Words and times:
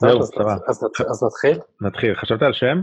זהו, 0.00 0.22
סבבה. 0.22 0.56
אז 1.10 1.24
נתחיל? 1.24 1.58
נתחיל. 1.80 2.14
חשבת 2.14 2.42
על 2.42 2.52
שם? 2.52 2.78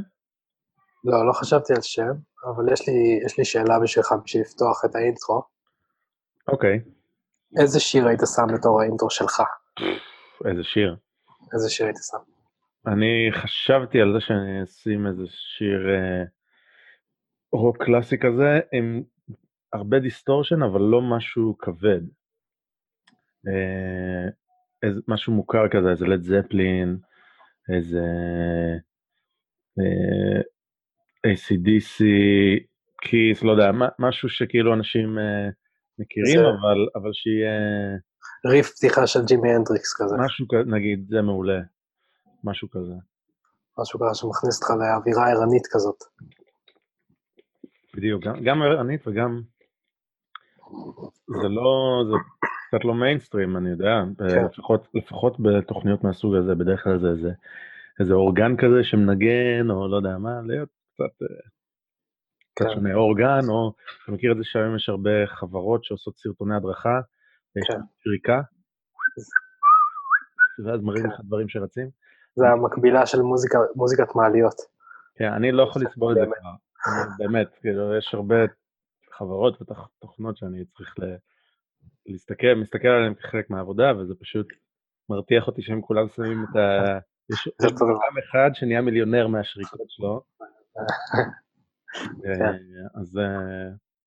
לא, 1.04 1.28
לא 1.28 1.34
חשבתי 1.34 1.74
על 1.74 1.82
שם, 1.82 2.12
אבל 2.46 2.74
יש 2.74 2.88
לי, 2.88 3.20
יש 3.26 3.38
לי 3.38 3.46
שאלה 3.46 3.80
בשבילך 3.80 4.16
בשביל 4.26 4.44
לפתוח 4.44 4.86
את 4.86 4.96
ה-intro. 4.96 5.44
אוקיי. 6.48 6.80
איזה 7.60 7.80
שיר 7.80 8.08
היית 8.08 8.20
שם 8.36 8.56
בתור 8.56 8.82
ה-intro 8.82 9.10
שלך? 9.10 9.42
איזה 10.46 10.64
שיר? 10.64 10.96
איזה 11.54 11.70
שיר 11.70 11.86
היית 11.86 11.98
שם? 12.12 12.18
אני 12.88 13.30
חשבתי 13.32 14.02
על 14.02 14.14
זה 14.14 14.20
שאני 14.20 14.64
אשים 14.64 15.08
איזה 15.08 15.24
שיר 15.28 15.90
אה, 15.90 16.24
רוק 17.52 17.84
קלאסי 17.84 18.18
כזה, 18.18 18.60
עם 18.72 19.04
הרבה 19.74 20.00
distortion, 20.00 20.64
אבל 20.64 20.82
לא 20.82 21.02
משהו 21.02 21.58
כבד. 21.58 22.02
אה, 23.48 24.30
איזה, 24.84 25.02
משהו 25.08 25.34
מוכר 25.34 25.68
כזה, 25.68 25.90
איזה 25.90 26.06
לד 26.06 26.22
זפלין, 26.22 26.98
איזה 27.76 28.06
אה, 29.80 30.42
ACDC, 31.28 32.04
כיס, 33.02 33.44
לא 33.44 33.52
יודע, 33.52 33.72
משהו 34.00 34.30
שכאילו 34.30 34.74
אנשים 34.74 35.20
אה, 35.20 35.50
מכירים, 36.00 36.40
זה... 36.40 36.44
אבל, 36.44 36.88
אבל 36.96 37.10
שיהיה... 37.14 37.58
ריף 38.46 38.70
פתיחה 38.70 39.08
של 39.08 39.20
ג'ימי 39.26 39.50
הנדריקס 39.50 40.02
כזה. 40.02 40.16
משהו 40.26 40.48
כזה, 40.48 40.72
נגיד, 40.76 41.08
זה 41.10 41.22
מעולה. 41.22 41.60
משהו 42.44 42.70
כזה. 42.70 42.94
משהו 43.80 44.00
כזה 44.00 44.20
שמכניס 44.20 44.62
אותך 44.62 44.70
לאווירה 44.70 45.32
ערנית 45.32 45.68
כזאת. 45.72 46.04
בדיוק, 47.96 48.24
גם, 48.24 48.44
גם 48.44 48.62
ערנית 48.62 49.08
וגם... 49.08 49.42
זה 51.42 51.48
לא, 51.48 52.04
זה 52.08 52.16
קצת 52.68 52.86
לא 52.86 52.94
מיינסטרים, 52.94 53.58
אני 53.58 53.70
יודע, 53.70 54.04
כן. 54.18 54.46
לפחות, 54.46 54.88
לפחות 54.94 55.38
בתוכניות 55.40 56.04
מהסוג 56.04 56.36
הזה, 56.36 56.56
בדרך 56.56 56.84
כלל 56.84 57.00
זה 57.00 57.08
איזה, 57.08 57.32
איזה 58.00 58.14
אורגן 58.14 58.58
כזה 58.58 58.84
שמנגן, 58.84 59.70
או 59.70 59.88
לא 59.88 59.96
יודע 59.96 60.18
מה, 60.18 60.42
להיות 60.42 60.70
קצת, 60.94 61.22
אה, 61.22 61.50
קצת 62.56 62.66
כן. 62.66 62.74
שונה, 62.74 62.94
אורגן, 62.94 63.50
או, 63.50 63.74
אתה 64.04 64.12
מכיר 64.12 64.32
את 64.32 64.38
זה 64.38 64.44
שהיום 64.44 64.76
יש 64.76 64.90
הרבה 64.90 65.28
חברות 65.28 65.84
שעושות 65.84 66.18
סרטוני 66.18 66.56
הדרכה, 66.56 67.00
ויש 67.56 67.68
כן. 67.68 67.80
שריקה, 68.04 68.42
ואז 70.66 70.82
מראים 70.82 71.04
כן. 71.04 71.10
לך 71.10 71.22
דברים 71.24 71.50
שרצים. 71.50 71.90
זה 72.36 72.48
המקבילה 72.48 73.06
של 73.06 73.22
מוזיקה, 73.22 73.58
מוזיקת 73.76 74.16
מעליות. 74.16 74.56
כן, 75.16 75.34
אני 75.34 75.52
לא 75.52 75.64
יכול 75.64 75.82
לסבול 75.82 76.12
את 76.12 76.18
זה 76.18 76.34
כבר, 76.40 76.52
באמת, 77.18 77.48
כאילו, 77.62 77.98
יש 77.98 78.14
הרבה 78.14 78.36
חברות 79.12 79.62
ותוכנות 79.62 80.38
שאני 80.38 80.66
צריך 80.66 80.96
להסתכל, 82.08 82.54
מסתכל 82.62 82.88
עליהן 82.88 83.14
כחלק 83.14 83.50
מהעבודה, 83.50 83.98
וזה 83.98 84.14
פשוט 84.20 84.48
מרתיח 85.10 85.48
אותי 85.48 85.62
שהם 85.62 85.82
כולם 85.82 86.08
שמים 86.16 86.44
את 86.44 86.56
ה... 86.56 87.00
יש 87.34 87.48
אדם 87.62 88.18
אחד 88.24 88.50
שנהיה 88.54 88.82
מיליונר 88.82 89.28
מהשריקות 89.28 89.90
שלו. 89.90 90.22
כן. 92.24 92.42
אה, 92.42 92.56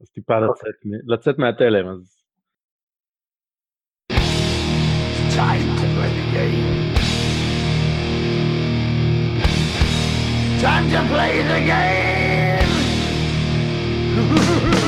אז 0.03 0.11
טיפה 0.13 0.39
אוקיי. 0.47 0.73
לצאת 1.07 1.39
מהתלם, 1.39 1.89
אז... 1.89 2.17
Time 5.37 5.67
to 5.81 5.87
play 5.97 6.13
the 6.19 6.27
game. 6.37 6.69
Time 10.63 10.87
to 10.95 11.01
play 11.13 11.35
the 11.51 11.61
game. 11.71 12.71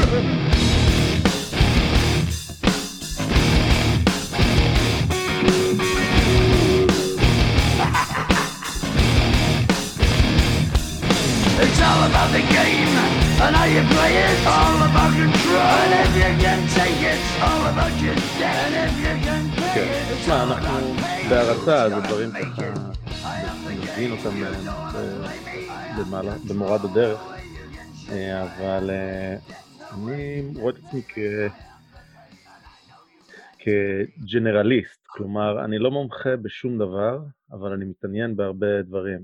and 13.44 13.54
how 13.58 13.66
you 13.74 13.82
play 13.94 14.14
it. 14.26 14.38
All 14.56 14.78
about 14.88 15.12
control. 15.20 15.72
And 15.82 15.92
if 16.03 16.12
you 16.20 16.30
can 16.44 16.60
take 16.78 17.00
it, 17.12 17.20
all 17.47 17.62
about 17.72 17.94
your 18.04 18.16
debt. 18.41 18.58
And 18.66 18.75
if 18.86 18.94
you 19.04 19.14
can 19.26 19.42
pay 19.75 19.88
it, 19.98 20.04
it's 20.14 20.28
all 20.36 20.50
about 20.58 20.84
בהרצה 21.30 21.88
זה 21.88 22.00
דברים 22.00 22.31
ככה, 22.32 22.62
נבין 23.82 24.10
אותם 24.12 24.31
במורד 26.48 26.81
הדרך, 26.84 27.20
אבל 28.42 28.91
אני 29.92 30.42
רואה 30.56 30.72
את 30.72 30.78
עצמי. 30.78 31.02
כג'נרליסט, 33.58 35.06
כלומר, 35.06 35.64
אני 35.64 35.78
לא 35.78 35.91
מומחה 35.91 36.36
בשום 36.42 36.78
דבר, 36.78 37.19
אבל 37.52 37.72
אני 37.72 37.84
מתעניין 37.84 38.36
בהרבה 38.36 38.82
דברים. 38.82 39.19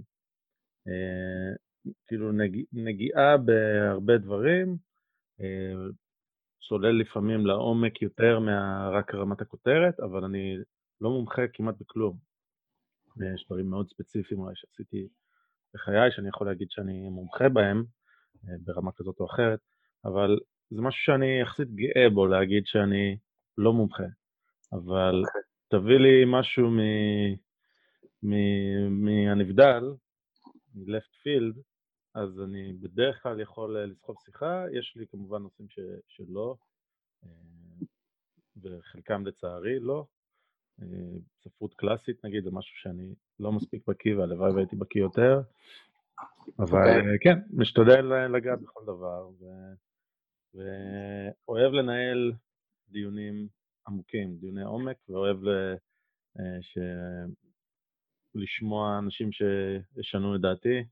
כאילו 2.06 2.32
נגיע, 2.32 2.64
נגיעה 2.72 3.36
בהרבה 3.36 4.18
דברים, 4.18 4.76
אה, 5.40 5.74
צולל 6.68 7.00
לפעמים 7.00 7.46
לעומק 7.46 8.02
יותר 8.02 8.40
מרק 8.40 9.14
רמת 9.14 9.40
הכותרת, 9.40 10.00
אבל 10.00 10.24
אני 10.24 10.56
לא 11.00 11.10
מומחה 11.10 11.42
כמעט 11.52 11.74
בכלום. 11.80 12.16
יש 13.34 13.46
דברים 13.46 13.70
מאוד 13.70 13.88
ספציפיים 13.88 14.40
אולי 14.40 14.52
שעשיתי 14.56 15.08
בחיי, 15.74 16.10
שאני 16.10 16.28
יכול 16.28 16.46
להגיד 16.46 16.70
שאני 16.70 17.08
מומחה 17.08 17.48
בהם, 17.48 17.84
אה, 18.44 18.54
ברמה 18.64 18.92
כזאת 18.92 19.20
או 19.20 19.26
אחרת, 19.26 19.60
אבל 20.04 20.38
זה 20.70 20.82
משהו 20.82 21.02
שאני 21.04 21.40
יחסית 21.40 21.68
גאה 21.74 22.10
בו 22.10 22.26
להגיד 22.26 22.66
שאני 22.66 23.16
לא 23.58 23.72
מומחה. 23.72 24.04
אבל. 24.72 25.22
אוקיי. 25.26 25.48
תביא 25.68 25.98
לי 25.98 26.24
משהו 26.26 26.70
מהנבדל, 28.90 29.84
מלפט 30.74 31.14
פילד, 31.22 31.54
אז 32.22 32.40
אני 32.40 32.72
בדרך 32.72 33.22
כלל 33.22 33.40
יכול 33.40 33.76
אה, 33.76 33.86
לסחוב 33.86 34.16
שיחה, 34.24 34.64
יש 34.72 34.96
לי 34.96 35.06
כמובן 35.06 35.42
נושאים 35.42 35.68
ש, 35.68 35.78
שלא, 36.08 36.56
אה, 37.24 37.28
וחלקם 38.62 39.26
לצערי 39.26 39.80
לא. 39.80 40.06
אה, 40.82 40.86
ספרות 41.44 41.74
קלאסית 41.74 42.24
נגיד 42.24 42.44
זה 42.44 42.50
משהו 42.52 42.76
שאני 42.76 43.14
לא 43.40 43.52
מספיק 43.52 43.82
בקיא 43.88 44.16
והלוואי 44.16 44.52
והייתי 44.52 44.76
בקיא 44.76 45.00
יותר, 45.00 45.40
אבל 46.58 46.78
okay. 46.78 46.98
אוקיי. 46.98 47.18
כן, 47.20 47.38
משתדל 47.50 48.04
לגעת 48.36 48.60
בכל 48.60 48.80
דבר, 48.82 49.28
ו... 49.40 49.44
ואוהב 50.54 51.72
לנהל 51.72 52.32
דיונים 52.88 53.48
עמוקים, 53.88 54.36
דיוני 54.36 54.62
עומק, 54.62 54.96
ואוהב 55.08 55.44
ל... 55.44 55.74
ש... 56.60 56.78
לשמוע 58.34 58.98
אנשים 58.98 59.30
שישנו 59.32 60.36
את 60.36 60.40
דעתי, 60.40 60.84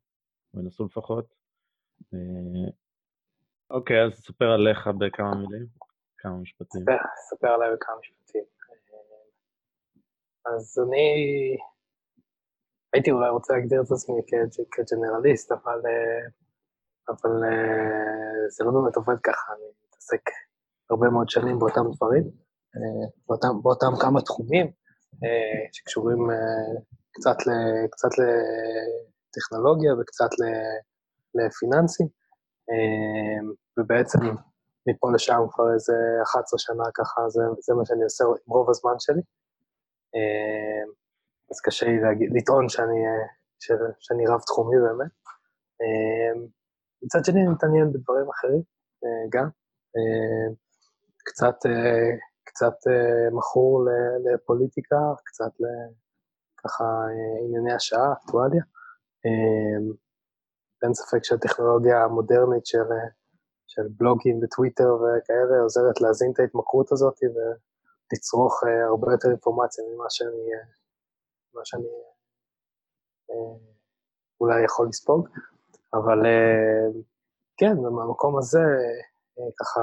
או 0.54 0.60
ינסו 0.60 0.84
לפחות. 0.84 1.34
אה, 2.14 2.70
אוקיי, 3.70 4.04
אז 4.04 4.12
תספר 4.12 4.44
עליך 4.44 4.86
בכמה 4.98 5.34
מילים, 5.34 5.66
כמה 6.18 6.36
משפטים. 6.36 6.84
ספר 7.30 7.48
עליי 7.48 7.68
בכמה 7.74 7.96
משפטים. 8.00 8.44
אה, 10.46 10.54
אז 10.54 10.78
אני 10.86 11.08
הייתי 12.92 13.10
אולי 13.10 13.30
רוצה 13.30 13.54
להגדיר 13.54 13.82
את 13.82 13.90
עצמי 13.92 14.20
כג'נרליסט, 14.72 15.52
אבל, 15.52 15.80
אה, 15.86 16.26
אבל 17.08 17.30
זה 18.48 18.64
לא 18.64 18.70
באמת 18.70 18.96
עובד 18.96 19.20
ככה, 19.22 19.52
אני 19.52 19.64
מתעסק 19.86 20.30
הרבה 20.90 21.08
מאוד 21.08 21.28
שנים 21.28 21.58
באותם 21.58 21.86
דברים, 21.96 22.24
באותם, 23.28 23.62
באותם 23.62 23.92
כמה 24.00 24.20
תחומים 24.20 24.72
שקשורים 25.72 26.18
קצת, 27.12 27.36
ל, 27.46 27.50
קצת 27.90 28.08
לטכנולוגיה 29.36 29.94
וקצת 29.94 30.30
לפיננסים, 31.34 32.06
אמ, 32.70 33.52
ובעצם 33.78 34.18
מפה 34.88 35.12
לשם 35.14 35.40
כבר 35.52 35.72
איזה 35.74 35.94
11 36.22 36.58
שנה 36.58 36.84
ככה, 36.94 37.28
זה, 37.28 37.42
זה 37.60 37.74
מה 37.74 37.84
שאני 37.84 38.04
עושה 38.04 38.24
עם 38.24 38.52
רוב 38.54 38.70
הזמן 38.70 38.96
שלי. 38.98 39.22
אמ, 40.14 40.88
אז 41.50 41.60
קשה 41.60 41.86
לי 41.86 42.00
להגיד, 42.00 42.30
לטעון 42.36 42.68
שאני, 42.68 43.00
ש, 43.60 43.72
שאני 44.00 44.26
רב-תחומי 44.26 44.76
באמת. 44.86 45.12
אמ, 45.80 46.46
מצד 47.02 47.24
שני, 47.24 47.40
אני 47.40 47.48
מתעניין 47.48 47.92
בדברים 47.92 48.28
אחרים 48.30 48.62
אה, 49.04 49.24
גם. 49.30 49.48
קצת, 51.28 51.56
אה, 51.66 52.10
קצת 52.44 52.76
אה, 52.90 53.30
מכור 53.32 53.88
לפוליטיקה, 54.24 54.96
קצת 55.24 55.52
ככה 56.56 56.84
ענייני 57.44 57.72
השעה, 57.72 58.12
אקטואליה. 58.12 58.62
אין 60.82 60.94
ספק 60.94 61.24
שהטכנולוגיה 61.24 62.04
המודרנית 62.04 62.66
של, 62.66 62.88
של 63.66 63.82
בלוגים 63.96 64.40
וטוויטר 64.42 64.94
וכאלה 64.94 65.62
עוזרת 65.62 66.00
להזין 66.00 66.30
את 66.32 66.40
ההתמכרות 66.40 66.92
הזאת 66.92 67.18
ולצרוך 67.22 68.62
uh, 68.62 68.88
הרבה 68.88 69.12
יותר 69.12 69.28
אינפורמציה 69.28 69.84
ממה 69.84 70.04
שאני, 70.10 70.46
uh, 70.54 70.66
ממה 71.54 71.64
שאני 71.64 71.88
uh, 73.30 73.34
אולי 74.40 74.64
יכול 74.64 74.88
לספוג. 74.88 75.28
אבל 75.94 76.18
כן, 77.56 77.76
מהמקום 77.76 78.38
הזה, 78.38 78.64
ככה, 79.60 79.80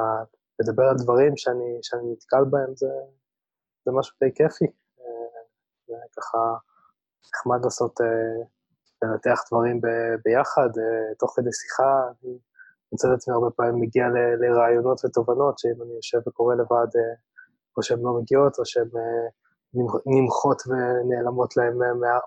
לדבר 0.60 0.84
על 0.84 0.96
דברים 1.04 1.38
שאני, 1.38 1.80
שאני 1.82 2.12
נתקל 2.12 2.44
בהם 2.50 2.76
זה, 2.76 2.88
זה 3.86 3.92
משהו 3.92 4.16
די 4.24 4.34
כיפי. 4.36 4.66
Uh, 4.66 5.94
ככה, 6.18 6.38
נחמד 7.34 7.60
לעשות, 7.64 8.00
לנתח 9.04 9.40
דברים 9.52 9.82
ב- 9.82 10.16
ביחד, 10.26 10.70
תוך 11.20 11.34
כדי 11.36 11.54
שיחה. 11.60 11.94
אני 12.24 12.34
מוצא 12.92 13.08
את 13.08 13.14
עצמי 13.14 13.34
הרבה 13.34 13.50
פעמים 13.56 13.76
מגיע 13.82 14.06
ל- 14.08 14.36
לרעיונות 14.42 15.06
ותובנות, 15.06 15.60
שאם 15.60 15.82
אני 15.84 15.94
יושב 15.94 16.28
וקורא 16.28 16.56
לבד, 16.56 16.92
או 17.78 17.84
שהן 17.84 18.00
לא 18.02 18.12
מגיעות, 18.22 18.60
או 18.60 18.66
שהן 18.66 18.90
נמחות 20.06 20.62
ונעלמות 20.68 21.58
להם 21.58 21.78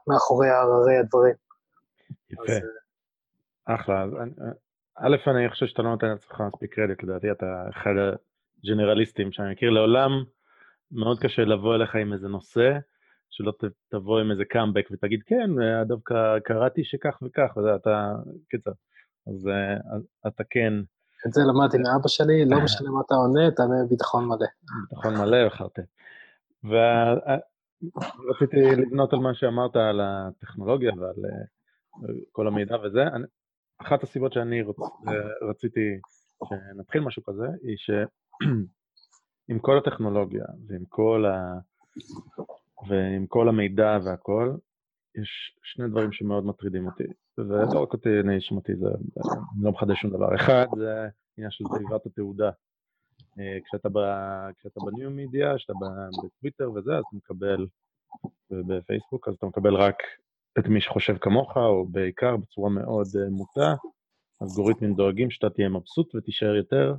מאחורי 0.08 0.48
הררי 0.48 0.96
הדברים. 0.98 1.34
יפה. 2.30 2.42
אז, 2.42 2.62
אחלה. 3.64 4.02
אז, 4.02 4.10
א', 4.98 5.16
אני 5.30 5.50
חושב 5.50 5.66
שאתה 5.66 5.82
לא 5.82 5.90
נותן 5.90 6.06
לעצמך 6.06 6.40
מספיק 6.40 6.74
קרדיט, 6.74 7.02
לדעתי 7.02 7.30
אתה 7.30 7.46
אחד 7.70 7.90
הג'נרליסטים 8.64 9.32
שאני 9.32 9.52
מכיר. 9.52 9.70
לעולם 9.70 10.10
מאוד 10.92 11.18
קשה 11.20 11.42
לבוא 11.42 11.74
אליך 11.74 11.94
עם 11.94 12.12
איזה 12.12 12.28
נושא, 12.28 12.78
שלא 13.36 13.52
תבוא 13.88 14.20
עם 14.20 14.30
איזה 14.30 14.44
קאמבק 14.44 14.88
ותגיד, 14.90 15.20
כן, 15.26 15.50
דווקא 15.86 16.38
קראתי 16.44 16.84
שכך 16.84 17.18
וכך, 17.22 17.56
ואתה, 17.56 18.12
קיצר. 18.50 18.70
אז 19.26 19.48
אתה 20.26 20.42
כן. 20.50 20.72
את 21.26 21.32
זה 21.32 21.40
למדתי 21.48 21.78
מאבא 21.78 22.08
שלי, 22.08 22.44
לא 22.44 22.60
משנה 22.64 22.90
מה 22.90 23.00
אתה 23.06 23.14
עונה, 23.14 23.50
תענה 23.50 23.84
ביטחון 23.88 24.24
מלא. 24.24 24.46
ביטחון 24.90 25.14
מלא 25.14 25.46
וחרטט. 25.46 25.82
ורציתי 28.24 28.56
לבנות 28.76 29.12
על 29.12 29.18
מה 29.18 29.34
שאמרת 29.34 29.76
על 29.76 30.00
הטכנולוגיה 30.00 30.92
ועל 30.98 31.24
כל 32.32 32.48
המידע 32.48 32.76
וזה. 32.84 33.04
אחת 33.78 34.02
הסיבות 34.02 34.32
שאני 34.32 34.62
רוצ, 34.62 34.76
רציתי 35.50 36.00
שנתחיל 36.48 37.00
משהו 37.00 37.22
כזה, 37.24 37.46
היא 37.62 37.76
שעם 37.76 39.58
כל 39.66 39.78
הטכנולוגיה 39.78 40.44
ועם 40.68 40.84
כל, 40.88 41.24
ה... 41.26 41.58
ועם 42.88 43.26
כל 43.26 43.48
המידע 43.48 43.98
והכל, 44.04 44.54
יש 45.14 45.58
שני 45.62 45.88
דברים 45.88 46.12
שמאוד 46.12 46.46
מטרידים 46.46 46.86
אותי, 46.86 47.04
ולא 47.38 47.82
רק 47.82 47.92
אותי, 47.92 48.20
אני 48.20 48.40
שמעתי, 48.40 48.76
זה, 48.76 48.86
אני 48.88 49.64
לא 49.64 49.72
מחדש 49.72 50.00
שום 50.00 50.10
דבר. 50.10 50.34
אחד, 50.34 50.66
זה 50.76 51.08
עניין 51.36 51.50
של 51.50 51.64
תיבת 51.78 52.06
התעודה. 52.06 52.50
אה, 53.38 53.58
כשאתה, 53.64 53.88
כשאתה 54.58 54.80
בניו 54.86 55.10
מידיה, 55.10 55.56
כשאתה 55.56 55.72
בטוויטר 56.24 56.70
וזה, 56.72 56.92
אז 56.96 57.04
אתה 57.08 57.16
מקבל, 57.16 57.66
ובפייסבוק, 58.50 59.28
אז 59.28 59.34
אתה 59.34 59.46
מקבל 59.46 59.74
רק 59.74 59.96
את 60.58 60.66
מי 60.68 60.80
שחושב 60.80 61.16
כמוך, 61.18 61.56
או 61.56 61.86
בעיקר 61.86 62.36
בצורה 62.36 62.70
מאוד 62.70 63.06
uh, 63.06 63.30
מוטה, 63.30 63.74
אלגוריתמים 64.42 64.94
דואגים 64.94 65.30
שאתה 65.30 65.50
תהיה 65.50 65.68
מבסוט 65.68 66.14
ותישאר 66.14 66.54
יותר, 66.54 66.94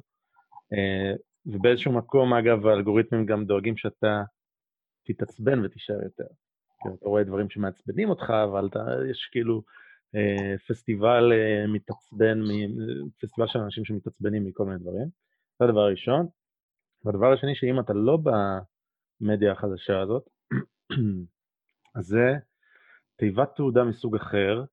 uh, 0.73 1.17
ובאיזשהו 1.45 1.91
מקום, 1.91 2.33
אגב, 2.33 2.67
האלגוריתמים 2.67 3.25
גם 3.25 3.45
דואגים 3.45 3.77
שאתה 3.77 4.23
תתעצבן 5.07 5.65
ותישאר 5.65 6.03
יותר. 6.03 6.27
אתה 6.79 7.09
רואה 7.09 7.23
דברים 7.23 7.49
שמעצבנים 7.49 8.09
אותך, 8.09 8.29
אבל 8.29 8.67
אתה, 8.67 8.85
יש 9.11 9.29
כאילו 9.31 9.61
uh, 10.15 10.59
פסטיבל 10.67 11.31
uh, 11.31 11.67
מתעצבן, 11.67 12.39
פסטיבל 13.21 13.47
של 13.47 13.59
אנשים 13.59 13.85
שמתעצבנים 13.85 14.45
מכל 14.45 14.65
מיני 14.65 14.79
דברים. 14.79 15.07
זה 15.59 15.65
הדבר 15.65 15.79
הראשון. 15.79 16.27
והדבר 17.05 17.33
השני, 17.33 17.55
שאם 17.55 17.79
אתה 17.79 17.93
לא 17.93 18.17
במדיה 19.21 19.51
החדשה 19.51 20.01
הזאת, 20.01 20.29
אז 21.95 22.05
זה 22.05 22.33
תיבת 23.15 23.55
תעודה 23.55 23.83
מסוג 23.83 24.15
אחר, 24.15 24.63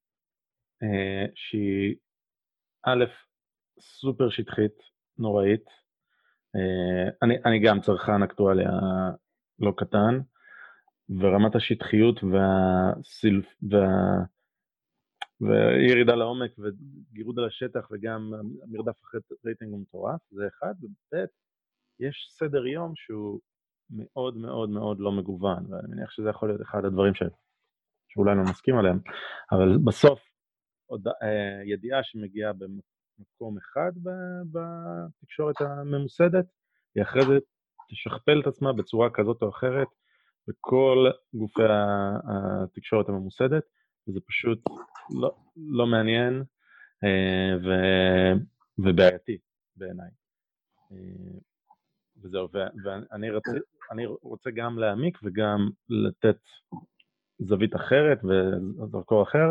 אה, 0.83 1.27
שהיא 1.35 1.97
א', 2.83 3.05
סופר 3.81 4.31
שטחית, 4.31 4.83
נוראית. 5.19 5.65
אה, 6.57 7.11
אני, 7.23 7.35
אני 7.45 7.59
גם 7.59 7.81
צרכן 7.81 8.23
אקטואליה 8.23 8.71
לא 9.59 9.73
קטן, 9.77 10.21
ורמת 11.09 11.55
השטחיות 11.55 12.21
והסילף, 12.25 13.47
וה... 13.71 14.25
וירידה 15.41 16.15
לעומק 16.15 16.51
וגירוד 16.59 17.39
על 17.39 17.45
השטח 17.45 17.89
וגם 17.91 18.33
מרדף 18.67 19.03
אחרי 19.05 19.21
רייטינג 19.45 19.73
הוא 19.73 19.81
מטורף, 19.81 20.21
זה 20.31 20.49
אחד, 20.49 20.75
וב' 20.83 21.27
יש 22.01 22.29
סדר 22.31 22.67
יום 22.67 22.93
שהוא 22.97 23.41
מאוד 23.91 24.37
מאוד 24.37 24.71
מאוד 24.71 25.01
לא 25.01 25.13
מגוון, 25.13 25.73
ואני 25.73 25.89
מניח 25.89 26.11
שזה 26.11 26.29
יכול 26.31 26.49
להיות 26.49 26.63
אחד 26.63 26.85
הדברים 26.85 27.15
ש... 27.15 27.23
שאולי 28.09 28.35
לא 28.35 28.43
נסכים 28.43 28.79
עליהם, 28.79 28.99
אבל 29.53 29.79
בסוף 29.85 30.21
עוד, 30.87 31.09
אה, 31.09 31.63
ידיעה 31.65 32.03
שמגיעה 32.03 32.53
במקום 32.53 33.59
אחד 33.59 33.93
בתקשורת 34.53 35.61
הממוסדת, 35.61 36.47
היא 36.95 37.03
אחרי 37.03 37.23
זה 37.23 37.39
תשכפל 37.91 38.41
את 38.41 38.47
עצמה 38.47 38.73
בצורה 38.73 39.11
כזאת 39.11 39.43
או 39.43 39.49
אחרת 39.49 39.89
בכל 40.49 41.07
גופי 41.35 41.63
התקשורת 42.25 43.09
הממוסדת, 43.09 43.63
וזה 44.09 44.21
פשוט 44.27 44.59
לא, 45.21 45.35
לא 45.57 45.87
מעניין 45.87 46.43
אה, 47.05 47.57
ו, 47.65 47.69
ובעייתי 48.79 49.39
בעיניי. 49.77 50.11
אה, 50.93 51.39
וזהו, 52.23 52.49
ואני 52.85 53.31
רוצה, 53.31 53.51
רוצה 54.23 54.51
גם 54.51 54.79
להעמיק 54.79 55.19
וגם 55.23 55.71
לתת 55.89 56.39
זווית 57.39 57.77
אחרת 57.77 58.19
וזרקור 58.25 59.23
אחר, 59.23 59.51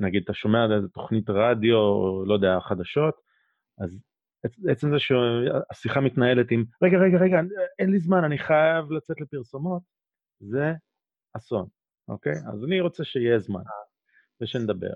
נגיד 0.00 0.22
אתה 0.22 0.34
שומע 0.34 0.64
על 0.64 0.72
איזה 0.72 0.88
תוכנית 0.88 1.30
רדיו, 1.30 1.78
לא 2.26 2.34
יודע, 2.34 2.60
חדשות, 2.60 3.14
אז 3.78 4.00
עצם 4.68 4.90
זה 4.90 4.98
שהשיחה 4.98 6.00
מתנהלת 6.00 6.50
עם, 6.50 6.64
רגע, 6.82 6.98
רגע, 6.98 7.18
רגע, 7.18 7.40
אין 7.78 7.90
לי 7.90 7.98
זמן, 7.98 8.24
אני 8.24 8.38
חייב 8.38 8.92
לצאת 8.92 9.20
לפרסומות, 9.20 9.82
זה 10.40 10.72
אסון, 11.36 11.66
אוקיי? 12.08 12.32
אז 12.32 12.64
אני 12.64 12.80
רוצה 12.80 13.04
שיהיה 13.04 13.38
זמן, 13.38 13.62
ושנדבר. 14.40 14.92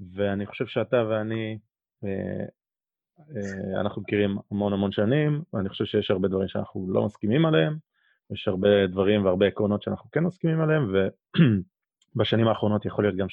ואני 0.00 0.46
חושב 0.46 0.66
שאתה 0.66 1.04
ואני, 1.10 1.58
אה, 2.04 2.44
אה, 3.36 3.80
אנחנו 3.80 4.02
מכירים 4.02 4.38
המון 4.50 4.72
המון 4.72 4.92
שנים, 4.92 5.42
ואני 5.52 5.68
חושב 5.68 5.84
שיש 5.84 6.10
הרבה 6.10 6.28
דברים 6.28 6.48
שאנחנו 6.48 6.86
לא 6.92 7.04
מסכימים 7.06 7.46
עליהם, 7.46 7.76
יש 8.30 8.48
הרבה 8.48 8.86
דברים 8.86 9.24
והרבה 9.24 9.46
עקרונות 9.46 9.82
שאנחנו 9.82 10.10
כן 10.10 10.24
מסכימים 10.24 10.60
עליהם, 10.60 10.92
ובשנים 12.14 12.48
האחרונות 12.48 12.86
יכול 12.86 13.04
להיות 13.04 13.16
גם 13.16 13.26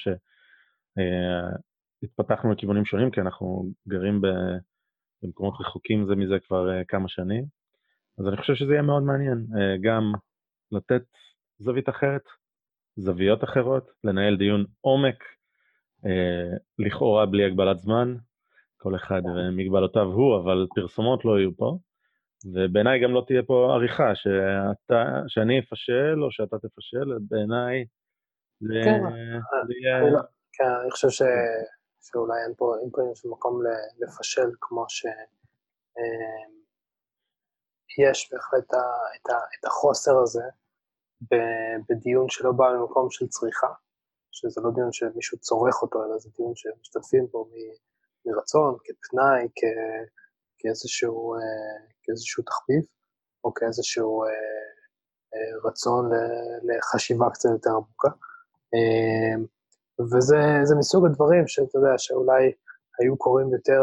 שהתפתחנו 2.02 2.50
אה, 2.50 2.54
לכיוונים 2.54 2.84
שונים, 2.84 3.10
כי 3.10 3.20
אנחנו 3.20 3.72
גרים 3.88 4.20
במקומות 5.22 5.54
רחוקים 5.60 6.06
זה 6.06 6.14
מזה 6.16 6.38
כבר 6.46 6.70
אה, 6.70 6.84
כמה 6.84 7.08
שנים. 7.08 7.44
אז 8.18 8.28
אני 8.28 8.36
חושב 8.36 8.54
שזה 8.54 8.72
יהיה 8.72 8.82
מאוד 8.82 9.02
מעניין, 9.02 9.46
אה, 9.56 9.76
גם 9.80 10.12
לתת 10.72 11.02
זווית 11.58 11.88
אחרת, 11.88 12.22
זוויות 12.96 13.44
אחרות, 13.44 13.90
לנהל 14.04 14.36
דיון 14.36 14.64
עומק, 14.80 15.24
לכאורה 16.78 17.26
בלי 17.26 17.44
הגבלת 17.44 17.78
זמן, 17.78 18.16
כל 18.76 18.94
אחד 18.96 19.22
ומגבלותיו 19.24 20.02
הוא, 20.02 20.36
אבל 20.36 20.66
פרסומות 20.74 21.24
לא 21.24 21.38
יהיו 21.38 21.56
פה. 21.56 21.78
ובעיניי 22.44 23.00
גם 23.02 23.12
לא 23.12 23.24
תהיה 23.26 23.42
פה 23.42 23.74
עריכה, 23.74 24.14
שאתה, 24.14 25.22
שאני 25.28 25.58
אפשל 25.58 26.22
או 26.22 26.30
שאתה 26.30 26.56
תפשל, 26.58 27.18
בעיניי 27.28 27.84
זה, 28.60 28.74
כן, 28.84 29.00
זה 29.66 29.74
יהיה... 29.82 30.22
כן, 30.52 30.64
אני 30.82 30.90
חושב 30.90 31.08
ש, 31.10 31.22
שאולי 32.02 32.42
אין 32.44 32.54
פה, 32.56 32.74
אין 32.80 32.90
פה 32.92 33.02
איזשהו 33.02 33.32
מקום 33.32 33.62
לפשל 33.98 34.50
כמו 34.60 34.84
ש... 34.88 35.06
אמ, 35.98 36.62
יש 37.98 38.32
בהחלט 38.32 38.74
את, 38.74 39.30
את 39.30 39.64
החוסר 39.64 40.18
הזה 40.22 40.44
בדיון 41.88 42.28
שלא 42.28 42.52
בא 42.52 42.64
ממקום 42.78 43.10
של 43.10 43.28
צריכה, 43.28 43.66
שזה 44.30 44.60
לא 44.64 44.70
דיון 44.74 44.92
שמישהו 44.92 45.38
צורך 45.38 45.82
אותו, 45.82 46.04
אלא 46.04 46.18
זה 46.18 46.30
דיון 46.36 46.52
שמשתתפים 46.54 47.26
בו 47.30 47.50
מרצון, 48.26 48.76
כפנאי, 48.84 49.48
כ... 49.56 49.60
כאיזשהו, 50.58 51.34
אה, 51.34 51.40
כאיזשהו 52.02 52.42
תחביב, 52.42 52.82
או 53.44 53.54
כאיזשהו 53.54 54.24
אה, 54.24 54.28
אה, 55.34 55.68
רצון 55.68 56.10
לחשיבה 56.62 57.26
קצת 57.34 57.48
יותר 57.52 57.70
עמוקה. 57.70 58.08
וזה 60.00 60.74
מסוג 60.78 61.06
הדברים 61.06 61.48
שאתה 61.48 61.78
יודע, 61.78 61.98
שאולי 61.98 62.52
היו 63.00 63.16
קורים 63.16 63.52
יותר 63.52 63.82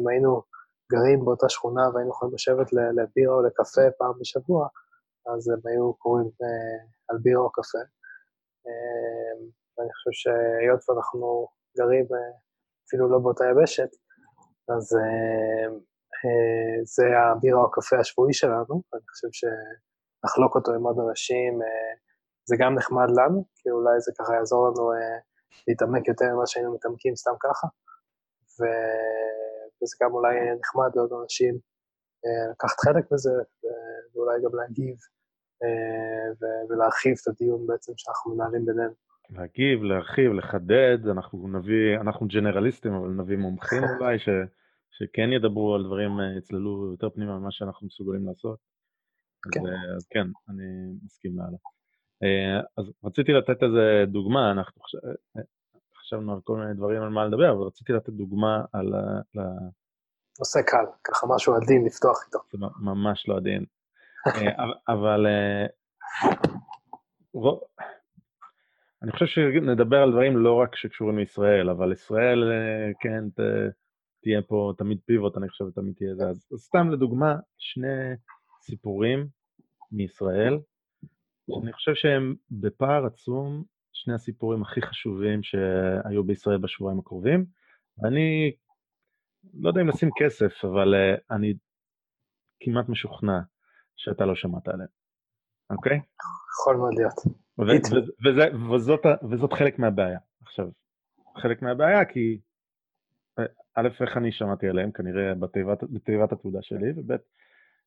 אם 0.00 0.08
היינו 0.08 0.42
גרים 0.92 1.24
באותה 1.24 1.48
שכונה 1.48 1.88
והיינו 1.94 2.10
יכולים 2.10 2.34
לשבת 2.34 2.72
לבירה 2.72 3.34
או 3.34 3.42
לקפה 3.42 3.80
פעם 3.98 4.12
בשבוע, 4.20 4.68
אז 5.26 5.48
הם 5.48 5.60
היו 5.64 5.94
קוראים 5.94 6.30
על 7.08 7.18
בירה 7.18 7.42
או 7.42 7.50
קפה. 7.50 7.78
ואני 9.78 9.92
חושב 9.92 10.10
שהיות 10.12 10.88
ואנחנו 10.88 11.48
גרים 11.78 12.06
אפילו 12.86 13.08
לא 13.10 13.18
באותה 13.18 13.44
יבשת, 13.44 13.90
אז 14.68 14.96
אה, 16.24 16.84
זה 16.84 17.04
הבירה 17.18 17.60
או 17.60 17.66
הקפה 17.66 17.98
השבועי 17.98 18.32
שלנו, 18.32 18.82
אני 18.94 19.02
חושב 19.10 19.28
שנחלוק 19.32 20.54
אותו 20.54 20.72
עם 20.72 20.82
עוד 20.86 20.96
אנשים, 21.08 21.62
אה, 21.62 21.94
זה 22.48 22.56
גם 22.58 22.74
נחמד 22.74 23.08
לנו, 23.18 23.44
כי 23.56 23.70
אולי 23.70 24.00
זה 24.00 24.12
ככה 24.18 24.34
יעזור 24.34 24.68
לנו 24.68 24.92
אה, 24.92 25.18
להתעמק 25.68 26.08
יותר 26.08 26.26
ממה 26.34 26.46
שהיינו 26.46 26.74
מתעמקים 26.74 27.16
סתם 27.16 27.36
ככה, 27.40 27.66
ו... 28.58 28.60
וזה 29.78 29.96
גם 30.02 30.10
אולי 30.12 30.34
נחמד 30.60 30.90
לעוד 30.96 31.12
אנשים 31.22 31.54
לקחת 32.50 32.80
חלק 32.84 33.04
בזה, 33.12 33.30
ואולי 34.14 34.36
גם 34.44 34.54
להגיב 34.58 34.96
ולהרחיב 36.68 37.16
את 37.22 37.28
הדיון 37.28 37.66
בעצם 37.66 37.92
שאנחנו 37.96 38.34
מנהלים 38.34 38.64
בינינו. 38.66 38.94
להגיב, 39.30 39.82
להרחיב, 39.82 40.32
לחדד, 40.32 40.98
אנחנו 41.10 41.48
נביא, 41.48 41.96
אנחנו 42.00 42.26
ג'נרליסטים, 42.26 42.92
אבל 42.92 43.08
נביא 43.08 43.36
מומחים 43.36 43.82
אולי, 44.00 44.18
ש, 44.18 44.28
שכן 44.90 45.32
ידברו 45.32 45.74
על 45.74 45.84
דברים, 45.84 46.20
אה, 46.20 46.38
יצללו 46.38 46.90
יותר 46.90 47.10
פנימה 47.10 47.38
ממה 47.38 47.50
שאנחנו 47.50 47.86
מסוגלים 47.86 48.26
לעשות. 48.26 48.58
כן. 49.52 49.60
אז, 49.60 49.66
אה, 49.66 49.96
אז 49.96 50.06
כן, 50.10 50.26
אני 50.48 50.64
מסכים 51.04 51.32
להלאה. 51.36 51.58
אה, 52.22 52.60
אז 52.76 52.92
רציתי 53.04 53.32
לתת 53.32 53.62
איזה 53.62 54.04
דוגמה, 54.06 54.50
אנחנו 54.50 54.82
חש... 54.82 54.94
חשבנו 56.00 56.32
על 56.32 56.40
כל 56.44 56.56
מיני 56.56 56.74
דברים 56.74 57.02
על 57.02 57.08
מה 57.08 57.26
לדבר, 57.26 57.52
אבל 57.52 57.62
רציתי 57.62 57.92
לתת 57.92 58.08
דוגמה 58.08 58.64
על 58.72 58.94
ה... 58.94 59.20
נושא 60.38 60.62
קל, 60.66 60.84
ככה 61.04 61.26
משהו 61.26 61.54
עדין 61.54 61.84
לפתוח 61.84 62.24
איתו. 62.26 62.38
זה 62.52 62.58
ממש 62.80 63.28
לא 63.28 63.36
עדין. 63.36 63.64
אבל 64.94 65.26
אני 69.02 69.12
חושב 69.12 69.26
שנדבר 69.26 69.96
על 69.96 70.10
דברים 70.10 70.36
לא 70.36 70.54
רק 70.54 70.76
שקשורים 70.76 71.18
לישראל, 71.18 71.70
אבל 71.70 71.92
ישראל, 71.92 72.52
אה, 72.52 72.90
כן, 73.00 73.30
ת, 73.30 73.40
תהיה 74.22 74.42
פה 74.42 74.72
תמיד 74.78 74.98
פיבוט, 75.06 75.36
אני 75.36 75.48
חושב, 75.48 75.64
תמיד 75.74 75.94
תהיה 75.94 76.14
זה. 76.14 76.28
אז 76.28 76.48
סתם 76.56 76.90
לדוגמה, 76.90 77.36
שני 77.58 78.14
סיפורים 78.62 79.26
מישראל, 79.92 80.58
שאני 81.48 81.72
חושב 81.72 81.94
שהם 81.94 82.34
בפער 82.50 83.06
עצום, 83.06 83.64
שני 83.92 84.14
הסיפורים 84.14 84.62
הכי 84.62 84.82
חשובים 84.82 85.42
שהיו 85.42 86.24
בישראל 86.24 86.58
בשבועיים 86.58 86.98
הקרובים. 86.98 87.44
ואני 87.98 88.52
לא 89.54 89.68
יודע 89.68 89.80
אם 89.80 89.88
לשים 89.88 90.10
כסף, 90.18 90.64
אבל 90.64 90.94
uh, 90.94 91.34
אני 91.36 91.54
כמעט 92.60 92.88
משוכנע 92.88 93.40
שאתה 93.96 94.26
לא 94.26 94.34
שמעת 94.34 94.68
עליהם, 94.68 94.88
אוקיי? 95.70 96.00
יכול 96.60 96.76
מאוד 96.76 96.94
להיות. 96.94 97.38
וזאת, 98.70 99.06
וזאת 99.30 99.52
חלק 99.52 99.78
מהבעיה. 99.78 100.18
עכשיו, 100.42 100.68
חלק 101.36 101.62
מהבעיה 101.62 102.04
כי, 102.04 102.40
א', 103.74 103.88
איך 104.00 104.16
אני 104.16 104.32
שמעתי 104.32 104.68
עליהם, 104.68 104.92
כנראה 104.92 105.34
בתיבת, 105.34 105.82
בתיבת 105.82 106.32
התעודה 106.32 106.58
שלי, 106.62 106.90
וב', 106.96 107.16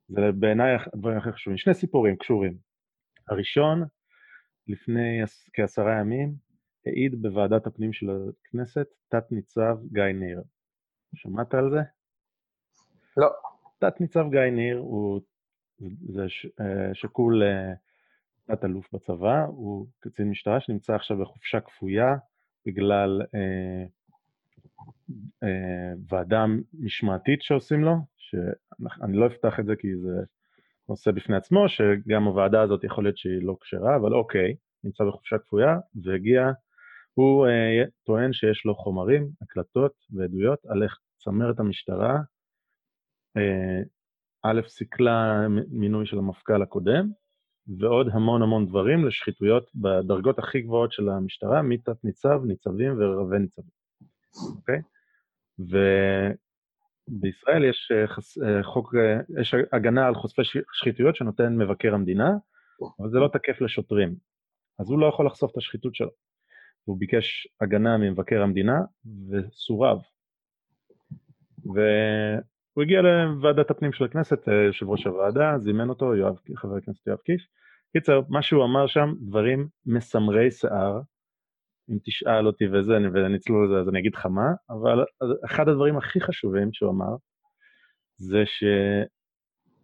זה 0.08 0.22
בעיניי 0.40 0.78
הדברים 0.94 1.18
הכי 1.18 1.32
חשובים. 1.32 1.58
שני 1.58 1.74
סיפורים 1.74 2.16
קשורים. 2.16 2.71
הראשון, 3.30 3.84
לפני 4.68 5.22
כעשרה 5.54 6.00
ימים, 6.00 6.34
העיד 6.86 7.22
בוועדת 7.22 7.68
הפנים 7.68 7.94
של 7.94 8.10
הכנסת 8.48 8.88
תת-ניצב 9.10 9.78
גיא 9.92 10.04
ניר. 10.04 10.42
שמעת 11.16 11.54
על 11.54 11.72
זה? 11.72 11.80
לא. 13.18 13.30
תת-ניצב 13.80 14.26
גיא 14.30 14.40
ניר 14.40 14.78
הוא 14.78 15.22
זה 16.14 16.26
אה, 16.60 16.94
שקול 16.94 17.44
תת-אלוף 18.46 18.94
בצבא, 18.94 19.46
הוא 19.46 19.88
קצין 20.00 20.30
משטרה 20.30 20.60
שנמצא 20.60 20.96
עכשיו 20.96 21.18
בחופשה 21.18 21.62
כפויה 21.62 22.16
בגלל 22.66 23.22
אה, 23.36 23.86
אה, 25.44 25.94
ועדה 26.10 26.46
משמעתית 26.74 27.42
שעושים 27.42 27.84
לו, 27.84 27.96
שאני 28.18 29.18
לא 29.18 29.28
אפתח 29.28 29.60
את 29.60 29.66
זה 29.66 29.76
כי 29.76 29.88
זה 29.96 30.24
נושא 30.92 31.12
בפני 31.12 31.36
עצמו, 31.36 31.70
שגם 31.70 32.24
הוועדה 32.24 32.62
הזאת 32.62 32.84
יכול 32.84 33.04
להיות 33.04 33.18
שהיא 33.18 33.44
לא 33.44 33.56
כשרה, 33.62 33.96
אבל 33.96 34.14
אוקיי, 34.14 34.56
נמצא 34.84 35.04
בחופשה 35.04 35.38
כפויה 35.38 35.78
והגיע, 36.04 36.52
הוא 37.14 37.48
אה, 37.48 37.84
טוען 38.06 38.34
שיש 38.34 38.66
לו 38.66 38.76
חומרים, 38.76 39.30
הקלטות 39.42 39.92
ועדויות 40.14 40.60
על 40.66 40.84
איך 40.84 40.98
צמרת 41.18 41.60
המשטרה, 41.60 42.20
אה, 43.38 43.82
א', 44.44 44.62
סיכלה 44.68 45.48
מינוי 45.72 46.06
של 46.06 46.18
המפכ"ל 46.18 46.62
הקודם, 46.62 47.10
ועוד 47.80 48.08
המון 48.14 48.42
המון 48.42 48.66
דברים 48.66 49.06
לשחיתויות 49.06 49.72
בדרגות 49.76 50.40
הכי 50.40 50.62
גבוהות 50.62 50.92
של 50.92 51.10
המשטרה, 51.10 51.62
מתת 51.62 52.04
ניצב, 52.04 52.42
ניצבים 52.46 52.96
ורבי 53.00 53.40
ניצבים, 53.40 53.72
אוקיי? 54.58 54.82
ובישראל 57.08 57.64
יש 57.64 57.92
אה. 57.92 58.02
אה, 58.48 58.64
חוק, 58.64 58.96
אה, 58.96 59.42
יש 59.42 59.56
הגנה 59.74 60.08
על 60.08 60.16
חושפי 60.16 60.42
שחיתויות 60.74 61.16
שנותן 61.16 61.58
מבקר 61.58 61.94
המדינה, 61.94 62.30
אבל 63.00 63.10
זה 63.10 63.20
לא 63.20 63.28
תקף 63.34 63.62
לשוטרים. 63.62 64.16
אז 64.80 64.90
הוא 64.90 65.00
לא 65.00 65.06
יכול 65.06 65.26
לחשוף 65.26 65.52
את 65.52 65.58
השחיתות 65.58 65.96
שלו. 65.96 66.10
הוא 66.84 67.00
ביקש 67.00 67.48
הגנה 67.62 67.98
ממבקר 67.98 68.42
המדינה 68.42 68.80
וסורב. 69.30 70.00
והוא 71.66 72.84
הגיע 72.84 73.02
לוועדת 73.02 73.72
הפנים 73.72 73.94
של 73.94 74.04
הכנסת, 74.04 74.48
יושב 74.68 74.90
ראש 74.90 75.08
הוועדה, 75.08 75.58
זימן 75.58 75.90
אותו, 75.90 76.16
יואב, 76.16 76.36
חבר 76.56 76.76
הכנסת 76.76 77.08
יואב 77.08 77.20
קיש, 77.20 77.48
קיצר, 77.94 78.22
מה 78.30 78.42
שהוא 78.42 78.66
אמר 78.66 78.88
שם, 78.88 79.14
דברים 79.22 79.68
מסמרי 79.86 80.52
שיער, 80.52 81.02
אם 81.90 81.98
תשאל 82.04 82.48
אותי 82.48 82.68
וזה, 82.68 82.94
ואני 83.14 83.38
אצלול 83.38 83.66
לזה, 83.66 83.80
אז 83.82 83.90
אני 83.90 84.00
אגיד 84.00 84.16
לך 84.16 84.26
מה, 84.26 84.48
אבל 84.70 85.06
אחד 85.46 85.70
הדברים 85.70 85.98
הכי 85.98 86.22
חשובים 86.22 86.74
שהוא 86.74 86.92
אמר, 86.92 87.16
זה 88.18 88.44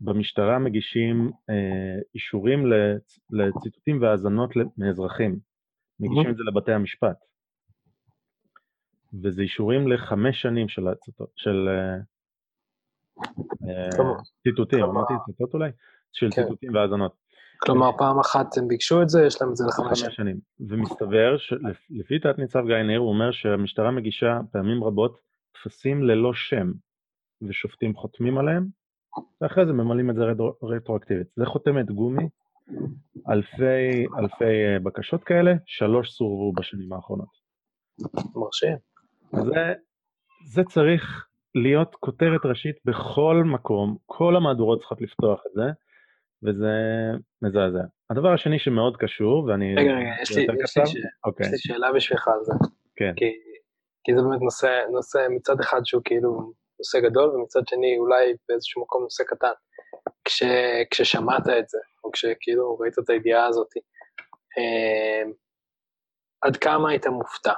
שבמשטרה 0.01 0.59
מגישים 0.59 1.31
אה, 1.49 1.99
אישורים 2.15 2.65
לצ, 2.65 3.19
לציטוטים 3.29 4.01
והאזנות 4.01 4.49
מאזרחים. 4.77 5.39
מגישים 5.99 6.31
את 6.31 6.37
זה 6.37 6.43
לבתי 6.43 6.71
המשפט. 6.71 7.17
וזה 9.23 9.41
אישורים 9.41 9.87
לחמש 9.87 10.41
שנים 10.41 10.69
של, 10.69 10.87
של 11.35 11.67
אה, 11.69 11.97
אה, 13.69 13.89
ציטוטים, 14.43 14.83
אמרתי 14.83 15.13
ציטוט 15.25 15.53
אולי? 15.53 15.69
של 16.13 16.27
כן. 16.35 16.41
ציטוטים 16.41 16.73
והאזנות. 16.73 17.26
כלומר, 17.59 17.97
פעם 17.97 18.19
אחת 18.19 18.57
הם 18.57 18.67
ביקשו 18.67 19.01
את 19.01 19.09
זה, 19.09 19.25
יש 19.25 19.41
להם 19.41 19.51
את 19.51 19.55
זה 19.55 19.65
לחמש 19.67 19.99
שנים. 19.99 20.11
שנים. 20.11 20.37
ומסתבר 20.59 21.37
שלפי 21.37 22.19
תת-ניצב 22.19 22.65
גיא 22.65 22.75
ניר, 22.75 22.99
הוא 22.99 23.09
אומר 23.09 23.31
שהמשטרה 23.31 23.91
מגישה 23.91 24.39
פעמים 24.51 24.83
רבות 24.83 25.19
טפסים 25.53 26.03
ללא 26.03 26.33
שם, 26.33 26.71
ושופטים 27.41 27.95
חותמים 27.95 28.37
עליהם, 28.37 28.67
ואחרי 29.41 29.65
זה 29.65 29.73
ממלאים 29.73 30.09
את 30.09 30.15
זה 30.15 30.21
רטרואקטיבית. 30.63 31.27
זה 31.35 31.45
חותמת 31.45 31.91
גומי, 31.91 32.29
אלפי, 33.29 34.05
אלפי 34.19 34.43
אה, 34.43 34.79
בקשות 34.83 35.23
כאלה, 35.23 35.53
שלוש 35.65 36.11
סורבו 36.11 36.53
בשנים 36.53 36.93
האחרונות. 36.93 37.47
מרשים. 38.35 38.77
זה, 39.31 39.73
זה 40.45 40.63
צריך 40.63 41.27
להיות 41.55 41.95
כותרת 41.99 42.45
ראשית 42.45 42.75
בכל 42.85 43.43
מקום, 43.45 43.97
כל 44.05 44.35
המהדורות 44.35 44.79
צריכות 44.79 45.01
לפתוח 45.01 45.41
את 45.47 45.51
זה, 45.53 45.63
וזה 46.43 46.73
מזעזע. 47.41 47.83
הדבר 48.09 48.33
השני 48.33 48.59
שמאוד 48.59 48.97
קשור, 48.97 49.43
ואני... 49.43 49.75
רגע, 49.75 49.91
רגע, 49.91 50.21
יש 50.21 50.37
לי, 50.37 50.41
יש, 50.63 50.77
לי 50.77 50.85
ש... 50.87 50.95
אוקיי. 51.25 51.45
יש 51.45 51.51
לי 51.51 51.57
שאלה 51.57 51.93
בשבילך 51.93 52.27
על 52.27 52.43
זה. 52.43 52.53
כן. 52.95 53.13
כי, 53.15 53.25
כי 54.03 54.15
זה 54.15 54.21
באמת 54.21 54.41
נושא, 54.41 54.83
נושא 54.91 55.27
מצד 55.29 55.59
אחד 55.59 55.81
שהוא 55.83 56.01
כאילו 56.05 56.53
נושא 56.79 56.99
גדול, 56.99 57.29
ומצד 57.29 57.61
שני 57.67 57.97
אולי 57.97 58.33
באיזשהו 58.49 58.81
מקום 58.81 59.03
נושא 59.03 59.23
קטן. 59.23 59.51
כש, 60.25 60.43
כששמעת 60.91 61.49
את 61.59 61.69
זה, 61.69 61.77
או 62.03 62.11
כשכאילו 62.11 62.77
ראית 62.79 62.99
את 62.99 63.09
הידיעה 63.09 63.45
הזאת, 63.45 63.67
אה, 64.57 65.31
עד 66.41 66.57
כמה 66.57 66.89
היית 66.89 67.07
מופתע? 67.07 67.53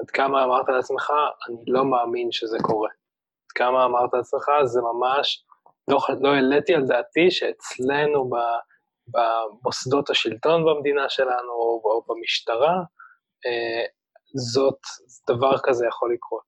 עד 0.00 0.10
כמה 0.10 0.44
אמרת 0.44 0.68
לעצמך, 0.68 1.12
אני 1.48 1.56
לא 1.66 1.84
מאמין 1.84 2.32
שזה 2.32 2.58
קורה? 2.62 2.90
עד 2.90 3.52
כמה 3.54 3.84
אמרת 3.84 4.10
לעצמך, 4.12 4.46
זה 4.64 4.80
ממש 4.80 5.44
לא, 5.88 5.98
לא 6.20 6.28
העליתי 6.28 6.74
על 6.74 6.86
דעתי 6.86 7.30
שאצלנו 7.30 8.30
ב, 8.30 8.34
במוסדות 9.08 10.10
השלטון 10.10 10.64
במדינה 10.64 11.08
שלנו, 11.08 11.52
או, 11.52 12.02
במשטרה, 12.08 12.76
אה, 13.46 13.84
זאת, 14.52 14.80
דבר 15.28 15.52
כזה 15.62 15.86
יכול 15.86 16.14
לקרות. 16.14 16.42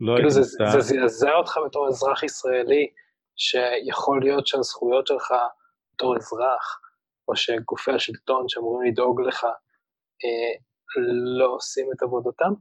לא 0.00 0.14
כאילו 0.16 0.30
זה, 0.30 0.42
זה 0.42 0.80
זעזע 0.80 1.32
אותך 1.34 1.58
בתור 1.66 1.88
אזרח 1.88 2.22
ישראלי, 2.22 2.86
שיכול 3.36 4.20
להיות 4.22 4.46
שהזכויות 4.46 5.06
שלך 5.06 5.34
בתור 5.94 6.16
אזרח, 6.16 6.80
או 7.28 7.36
שגופי 7.36 7.92
השלטון 7.92 8.48
שאמורים 8.48 8.92
לדאוג 8.92 9.20
לך, 9.20 9.44
אה, 9.44 10.54
לא 11.38 11.46
עושים 11.46 11.90
את 11.96 12.02
עבודתם? 12.02 12.52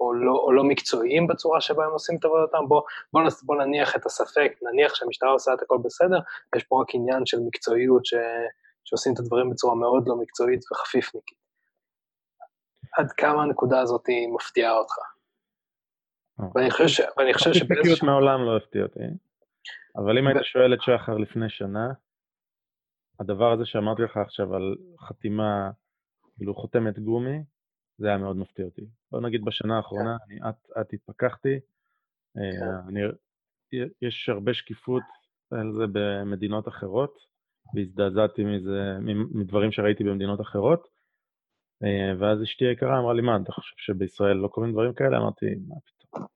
או 0.00 0.14
לא, 0.14 0.32
או 0.32 0.52
לא 0.52 0.64
מקצועיים 0.64 1.26
בצורה 1.26 1.60
שבה 1.60 1.84
הם 1.84 1.90
עושים 1.90 2.16
את 2.18 2.24
עבודתם, 2.24 2.68
בוא, 2.68 2.82
בוא, 3.12 3.22
בוא 3.42 3.56
נניח 3.56 3.96
את 3.96 4.06
הספק, 4.06 4.52
נניח 4.62 4.94
שהמשטרה 4.94 5.30
עושה 5.30 5.54
את 5.54 5.62
הכל 5.62 5.78
בסדר, 5.84 6.18
יש 6.56 6.64
פה 6.64 6.82
רק 6.82 6.94
עניין 6.94 7.26
של 7.26 7.38
מקצועיות 7.46 8.06
ש, 8.06 8.14
שעושים 8.84 9.14
את 9.14 9.18
הדברים 9.18 9.50
בצורה 9.50 9.74
מאוד 9.74 10.08
לא 10.08 10.16
מקצועית 10.16 10.60
וחפיפניקית. 10.72 11.38
עד 12.92 13.12
כמה 13.12 13.42
הנקודה 13.42 13.80
הזאת 13.80 14.04
מפתיעה 14.34 14.72
אותך? 14.72 14.94
אה. 16.40 16.44
ואני 16.54 16.70
חושב 16.70 16.88
ש... 16.88 17.00
ואני 17.16 17.34
חושב 17.34 17.52
שבאיזשהו... 17.52 17.66
חפיפניקיות 17.66 18.02
מעולם 18.02 18.46
לא 18.46 18.56
הפתיע 18.56 18.82
אותי, 18.82 19.00
אבל 19.96 20.18
אם 20.18 20.26
היית 20.26 20.44
שואל 20.44 20.74
את 20.74 20.78
שחר 20.82 21.16
לפני 21.16 21.50
שנה, 21.50 21.92
הדבר 23.20 23.52
הזה 23.52 23.66
שאמרתי 23.66 24.02
לך 24.02 24.16
עכשיו 24.16 24.54
על 24.54 24.76
חתימה, 25.00 25.70
כאילו 26.36 26.54
חותמת 26.54 26.98
גומי, 26.98 27.38
זה 27.98 28.08
היה 28.08 28.18
מאוד 28.18 28.36
מפתיע 28.36 28.64
אותי. 28.64 28.86
בוא 29.10 29.20
נגיד 29.20 29.44
בשנה 29.44 29.76
האחרונה, 29.76 30.16
כן. 30.18 30.24
אני 30.32 30.50
אט 30.50 30.70
אט 30.80 30.92
התפכחתי, 30.92 31.54
אה, 32.36 32.60
כן. 32.60 32.88
אני, 32.88 33.00
יש 34.02 34.28
הרבה 34.28 34.54
שקיפות 34.54 35.02
על 35.50 35.72
זה 35.72 35.84
במדינות 35.92 36.68
אחרות, 36.68 37.18
והזדעזעתי 37.74 38.44
מזה, 38.44 38.96
מדברים 39.34 39.72
שראיתי 39.72 40.04
במדינות 40.04 40.40
אחרות, 40.40 40.88
אה, 41.84 42.12
ואז 42.18 42.42
אשתי 42.42 42.64
היקרה 42.64 42.98
אמרה 42.98 43.14
לי, 43.14 43.22
מה, 43.22 43.36
אתה 43.42 43.52
חושב 43.52 43.74
שבישראל 43.78 44.36
לא 44.36 44.48
קורים 44.48 44.72
דברים 44.72 44.92
כאלה? 44.92 45.18
אמרתי, 45.18 45.46
מה 45.68 45.74
פתאום. 45.84 46.26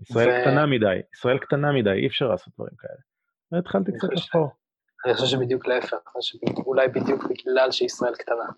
ישראל 0.00 0.28
ו... 0.28 0.42
קטנה 0.42 0.66
מדי, 0.66 1.00
ישראל 1.14 1.38
קטנה 1.38 1.72
מדי, 1.72 1.90
אי 1.90 2.06
אפשר 2.06 2.28
לעשות 2.28 2.54
דברים 2.54 2.76
כאלה. 2.78 3.00
והתחלתי 3.52 3.92
קצת 3.92 4.08
לחפור. 4.12 4.50
אני 5.06 5.14
חושב 5.14 5.26
שבדיוק 5.26 5.66
להפך, 5.66 5.96
אולי 6.66 6.88
בדיוק 6.88 7.24
בגלל 7.24 7.70
שישראל 7.70 8.14
קטנה, 8.14 8.48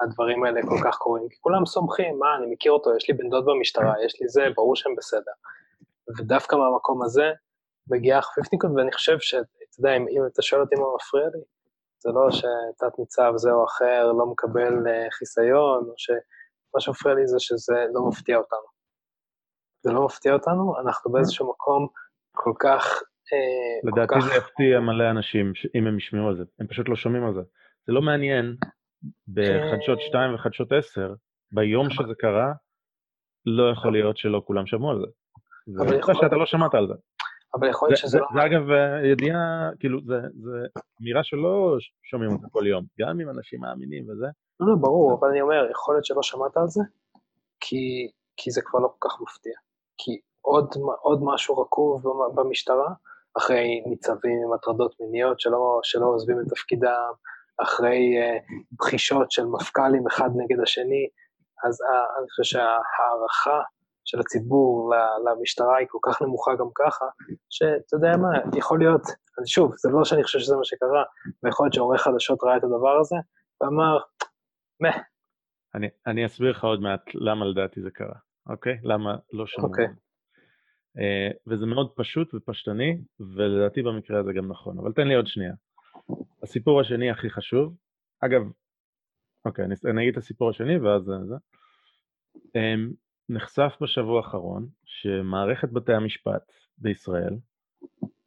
הדברים 0.00 0.44
האלה 0.44 0.60
כל 0.62 0.78
כך 0.84 0.96
קורים. 0.96 1.28
כי 1.28 1.36
כולם 1.40 1.66
סומכים, 1.66 2.18
מה, 2.18 2.36
אני 2.38 2.46
מכיר 2.52 2.72
אותו, 2.72 2.96
יש 2.96 3.08
לי 3.08 3.14
בן 3.14 3.30
דוד 3.30 3.44
במשטרה, 3.46 3.94
יש 4.04 4.20
לי 4.20 4.28
זה, 4.28 4.46
ברור 4.56 4.76
שהם 4.76 4.94
בסדר. 4.96 5.32
ודווקא 6.18 6.56
מהמקום 6.56 7.02
הזה 7.02 7.32
מגיעה 7.90 8.18
החפיפניקות, 8.18 8.70
ואני 8.76 8.92
חושב 8.92 9.16
שאתה 9.20 9.46
יודע, 9.78 9.96
אם, 9.96 10.06
אם 10.08 10.26
אתה 10.32 10.42
שואל 10.42 10.60
אותי 10.60 10.74
מה 10.74 10.86
מפריע 10.96 11.26
לי, 11.34 11.40
זה 11.98 12.10
לא 12.12 12.30
שתת 12.30 12.98
ניצב 12.98 13.32
זה 13.36 13.52
או 13.52 13.64
אחר 13.64 14.12
לא 14.12 14.26
מקבל 14.26 14.74
uh, 14.86 15.10
חיסיון, 15.10 15.84
או 15.88 15.94
שמה 15.96 16.80
שמפריע 16.80 17.14
לי 17.14 17.26
זה 17.26 17.36
שזה 17.38 17.86
לא 17.94 18.08
מפתיע 18.08 18.36
אותנו. 18.36 18.66
זה 19.82 19.92
לא 19.92 20.04
מפתיע 20.04 20.32
אותנו, 20.32 20.80
אנחנו 20.80 21.12
באיזשהו 21.12 21.50
מקום 21.50 21.88
כל 22.32 22.52
כך... 22.60 23.02
Uh, 23.02 23.88
לדעתי 23.88 24.14
כל 24.14 24.20
כך... 24.20 24.26
זה 24.26 24.34
יפתיע 24.34 24.80
מלא 24.80 25.10
אנשים, 25.10 25.52
אם 25.74 25.86
הם 25.86 25.98
ישמעו 25.98 26.28
על 26.28 26.36
זה, 26.36 26.44
הם 26.60 26.66
פשוט 26.66 26.88
לא 26.88 26.96
שומעים 26.96 27.24
על 27.24 27.34
זה. 27.34 27.40
זה 27.86 27.92
לא 27.92 28.02
מעניין, 28.02 28.56
בחדשות 29.28 30.00
2 30.00 30.34
וחדשות 30.34 30.72
10, 30.72 31.14
ביום 31.52 31.90
שזה 31.90 32.14
קרה, 32.18 32.52
לא 33.46 33.70
יכול 33.72 33.92
להיות 33.92 34.16
שלא 34.16 34.42
כולם 34.46 34.66
שמעו 34.66 34.90
על 34.90 35.00
זה. 35.00 35.06
זה 35.66 35.96
יכול... 35.96 36.14
שאתה 36.14 36.36
לא 36.36 36.46
שמעת 36.46 36.74
על 36.74 36.86
זה. 36.88 36.94
אבל 37.54 37.68
יכול 37.68 37.88
להיות 37.88 37.98
שזה 37.98 38.18
לא... 38.18 38.26
זה 38.34 38.46
אגב 38.46 38.70
אה, 38.70 39.06
ידיעה, 39.06 39.70
כאילו, 39.80 40.00
זה 40.06 40.16
אמירה 41.02 41.24
שלא 41.24 41.76
שומעים 42.02 42.32
אותה 42.32 42.46
כל 42.50 42.66
יום, 42.66 42.84
גם 43.00 43.20
אם 43.20 43.30
אנשים 43.30 43.60
מאמינים 43.60 44.10
וזה. 44.10 44.26
לא, 44.60 44.66
לא, 44.66 44.74
ברור, 44.80 45.18
אבל 45.20 45.28
אני 45.28 45.40
אומר, 45.40 45.70
יכול 45.70 45.94
להיות 45.94 46.04
שלא 46.04 46.22
שמעת 46.22 46.56
על 46.56 46.66
זה, 46.66 46.82
כי, 47.60 48.10
כי 48.36 48.50
זה 48.50 48.60
כבר 48.64 48.80
לא 48.80 48.88
כל 48.98 49.08
כך 49.08 49.20
מפתיע. 49.20 49.52
כי 49.98 50.20
עוד, 50.40 50.74
עוד 51.00 51.20
משהו 51.24 51.58
רקוב 51.58 52.02
במשטרה, 52.34 52.92
אחרי 53.38 53.82
ניצבים 53.86 54.38
עם 54.46 54.52
הטרדות 54.52 54.94
מיניות 55.00 55.40
שלא, 55.40 55.80
שלא 55.82 56.06
עוזבים 56.06 56.36
את 56.40 56.46
תפקידם, 56.48 57.12
אחרי 57.62 58.14
uh, 58.18 58.42
בחישות 58.78 59.30
של 59.30 59.44
מפכ"לים 59.44 60.06
אחד 60.06 60.30
נגד 60.36 60.60
השני, 60.62 61.08
אז 61.64 61.80
uh, 61.80 62.18
אני 62.18 62.28
חושב 62.30 62.42
שההערכה 62.42 63.60
של 64.04 64.20
הציבור 64.20 64.94
למשטרה 65.24 65.76
היא 65.76 65.86
כל 65.90 65.98
כך 66.02 66.22
נמוכה 66.22 66.50
גם 66.58 66.66
ככה, 66.74 67.04
שאתה 67.50 67.96
יודע 67.96 68.16
מה, 68.16 68.58
יכול 68.58 68.78
להיות, 68.78 69.02
אז 69.38 69.46
שוב, 69.46 69.72
זה 69.76 69.88
לא 69.90 70.04
שאני 70.04 70.22
חושב 70.22 70.38
שזה 70.38 70.56
מה 70.56 70.64
שקרה, 70.64 71.04
ויכול 71.42 71.66
להיות 71.66 71.74
שעורך 71.74 72.02
חדשות 72.02 72.38
ראה 72.42 72.56
את 72.56 72.64
הדבר 72.64 72.98
הזה, 73.00 73.16
ואמר, 73.60 73.98
מה. 74.80 74.90
אני, 75.74 75.88
אני 76.06 76.26
אסביר 76.26 76.50
לך 76.50 76.64
עוד 76.64 76.80
מעט 76.80 77.00
למה 77.14 77.44
לדעתי 77.44 77.82
זה 77.82 77.90
קרה, 77.90 78.14
אוקיי? 78.48 78.78
למה 78.82 79.16
לא 79.32 79.46
שמעו. 79.46 79.68
אוקיי. 79.68 79.86
Uh, 79.86 81.34
וזה 81.46 81.66
מאוד 81.66 81.92
פשוט 81.96 82.34
ופשטני, 82.34 82.98
ולדעתי 83.20 83.82
במקרה 83.82 84.20
הזה 84.20 84.32
גם 84.32 84.48
נכון, 84.48 84.78
אבל 84.78 84.92
תן 84.92 85.08
לי 85.08 85.14
עוד 85.14 85.26
שנייה. 85.26 85.52
הסיפור 86.42 86.80
השני 86.80 87.10
הכי 87.10 87.30
חשוב, 87.30 87.74
אגב, 88.20 88.42
אוקיי, 89.44 89.64
אני, 89.64 89.74
אני 89.90 90.02
אגיד 90.02 90.12
את 90.12 90.22
הסיפור 90.22 90.50
השני 90.50 90.78
ואז 90.78 91.02
זה. 91.02 91.34
Um, 92.38 92.94
נחשף 93.28 93.76
בשבוע 93.80 94.16
האחרון 94.16 94.68
שמערכת 94.84 95.68
בתי 95.72 95.92
המשפט 95.92 96.52
בישראל 96.78 97.36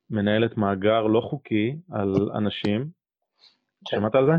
מנהלת 0.09 0.57
מאגר 0.57 1.03
לא 1.03 1.21
חוקי 1.21 1.75
על 1.91 2.31
אנשים. 2.35 2.89
כן. 3.85 3.97
שמעת 3.97 4.15
על 4.15 4.25
זה? 4.25 4.31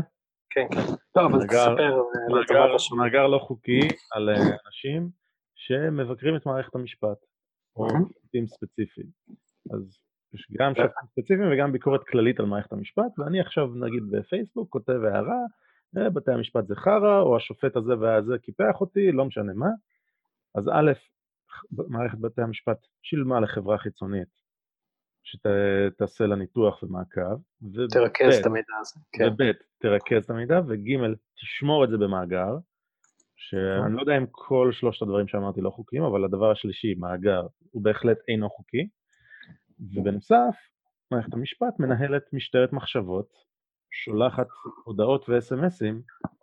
כן, 0.49 0.67
כן. 0.71 0.93
לא, 1.15 1.25
אבל 1.25 1.47
תספר. 1.47 2.03
מאגר, 2.33 2.75
מאגר 2.97 3.27
לא 3.27 3.39
חוקי 3.39 3.79
על 4.11 4.29
אה, 4.29 4.35
אנשים 4.65 5.09
שמבקרים 5.55 6.35
את 6.35 6.45
מערכת 6.45 6.75
המשפט, 6.75 7.17
או 7.75 7.87
שופטים 8.13 8.47
ספציפיים. 8.47 9.07
אז 9.73 9.99
יש 10.33 10.47
גם 10.51 10.73
כן. 10.73 10.81
שופטים 10.83 11.07
ספציפיים 11.11 11.51
וגם 11.53 11.71
ביקורת 11.71 12.03
כללית 12.03 12.39
על 12.39 12.45
מערכת 12.45 12.73
המשפט, 12.73 13.19
ואני 13.19 13.41
עכשיו, 13.41 13.67
נגיד 13.75 14.03
בפייסבוק, 14.11 14.69
כותב 14.69 14.99
הערה, 15.03 15.41
אה, 15.97 16.09
בתי 16.09 16.31
המשפט 16.31 16.67
זה 16.67 16.75
חרא, 16.75 17.21
או 17.21 17.37
השופט 17.37 17.75
הזה 17.75 17.99
והזה 17.99 18.37
קיפח 18.37 18.81
אותי, 18.81 19.11
לא 19.11 19.25
משנה 19.25 19.53
מה. 19.53 19.69
אז 20.55 20.69
א', 20.69 20.91
מערכת 21.71 22.17
בתי 22.17 22.41
המשפט 22.41 22.77
שילמה 23.01 23.39
לחברה 23.39 23.77
חיצונית 23.77 24.41
שתעשה 25.23 26.25
לה 26.25 26.35
ניתוח 26.35 26.83
ומעקב. 26.83 27.41
תרכז 27.93 28.39
את 28.39 28.45
המידע 28.45 28.73
הזה, 28.81 28.99
כן. 29.11 29.27
וב', 29.27 29.51
תרכז 29.79 30.23
את 30.23 30.29
המידע, 30.29 30.59
וג', 30.67 31.15
תשמור 31.35 31.83
את 31.83 31.89
זה 31.89 31.97
במאגר, 31.97 32.57
שאני 33.35 33.93
לא 33.93 34.01
יודע 34.01 34.17
אם 34.17 34.25
כל 34.31 34.69
שלושת 34.71 35.01
הדברים 35.01 35.27
שאמרתי 35.27 35.61
לא 35.61 35.69
חוקיים, 35.69 36.03
אבל 36.03 36.23
הדבר 36.23 36.51
השלישי, 36.51 36.93
מאגר, 36.93 37.41
הוא 37.71 37.83
בהחלט 37.83 38.17
אינו 38.27 38.49
חוקי. 38.49 38.87
ובנוסף, 39.81 40.55
מערכת 41.11 41.33
המשפט 41.33 41.79
מנהלת 41.79 42.33
משטרת 42.33 42.73
מחשבות, 42.73 43.27
שולחת 43.91 44.47
הודעות 44.83 45.29
ו-SMSים 45.29 45.95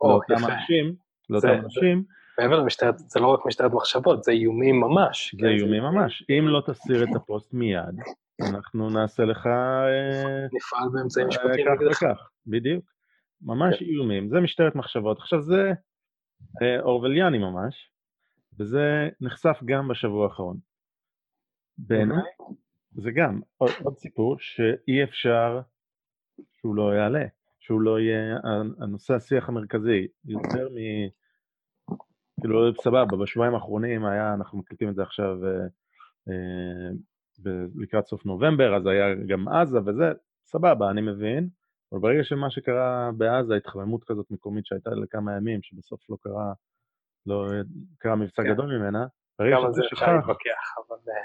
לאותם 0.02 0.34
אנשים, 0.34 0.94
לאותם 1.30 1.48
אנשים, 1.64 2.04
מעבר 2.38 2.56
למשטרת, 2.60 2.98
זה 2.98 3.20
לא 3.20 3.26
רק 3.26 3.46
משטרת 3.46 3.72
מחשבות, 3.72 4.24
זה 4.24 4.32
איומים 4.32 4.80
ממש. 4.80 5.34
זה 5.40 5.48
איומים 5.48 5.82
ממש. 5.82 6.24
אם 6.30 6.48
לא 6.48 6.62
תסיר 6.66 7.04
את 7.04 7.16
הפוסט 7.16 7.54
מיד, 7.54 8.00
אנחנו 8.50 8.90
נעשה 8.90 9.24
לך... 9.24 9.46
אה, 9.46 10.46
נפעל 10.52 10.88
באמצעים 10.92 11.26
אה, 11.26 11.28
משפטיים 11.28 11.68
נגדך. 11.72 11.96
כך 11.96 12.02
וכך, 12.02 12.30
בדיוק. 12.46 12.84
ממש 13.42 13.78
כן. 13.78 13.84
איומים. 13.84 14.28
זה 14.28 14.40
משטרת 14.40 14.74
מחשבות. 14.74 15.18
עכשיו, 15.18 15.42
זה 15.42 15.72
אה, 16.62 16.80
אורוולייני 16.80 17.38
ממש, 17.38 17.90
וזה 18.58 19.08
נחשף 19.20 19.58
גם 19.64 19.88
בשבוע 19.88 20.24
האחרון. 20.24 20.56
בעיניי, 21.78 22.22
זה 22.92 23.10
גם 23.10 23.40
עוד, 23.56 23.70
עוד 23.82 23.98
סיפור 23.98 24.36
שאי 24.38 25.04
אפשר 25.04 25.60
שהוא 26.56 26.74
לא 26.74 26.94
יעלה, 26.94 27.24
שהוא 27.60 27.80
לא 27.80 28.00
יהיה 28.00 28.38
הנושא 28.80 29.14
השיח 29.14 29.48
המרכזי, 29.48 30.06
יותר 30.24 30.68
מ... 30.68 30.76
כאילו, 32.40 32.74
סבבה, 32.74 33.16
בשבועיים 33.22 33.54
האחרונים 33.54 34.04
היה, 34.04 34.34
אנחנו 34.34 34.58
מקליטים 34.58 34.88
את 34.88 34.94
זה 34.94 35.02
עכשיו 35.02 35.36
אה, 35.44 35.66
אה, 36.28 37.64
לקראת 37.74 38.06
סוף 38.06 38.26
נובמבר, 38.26 38.76
אז 38.76 38.86
היה 38.86 39.14
גם 39.28 39.48
עזה 39.48 39.78
וזה, 39.86 40.12
סבבה, 40.44 40.90
אני 40.90 41.00
מבין, 41.00 41.48
אבל 41.92 42.00
ברגע 42.00 42.24
שמה 42.24 42.50
שקרה 42.50 43.10
בעזה, 43.16 43.56
התחממות 43.56 44.04
כזאת 44.04 44.30
מקומית 44.30 44.66
שהייתה 44.66 44.90
לכמה 44.90 45.36
ימים, 45.36 45.62
שבסוף 45.62 46.10
לא 46.10 46.16
קרה, 46.20 46.52
לא 47.26 47.46
קרה 47.98 48.16
מבצע 48.16 48.42
כן. 48.42 48.52
גדול 48.52 48.78
ממנה, 48.78 49.06
ברגע 49.38 49.56
שזה 49.56 49.66
שכח... 49.66 49.66
על 49.66 49.72
זה 49.72 49.82
אפשר 49.92 50.16
להתווכח, 50.16 50.74
אבל 50.88 50.96
אה, 51.08 51.22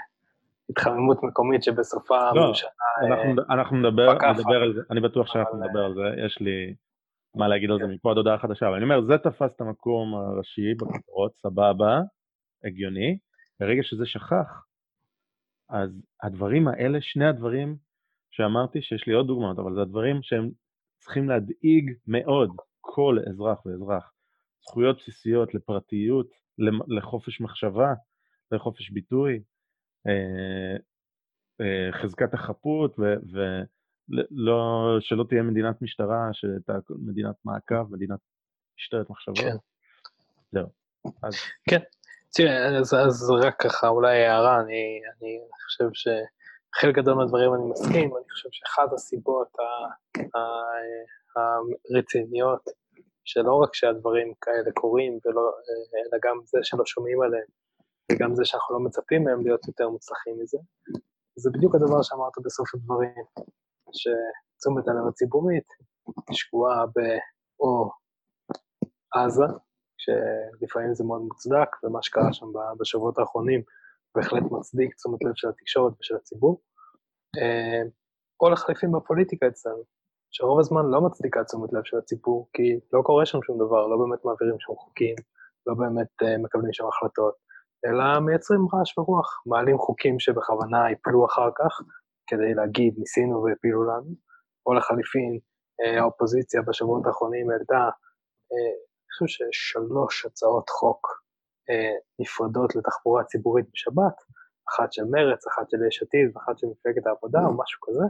התחממות 0.70 1.22
מקומית 1.22 1.62
שבסופה 1.62 2.32
לא, 2.34 2.44
הממשלה... 2.44 2.70
אנחנו, 3.06 3.42
אנחנו 3.50 3.76
נדבר, 3.76 4.12
נדבר 4.12 4.62
על 4.62 4.74
זה, 4.74 4.80
אני 4.90 5.00
בטוח 5.00 5.26
שאנחנו 5.26 5.58
נדבר 5.58 5.84
על 5.84 5.94
זה, 5.94 6.22
יש 6.26 6.40
לי... 6.40 6.74
מה 7.36 7.48
להגיד 7.48 7.70
על 7.70 7.78
זה 7.78 7.84
כן. 7.84 7.90
מפה 7.90 8.10
עד 8.10 8.16
הודעה 8.16 8.38
חדשה, 8.38 8.68
אבל 8.68 8.74
אני 8.74 8.84
אומר, 8.84 9.00
זה 9.06 9.18
תפס 9.18 9.54
את 9.56 9.60
המקום 9.60 10.14
הראשי 10.14 10.74
בכותרות, 10.74 11.36
סבבה, 11.36 12.00
הגיוני, 12.64 13.18
ברגע 13.60 13.82
שזה 13.82 14.06
שכח, 14.06 14.64
אז 15.68 15.90
הדברים 16.22 16.68
האלה, 16.68 16.98
שני 17.00 17.26
הדברים 17.26 17.76
שאמרתי, 18.30 18.82
שיש 18.82 19.06
לי 19.06 19.12
עוד 19.12 19.26
דוגמאות, 19.26 19.58
אבל 19.58 19.74
זה 19.74 19.82
הדברים 19.82 20.22
שהם 20.22 20.50
צריכים 20.98 21.28
להדאיג 21.28 21.92
מאוד 22.06 22.50
כל 22.80 23.18
אזרח 23.30 23.66
ואזרח. 23.66 24.12
זכויות 24.60 24.96
בסיסיות 24.98 25.54
לפרטיות, 25.54 26.26
לחופש 26.88 27.40
מחשבה, 27.40 27.92
לחופש 28.52 28.90
ביטוי, 28.90 29.32
אה, 29.32 29.38
אה, 29.38 29.53
חזקת 31.92 32.34
החפות 32.34 32.96
לא, 34.30 34.60
שלא 35.00 35.24
תהיה 35.28 35.42
מדינת 35.42 35.82
משטרה, 35.82 36.28
שתהיה 36.32 36.78
מדינת 36.90 37.34
מעקב, 37.44 37.90
מדינת 37.90 38.18
משטרת 38.78 39.10
מחשבות. 39.10 39.38
כן. 39.38 39.56
זהו. 40.52 40.66
אז... 41.22 41.34
כן. 41.70 41.80
תראה, 42.34 42.78
אז, 42.78 42.94
אז 42.94 43.30
רק 43.30 43.62
ככה, 43.62 43.88
אולי 43.88 44.26
הערה, 44.26 44.60
אני, 44.60 45.00
אני 45.18 45.38
חושב 45.64 45.88
שחלק 45.92 46.94
גדול 46.94 47.14
מהדברים 47.14 47.54
אני 47.54 47.64
מסכים, 47.70 48.16
אני 48.16 48.30
חושב 48.30 48.48
שאחת 48.52 48.92
הסיבות 48.92 49.56
הרציניות, 51.36 52.62
שלא 53.24 53.54
רק 53.62 53.74
שהדברים 53.74 54.32
כאלה 54.40 54.72
קורים, 54.74 55.18
ולא, 55.24 55.52
אלא 55.96 56.18
גם 56.22 56.36
זה 56.44 56.58
שלא 56.62 56.84
שומעים 56.86 57.22
עליהם, 57.22 57.46
וגם 58.12 58.34
זה 58.34 58.44
שאנחנו 58.44 58.74
לא 58.74 58.80
מצפים 58.80 59.24
מהם 59.24 59.42
להיות 59.44 59.68
יותר 59.68 59.88
מוצלחים 59.88 60.34
מזה, 60.42 60.58
זה 61.36 61.50
בדיוק 61.50 61.74
הדבר 61.74 62.02
שאמרת 62.02 62.32
בסוף 62.44 62.74
הדברים. 62.74 63.24
שתשומת 63.92 64.88
הלב 64.88 65.06
הציבורית 65.08 65.66
שקועה 66.32 66.84
באו 66.86 67.90
עזה, 69.14 69.44
שלפעמים 69.96 70.94
זה 70.94 71.04
מאוד 71.04 71.22
מוצדק, 71.22 71.68
ומה 71.84 72.02
שקרה 72.02 72.32
שם 72.32 72.46
בשבועות 72.80 73.18
האחרונים 73.18 73.62
בהחלט 74.14 74.42
מצדיק 74.50 74.94
תשומת 74.94 75.24
לב 75.24 75.32
של 75.34 75.48
התקשורת 75.48 75.92
ושל 76.00 76.16
הציבור, 76.16 76.62
אה, 77.38 77.82
או 78.40 78.50
לחליפים 78.50 78.92
בפוליטיקה 78.92 79.48
אצלנו, 79.48 79.82
שרוב 80.30 80.58
הזמן 80.60 80.86
לא 80.90 81.00
מצדיקה 81.00 81.44
תשומת 81.44 81.72
לב 81.72 81.84
של 81.84 81.98
הציבור, 81.98 82.48
כי 82.52 82.80
לא 82.92 83.02
קורה 83.02 83.26
שם 83.26 83.38
שום 83.42 83.56
דבר, 83.58 83.86
לא 83.86 83.96
באמת 83.96 84.24
מעבירים 84.24 84.56
שם 84.58 84.74
חוקים, 84.74 85.14
לא 85.66 85.74
באמת 85.74 86.22
uh, 86.22 86.42
מקבלים 86.42 86.72
שם 86.72 86.86
החלטות, 86.86 87.34
אלא 87.86 88.20
מייצרים 88.20 88.60
רעש 88.74 88.98
ורוח, 88.98 89.42
מעלים 89.46 89.78
חוקים 89.78 90.20
שבכוונה 90.20 90.90
ייפלו 90.90 91.26
אחר 91.26 91.50
כך, 91.58 91.80
כדי 92.26 92.54
להגיד, 92.54 92.94
ניסינו 92.98 93.42
והפילו 93.42 93.84
לנו, 93.84 94.14
או 94.66 94.74
לחליפין, 94.74 95.38
uh, 95.38 96.00
האופוזיציה 96.00 96.62
בשבועות 96.62 97.06
האחרונים 97.06 97.50
העלתה, 97.50 97.88
uh, 97.88 98.74
אני 99.04 99.12
חושב 99.18 99.44
ששלוש 99.52 100.26
הצעות 100.26 100.70
חוק 100.70 101.06
uh, 101.70 102.00
נפרדות 102.18 102.76
לתחבורה 102.76 103.24
ציבורית 103.24 103.66
בשבת, 103.72 104.16
אחת 104.68 104.92
של 104.92 105.04
מרץ, 105.10 105.46
אחת 105.46 105.70
של 105.70 105.76
יש 105.88 106.02
עתיד 106.02 106.36
ואחת 106.36 106.58
של 106.58 106.66
מפלגת 106.66 107.06
העבודה 107.06 107.38
או 107.46 107.58
משהו 107.58 107.80
כזה. 107.86 108.04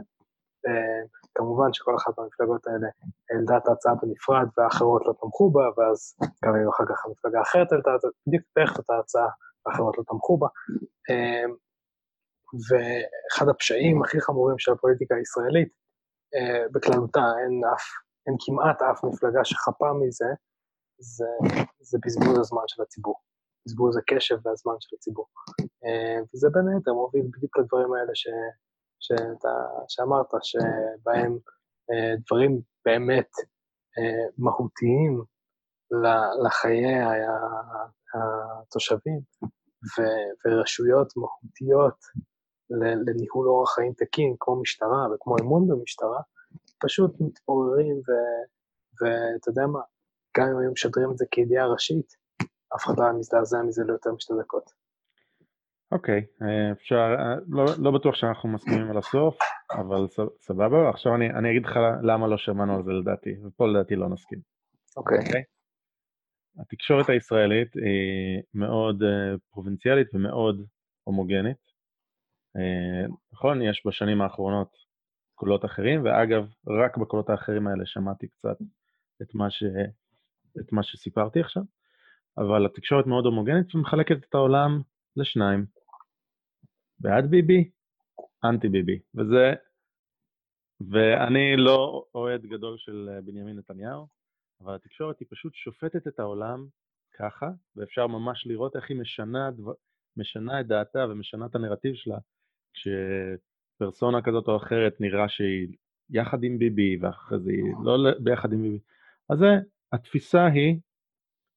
כמובן 1.35 1.73
שכל 1.73 1.95
אחת 1.95 2.19
מהמפלגות 2.19 2.67
האלה 2.67 2.87
העלתה 3.29 3.57
את 3.57 3.67
ההצעה 3.67 3.93
בנפרד 4.01 4.47
והאחרות 4.57 5.01
לא 5.05 5.13
תמכו 5.21 5.51
בה, 5.51 5.65
ואז 5.77 6.15
גם 6.45 6.55
אם 6.55 6.69
אחר 6.69 6.83
כך 6.89 7.05
המפלגה 7.05 7.39
האחרת 7.39 7.71
העלתה 7.71 7.91
בדיוק 8.27 8.43
בערך 8.55 8.79
את 8.79 8.89
ההצעה 8.89 9.29
והאחרות 9.65 9.97
לא 9.97 10.03
תמכו 10.07 10.37
בה. 10.37 10.47
ואחד 12.69 13.49
הפשעים 13.49 14.03
הכי 14.03 14.21
חמורים 14.21 14.59
של 14.59 14.71
הפוליטיקה 14.71 15.15
הישראלית, 15.15 15.69
בכללותה, 16.71 17.25
אין, 17.41 17.61
אף, 17.73 17.83
אין 18.27 18.35
כמעט 18.45 18.81
אף 18.81 19.03
מפלגה 19.03 19.45
שחפה 19.45 19.93
מזה, 19.93 20.25
זה, 20.99 21.25
זה 21.79 21.97
בזבוז 22.05 22.39
הזמן 22.39 22.63
של 22.67 22.81
הציבור. 22.81 23.15
בזבוז 23.65 23.97
הקשב 23.97 24.35
והזמן 24.45 24.73
של 24.79 24.95
הציבור. 24.95 25.27
אה, 25.85 26.21
וזה 26.33 26.49
בין 26.53 26.67
היתר 26.67 26.93
מוביל 26.93 27.25
בדיוק 27.33 27.57
לדברים 27.57 27.93
האלה 27.93 28.11
ש, 28.13 28.27
שאתה, 28.99 29.53
שאמרת, 29.87 30.29
שבהם 30.43 31.37
אה, 31.91 32.15
דברים 32.25 32.61
באמת 32.85 33.29
אה, 33.97 34.25
מהותיים 34.37 35.23
לחיי 36.45 36.85
התושבים 38.15 39.19
ורשויות 40.45 41.13
מהותיות 41.17 41.99
לניהול 43.07 43.47
אורח 43.47 43.75
חיים 43.75 43.93
תקין, 43.97 44.35
כמו 44.39 44.61
משטרה 44.61 45.07
וכמו 45.13 45.35
אמון 45.41 45.67
במשטרה, 45.67 46.21
פשוט 46.83 47.11
מתעוררים, 47.19 48.01
ואתה 49.01 49.49
יודע 49.49 49.67
מה, 49.67 49.79
גם 50.37 50.47
אם 50.47 50.57
היו 50.57 50.71
משדרים 50.71 51.11
את 51.11 51.17
זה 51.17 51.25
כידיעה 51.31 51.67
ראשית, 51.67 52.13
אף 52.75 52.85
אחד 52.85 52.93
לא 52.97 53.03
היה 53.03 53.13
מזדעזע 53.13 53.61
מזה 53.61 53.83
ליותר 53.83 54.11
משתי 54.11 54.33
דקות. 54.39 54.71
אוקיי, 55.91 56.25
אה, 56.41 56.71
אפשר, 56.71 57.15
אה, 57.19 57.35
לא, 57.47 57.65
לא 57.77 57.91
בטוח 57.91 58.15
שאנחנו 58.15 58.49
מסכימים 58.49 58.91
על 58.91 58.97
הסוף, 58.97 59.37
אבל 59.71 60.07
סבבה, 60.41 60.89
עכשיו 60.89 61.15
אני, 61.15 61.29
אני 61.29 61.51
אגיד 61.51 61.65
לך 61.65 61.79
למה 62.03 62.27
לא 62.27 62.37
שמענו 62.37 62.75
על 62.75 62.83
זה 62.83 62.91
לדעתי, 62.91 63.29
ופה 63.45 63.67
לדעתי 63.67 63.95
לא 63.95 64.09
נסכים. 64.09 64.39
אוקיי. 64.97 65.17
Okay. 65.17 65.21
אוקיי? 65.21 65.41
Okay? 65.41 65.54
התקשורת 66.59 67.09
הישראלית 67.09 67.73
היא 67.73 68.41
מאוד 68.53 69.03
uh, 69.03 69.39
פרובינציאלית 69.51 70.07
ומאוד 70.13 70.65
הומוגנית. 71.03 71.57
Uh, 72.57 73.11
נכון, 73.33 73.61
יש 73.61 73.83
בשנים 73.85 74.21
האחרונות 74.21 74.85
קולות 75.35 75.65
אחרים, 75.65 76.05
ואגב, 76.05 76.47
רק 76.67 76.97
בקולות 76.97 77.29
האחרים 77.29 77.67
האלה 77.67 77.85
שמעתי 77.85 78.27
קצת 78.27 78.57
את 79.21 79.35
מה, 79.35 79.49
ש, 79.49 79.63
את 80.59 80.71
מה 80.71 80.83
שסיפרתי 80.83 81.39
עכשיו. 81.39 81.63
אבל 82.37 82.65
התקשורת 82.65 83.07
מאוד 83.07 83.25
הומוגנית 83.25 83.75
ומחלקת 83.75 84.17
את 84.29 84.35
העולם 84.35 84.81
לשניים. 85.17 85.65
בעד 86.99 87.29
ביבי, 87.29 87.69
אנטי 88.43 88.69
ביבי. 88.69 88.99
וזה, 89.15 89.53
ואני 90.91 91.57
לא 91.57 92.05
אוהד 92.15 92.45
גדול 92.45 92.77
של 92.77 93.09
אה, 93.11 93.21
בנימין 93.21 93.57
נתניהו, 93.57 94.07
אבל 94.65 94.75
התקשורת 94.75 95.19
היא 95.19 95.27
פשוט 95.31 95.55
שופטת 95.55 96.07
את 96.07 96.19
העולם 96.19 96.67
ככה, 97.13 97.49
ואפשר 97.75 98.07
ממש 98.07 98.47
לראות 98.47 98.75
איך 98.75 98.89
היא 98.89 98.99
משנה, 98.99 99.51
דבר, 99.51 99.73
משנה 100.17 100.59
את 100.59 100.67
דעתה 100.67 101.05
ומשנה 101.09 101.45
את 101.45 101.55
הנרטיב 101.55 101.95
שלה, 101.95 102.17
כשפרסונה 102.73 104.21
כזאת 104.21 104.47
או 104.47 104.57
אחרת 104.57 105.01
נראה 105.01 105.29
שהיא 105.29 105.67
יחד 106.09 106.43
עם 106.43 106.59
ביבי, 106.59 106.97
ואחרי 107.01 107.39
זה 107.39 107.51
היא 107.51 107.73
לא 107.83 107.97
ביחד 108.19 108.53
עם 108.53 108.61
ביבי. 108.61 108.79
אז 109.29 109.39
זה, 109.39 109.45
התפיסה 109.91 110.45
היא 110.45 110.79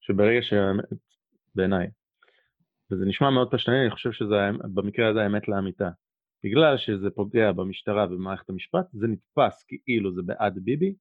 שברגע 0.00 0.42
ש... 0.42 0.52
בעיניי, 1.54 1.86
וזה 2.90 3.04
נשמע 3.06 3.30
מאוד 3.30 3.50
פשטני, 3.50 3.82
אני 3.82 3.90
חושב 3.90 4.12
שזה 4.12 4.36
במקרה 4.74 5.08
הזה 5.10 5.22
האמת 5.22 5.48
לאמיתה. 5.48 5.90
בגלל 6.44 6.76
שזה 6.76 7.10
פוגע 7.10 7.52
במשטרה 7.52 8.04
ובמערכת 8.04 8.50
המשפט, 8.50 8.86
זה 8.92 9.06
נתפס 9.06 9.64
כאילו 9.64 10.14
זה 10.14 10.22
בעד 10.22 10.58
ביבי, 10.58 10.94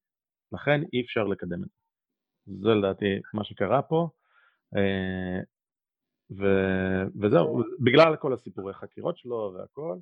לכן 0.51 0.81
אי 0.93 1.01
אפשר 1.01 1.23
לקדם 1.23 1.63
את 1.63 1.67
זה. 1.69 1.76
זה 2.47 2.69
לדעתי 2.69 3.19
מה 3.33 3.43
שקרה 3.43 3.81
פה, 3.81 4.09
אה, 4.75 5.39
ו... 6.31 6.43
וזהו, 7.21 7.63
בגלל 7.79 8.15
כל 8.15 8.33
הסיפורי 8.33 8.73
חקירות 8.73 9.17
שלו 9.17 9.53
והכל, 9.55 9.97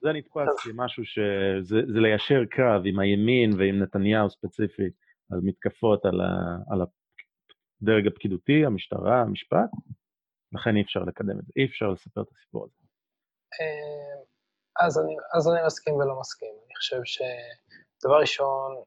זה 0.00 0.12
נתפס 0.12 0.60
כמשהו 0.64 1.04
שזה 1.04 2.00
ליישר 2.00 2.42
קו 2.56 2.80
עם 2.84 2.98
הימין 2.98 3.50
ועם 3.58 3.82
נתניהו 3.82 4.30
ספציפית 4.30 4.94
על 5.32 5.38
מתקפות 5.42 6.04
על, 6.04 6.20
ה... 6.20 6.56
על 6.70 6.80
הדרג 6.82 8.06
הפקידותי, 8.06 8.64
המשטרה, 8.66 9.20
המשפט, 9.20 9.70
לכן 10.52 10.76
אי 10.76 10.82
אפשר 10.82 11.00
לקדם 11.00 11.38
את 11.38 11.44
זה, 11.44 11.52
אי 11.56 11.64
אפשר 11.64 11.90
לספר 11.90 12.22
את 12.22 12.28
הסיפור 12.32 12.64
הזה. 12.64 12.74
אה, 13.60 14.86
אז 14.86 14.98
אני, 14.98 15.14
אז 15.38 15.48
אני 15.48 15.66
מסכים 15.66 15.94
ולא 15.94 16.20
מסכים. 16.20 16.54
אני 16.66 16.74
חושב 16.76 17.00
שדבר 17.04 18.20
ראשון, 18.20 18.82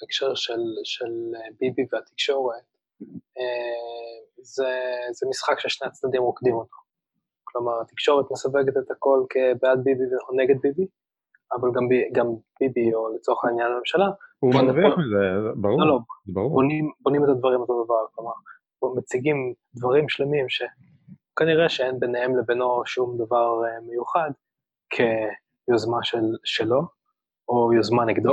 בהקשר 0.00 0.34
של, 0.34 0.62
של 0.84 1.12
ביבי 1.60 1.86
והתקשורת, 1.92 2.62
אה, 3.38 4.18
זה, 4.42 4.72
זה 5.12 5.26
משחק 5.30 5.60
ששני 5.60 5.88
הצדדים 5.88 6.22
רוקדים 6.22 6.54
אותו. 6.54 6.76
כלומר, 7.44 7.80
התקשורת 7.80 8.26
מסווגת 8.30 8.76
את 8.76 8.90
הכל 8.90 9.24
כבעד 9.30 9.84
ביבי 9.84 10.04
או 10.28 10.36
נגד 10.36 10.60
ביבי, 10.62 10.86
אבל 11.52 11.68
גם, 11.74 11.88
ב, 11.88 11.92
גם 12.12 12.26
ביבי, 12.60 12.94
או 12.94 13.14
לצורך 13.14 13.44
העניין 13.44 13.72
הממשלה, 13.72 14.06
הוא 14.38 14.54
מרוויח 14.54 14.92
מזה, 14.98 15.50
ברור. 15.56 15.80
לא, 15.80 15.86
לא, 15.86 15.98
ברור. 16.26 16.50
בונים, 16.50 16.90
בונים 17.00 17.24
את 17.24 17.28
הדברים 17.28 17.60
אותו 17.60 17.84
דבר, 17.84 18.06
כלומר, 18.12 18.32
מציגים 18.96 19.54
דברים 19.74 20.08
שלמים 20.08 20.46
שכנראה 20.48 21.68
שאין 21.68 22.00
ביניהם 22.00 22.36
לבינו 22.36 22.82
שום 22.86 23.18
דבר 23.18 23.60
uh, 23.62 23.90
מיוחד 23.90 24.30
כיוזמה 24.90 25.98
של, 26.02 26.24
שלו, 26.44 26.80
או 27.48 27.72
יוזמה 27.72 28.04
נגדו, 28.04 28.30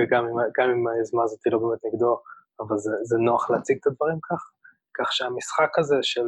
וגם 0.00 0.24
אם, 0.24 0.38
אם 0.70 0.88
היוזמה 0.88 1.22
הזאת 1.22 1.40
היא 1.44 1.52
לא 1.52 1.58
באמת 1.58 1.78
נגדו, 1.84 2.20
אבל 2.60 2.76
זה, 2.76 2.90
זה 3.02 3.16
נוח 3.18 3.50
להציג 3.50 3.78
את 3.80 3.86
הדברים 3.86 4.18
כך, 4.30 4.50
כך 4.94 5.12
שהמשחק 5.12 5.78
הזה 5.78 5.96
של 6.02 6.26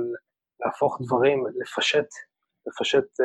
להפוך 0.64 0.98
דברים, 1.02 1.44
לפשט, 1.60 2.08
לפשט 2.66 3.20
uh, 3.20 3.24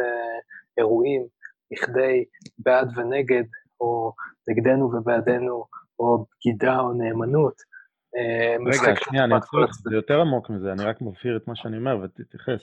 אירועים 0.77 1.27
לכדי 1.71 2.25
בעד 2.59 2.97
ונגד, 2.97 3.43
או 3.81 4.13
נגדנו 4.47 4.85
ובעדנו, 4.85 5.65
או 5.99 6.25
בגידה 6.25 6.79
או 6.79 6.93
נאמנות. 6.93 7.53
אה, 8.17 8.55
רגע, 8.65 8.95
שנייה, 8.95 9.23
אני 9.23 9.33
רוצה, 9.33 9.71
זה 9.89 9.95
יותר 9.95 10.21
עמוק 10.21 10.49
מזה, 10.49 10.71
אני 10.71 10.83
רק 10.83 11.01
מבהיר 11.01 11.37
את 11.37 11.47
מה 11.47 11.55
שאני 11.55 11.77
אומר 11.77 11.97
ותתייחס. 12.03 12.61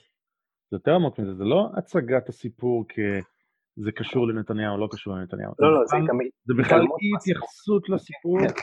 זה 0.70 0.76
יותר 0.76 0.94
עמוק 0.94 1.18
מזה, 1.18 1.34
זה 1.34 1.44
לא 1.44 1.68
הצגת 1.76 2.28
הסיפור 2.28 2.84
כזה 3.76 3.92
קשור 3.92 4.28
לנתניהו, 4.28 4.78
לא 4.78 4.88
קשור 4.90 5.14
לנתניהו. 5.14 5.52
לא, 5.58 5.74
לא, 5.74 5.86
זה 5.86 5.96
גם... 6.08 6.18
זה 6.44 6.54
בכלל 6.58 6.80
אי 6.80 7.10
התייחסות 7.16 7.88
לסיפור, 7.88 8.38
כן. 8.40 8.54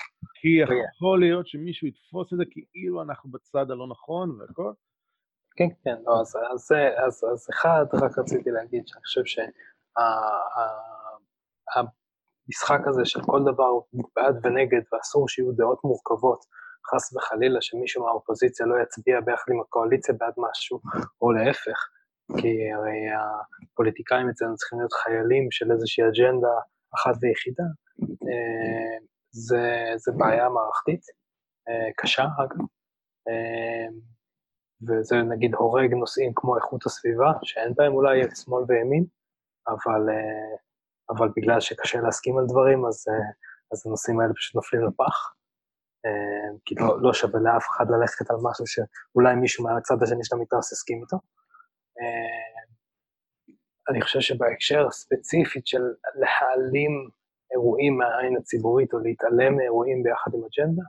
כי 0.41 0.65
כן. 0.67 0.73
יכול 0.95 1.19
להיות 1.19 1.47
שמישהו 1.47 1.87
יתפוס 1.87 2.33
את 2.33 2.37
זה 2.37 2.43
כאילו 2.51 3.01
אנחנו 3.01 3.31
בצד 3.31 3.71
הלא 3.71 3.87
נכון 3.87 4.37
והכל. 4.39 4.73
כן, 5.55 5.67
כן, 5.83 5.95
לא, 6.05 6.19
אז, 6.21 6.35
אז, 6.53 6.71
אז, 7.07 7.23
אז 7.33 7.47
אחד, 7.53 7.85
רק 7.93 8.17
רציתי 8.17 8.51
להגיד 8.51 8.87
שאני 8.87 9.01
חושב 9.01 9.25
שה... 9.25 9.41
המשחק 11.75 12.87
הזה 12.87 13.05
של 13.05 13.19
כל 13.25 13.39
דבר 13.41 13.71
בעד 14.15 14.45
ונגד, 14.45 14.81
ואסור 14.93 15.29
שיהיו 15.29 15.51
דעות 15.51 15.79
מורכבות, 15.83 16.39
חס 16.89 17.15
וחלילה 17.15 17.61
שמישהו 17.61 18.05
מהאופוזיציה 18.05 18.65
לא 18.65 18.75
יצביע 18.83 19.21
ביחד 19.21 19.51
עם 19.51 19.61
הקואליציה 19.61 20.15
בעד 20.19 20.33
משהו, 20.37 20.79
או 21.21 21.31
להפך, 21.31 21.79
כי 22.37 22.71
הרי 22.71 22.99
הפוליטיקאים 23.71 24.29
אצלנו 24.29 24.55
צריכים 24.55 24.79
להיות 24.79 24.93
חיילים 24.93 25.51
של 25.51 25.71
איזושהי 25.71 26.03
אג'נדה 26.03 26.55
אחת 26.95 27.15
ויחידה. 27.21 27.63
אה, 28.01 28.97
זה, 29.31 29.65
זה 29.97 30.11
בעיה 30.17 30.49
מערכתית, 30.49 31.01
אה, 31.69 31.91
קשה 31.97 32.23
אגב, 32.23 32.65
אה, 33.27 33.87
וזה 34.87 35.15
נגיד 35.15 35.55
הורג 35.55 35.93
נושאים 35.93 36.31
כמו 36.35 36.57
איכות 36.57 36.85
הסביבה, 36.85 37.31
שאין 37.43 37.73
בהם 37.77 37.93
אולי 37.93 38.21
שמאל 38.35 38.63
וימין, 38.67 39.05
אבל 39.67 40.01
אבל 41.09 41.29
בגלל 41.35 41.59
שקשה 41.59 42.01
להסכים 42.01 42.37
על 42.37 42.45
דברים, 42.47 42.85
אז, 42.85 43.05
אז 43.71 43.83
הנושאים 43.85 44.19
האלה 44.19 44.33
פשוט 44.33 44.55
נופלים 44.55 44.87
לפח. 44.87 45.33
כי 46.65 46.75
לא, 46.75 47.01
לא 47.01 47.13
שווה 47.13 47.39
לאף 47.39 47.65
אחד 47.71 47.85
ללכת 47.89 48.29
על 48.31 48.35
משהו 48.41 48.67
שאולי 48.67 49.35
מישהו 49.35 49.63
מהצד 49.63 50.03
השני 50.03 50.23
של 50.23 50.35
המתרס 50.35 50.71
יסכים 50.71 51.01
איתו. 51.01 51.17
אה, 52.01 52.61
אני 53.89 54.01
חושב 54.01 54.19
שבהקשר 54.19 54.87
הספציפית 54.87 55.67
של 55.67 55.81
להעלים 56.15 57.09
אירועים 57.51 57.97
מהעין 57.97 58.37
הציבורית 58.37 58.93
או 58.93 58.99
להתעלם 58.99 59.55
מאירועים 59.57 60.03
ביחד 60.03 60.31
עם 60.33 60.41
אג'נדה, 60.43 60.83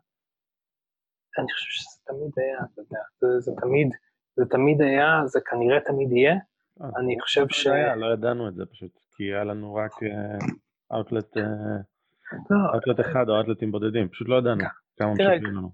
אני 1.39 1.53
חושב 1.53 1.71
שזה 1.71 2.01
תמיד 2.05 2.33
היה, 2.37 2.59
אתה 2.73 2.81
יודע, 2.81 3.01
זה, 3.21 3.41
זה 3.41 3.53
תמיד, 3.61 3.89
זה 4.37 4.45
תמיד 4.51 4.83
היה, 4.83 5.23
זה 5.27 5.41
כנראה 5.51 5.81
תמיד 5.81 6.13
יהיה. 6.13 6.35
אה, 6.83 6.89
אני 6.97 7.21
חושב 7.21 7.49
ש... 7.49 7.67
היה, 7.67 7.97
לא 7.97 8.13
ידענו 8.13 8.49
את 8.49 8.55
זה 8.55 8.67
פשוט, 8.67 8.99
כי 9.17 9.25
היה 9.25 9.45
לנו 9.45 9.75
רק 9.75 9.93
אאוטלט 10.93 11.37
אה, 11.37 11.43
אאוטלט 12.75 12.99
לא. 12.99 13.05
אחד 13.05 13.29
או 13.29 13.37
אאוטלטים 13.37 13.73
בודדים, 13.73 14.09
פשוט 14.09 14.29
לא 14.29 14.39
ידענו 14.39 14.65
כמה 14.97 15.13
משקרים 15.13 15.45
לנו. 15.45 15.71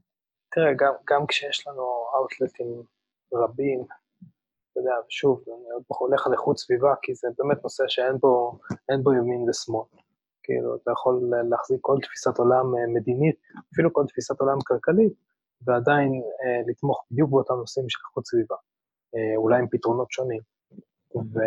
תראה, 0.50 0.72
גם, 0.72 0.92
גם 1.10 1.26
כשיש 1.26 1.66
לנו 1.66 1.82
אאוטלטים 2.14 2.82
רבים, 3.32 3.84
אתה 4.78 4.86
יודע, 4.86 4.96
ושוב, 5.08 5.44
אני 5.46 5.70
עוד 5.70 5.82
הולך 5.88 6.26
על 6.26 6.32
איכות 6.32 6.58
סביבה, 6.58 6.94
כי 7.02 7.14
זה 7.14 7.28
באמת 7.38 7.62
נושא 7.62 7.84
שאין 7.88 8.18
בו, 8.20 8.58
בו 9.02 9.12
ימין 9.12 9.50
ושמאל. 9.50 9.84
כאילו, 10.42 10.76
אתה 10.76 10.90
יכול 10.90 11.30
להחזיק 11.50 11.78
כל 11.80 11.98
תפיסת 12.02 12.38
עולם 12.38 12.66
אה, 12.76 12.86
מדינית, 12.94 13.36
אפילו 13.72 13.92
כל 13.92 14.04
תפיסת 14.08 14.40
עולם 14.40 14.58
כלכלית, 14.66 15.12
ועדיין 15.62 16.12
אה, 16.12 16.60
לתמוך 16.66 17.06
בדיוק 17.10 17.30
באותם 17.30 17.54
נושאים 17.54 17.88
של 17.88 17.98
איכות 18.08 18.26
סביבה, 18.26 18.56
אה, 19.14 19.36
אולי 19.36 19.58
עם 19.58 19.68
פתרונות 19.68 20.10
שונים. 20.10 20.40
ו... 21.14 21.38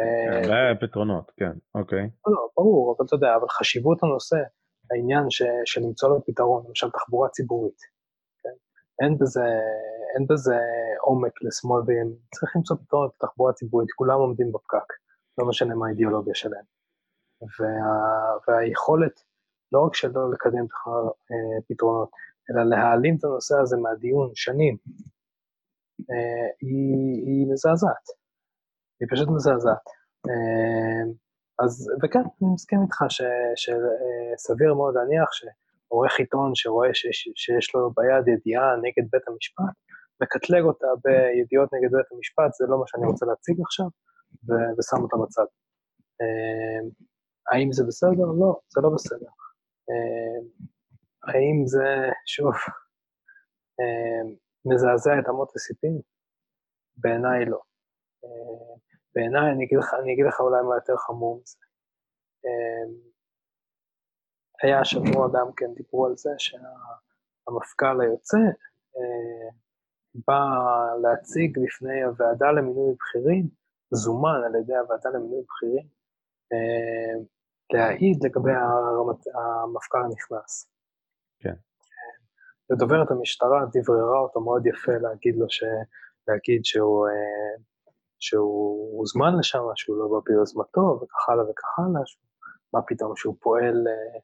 אולי 0.45 0.75
פתרונות, 0.81 1.31
כן, 1.37 1.51
אוקיי. 1.75 2.09
לא, 2.27 2.33
לא, 2.33 2.47
ברור, 2.57 2.95
אבל 2.97 3.05
אתה 3.05 3.15
יודע, 3.15 3.35
אבל 3.35 3.47
חשיבות 3.49 4.03
הנושא, 4.03 4.37
העניין 4.91 5.29
ש, 5.29 5.41
של 5.65 5.81
למצוא 5.81 6.09
לו 6.09 6.25
פתרון, 6.25 6.63
למשל 6.67 6.89
תחבורה 6.89 7.29
ציבורית, 7.29 7.81
כן? 8.43 8.55
אין 9.03 9.17
בזה, 9.17 9.45
אין 10.15 10.27
בזה 10.29 10.57
עומק 11.01 11.33
לשמאל 11.41 11.81
וימין, 11.85 12.15
צריך 12.35 12.55
למצוא 12.55 12.77
פתרון 12.77 13.09
לתחבורה 13.15 13.53
ציבורית, 13.53 13.91
כולם 13.95 14.19
עומדים 14.19 14.51
בפקק, 14.51 14.87
לא 15.37 15.47
משנה 15.47 15.75
מה 15.75 15.87
האידיאולוגיה 15.87 16.35
שלהם. 16.35 16.65
וה, 17.41 17.73
והיכולת 18.47 19.23
לא 19.71 19.79
רק 19.85 19.95
שלא 19.95 20.31
לקדם 20.31 20.65
אה, 20.87 21.61
פתרונות, 21.67 22.09
אלא 22.49 22.63
להעלים 22.63 23.15
את 23.19 23.23
הנושא 23.23 23.55
הזה 23.61 23.77
מהדיון 23.77 24.31
שנים, 24.35 24.77
אה, 26.11 26.47
היא, 26.61 27.25
היא 27.27 27.47
מזעזעת. 27.51 28.05
היא 28.99 29.07
פשוט 29.11 29.29
מזעזעת. 29.35 29.85
אה, 30.29 31.03
אז, 31.63 31.91
וכן, 32.03 32.19
אני 32.19 32.53
מסכים 32.53 32.79
איתך 32.83 32.99
שסביר 33.61 34.73
מאוד 34.73 34.93
להניח 34.95 35.29
שעורך 35.31 36.19
עיתון 36.19 36.51
שרואה 36.55 36.93
שיש, 36.93 37.29
שיש 37.35 37.75
לו 37.75 37.91
ביד 37.95 38.27
ידיעה 38.27 38.75
נגד 38.75 39.09
בית 39.11 39.27
המשפט, 39.27 39.75
מקטלג 40.21 40.63
אותה 40.63 40.87
בידיעות 41.03 41.69
נגד 41.73 41.91
בית 41.95 42.11
המשפט, 42.11 42.51
זה 42.53 42.65
לא 42.69 42.79
מה 42.79 42.83
שאני 42.87 43.05
רוצה 43.11 43.25
להציג 43.25 43.61
עכשיו, 43.61 43.85
ו- 44.47 44.71
ושם 44.77 45.03
אותה 45.03 45.17
בצד. 45.23 45.45
האם 47.51 47.71
זה 47.71 47.83
בסדר? 47.87 48.27
לא, 48.41 48.59
זה 48.73 48.81
לא 48.83 48.89
בסדר. 48.95 49.31
האם 51.27 51.57
זה, 51.65 51.87
שוב, 52.25 52.53
מזעזע 54.65 55.19
את 55.19 55.29
אמות 55.29 55.51
הסיפים? 55.55 56.01
בעיניי 56.97 57.45
לא. 57.45 57.61
בעיניי, 59.15 59.51
אני 59.51 59.65
אני 60.03 60.13
אגיד 60.13 60.25
לך 60.27 60.39
אולי 60.39 60.61
מה 60.61 60.75
יותר 60.75 60.97
חמור 60.97 61.41
מזה. 61.41 61.57
היה 64.63 64.79
השבוע 64.79 65.27
גם 65.33 65.53
כן, 65.57 65.73
דיברו 65.75 66.05
על 66.05 66.13
זה 66.17 66.29
שהמפכ"ל 66.37 68.01
היוצא 68.01 68.37
בא 70.15 70.41
להציג 71.01 71.59
בפני 71.63 72.03
הוועדה 72.03 72.51
למינוי 72.51 72.95
בכירים, 72.99 73.47
זומן 73.93 74.41
על 74.45 74.55
ידי 74.55 74.75
הוועדה 74.75 75.09
למינוי 75.09 75.43
בכירים, 75.47 75.87
להעיד 77.73 78.23
לגבי 78.23 78.51
המפכ"ל 79.33 79.97
הנכנס. 80.05 80.71
כן. 81.39 81.55
ודוברת 82.71 83.11
המשטרה 83.11 83.65
דבררה 83.73 84.19
אותו 84.19 84.41
מאוד 84.41 84.65
יפה 84.65 84.91
להגיד 84.91 85.35
לו 85.37 85.45
ש... 85.49 85.63
להגיד 86.27 86.65
שהוא, 86.65 87.07
אה, 87.07 87.63
שהוא 88.19 88.99
הוזמן 88.99 89.39
לשם, 89.39 89.63
שהוא 89.75 89.97
לא 89.97 90.07
בא 90.07 90.19
ביוזמתו, 90.25 90.99
וכך 91.01 91.29
הלאה 91.29 91.43
וכך 91.49 91.79
הלאה, 91.79 92.01
מה 92.73 92.79
פתאום 92.87 93.15
שהוא 93.15 93.35
פועל 93.39 93.87
אה, 93.87 94.19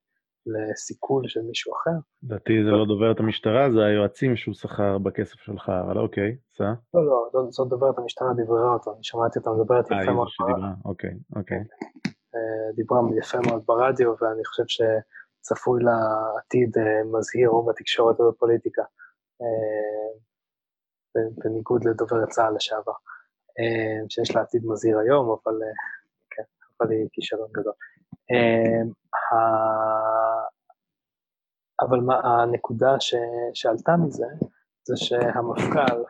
לסיכול 0.48 1.24
של 1.28 1.42
מישהו 1.42 1.74
אחר. 1.74 1.98
לדעתי 2.24 2.54
זה 2.64 2.72
לא 2.72 2.86
דוברת 2.86 3.20
המשטרה, 3.20 3.72
זה 3.72 3.86
היועצים 3.86 4.36
שהוא 4.36 4.54
שכר 4.56 4.98
בכסף 4.98 5.40
שלך, 5.40 5.70
אבל 5.86 5.98
אוקיי, 5.98 6.38
סע. 6.58 6.74
לא, 6.94 7.30
לא, 7.34 7.48
זאת 7.50 7.70
דוברת 7.70 7.98
המשטרה 7.98 8.28
דבררה 8.34 8.74
אותו, 8.74 8.94
אני 8.94 9.04
שמעתי 9.04 9.40
אותה 9.40 9.50
מדברת 9.50 9.86
יפה 9.86 9.96
מאוד. 9.96 10.08
אה, 10.08 10.12
היא 10.12 10.16
זו 10.16 10.28
שדיברה, 10.28 10.74
אוקיי, 10.86 11.14
אוקיי. 11.36 11.64
דיברה 12.76 13.00
יפה 13.18 13.38
מאוד 13.48 13.64
ברדיו, 13.66 14.14
ואני 14.22 14.46
חושב 14.46 14.64
שצפוי 14.68 15.84
לה 15.84 15.98
עתיד 16.38 16.78
אה, 16.78 17.18
מזהיר 17.18 17.50
או 17.50 17.66
בתקשורת 17.66 18.20
או 18.20 18.32
בפוליטיקה, 18.32 18.82
אה, 19.42 20.10
בניגוד 21.44 21.86
לדוברת 21.86 22.30
צה"ל 22.30 22.56
לשעבר, 22.56 22.98
אה, 23.60 24.10
שיש 24.10 24.36
לה 24.36 24.42
עתיד 24.42 24.66
מזהיר 24.66 24.98
היום, 25.00 25.30
אבל 25.30 25.56
כן, 26.30 26.44
אבל 26.80 26.92
היא 26.92 27.08
כישלון 27.12 27.50
גדול. 27.52 27.74
אבל 31.82 32.00
מה, 32.00 32.20
הנקודה 32.24 32.96
שעלתה 33.54 33.96
מזה, 34.06 34.26
זה 34.88 34.94
שהמפכ"ל, 34.98 36.04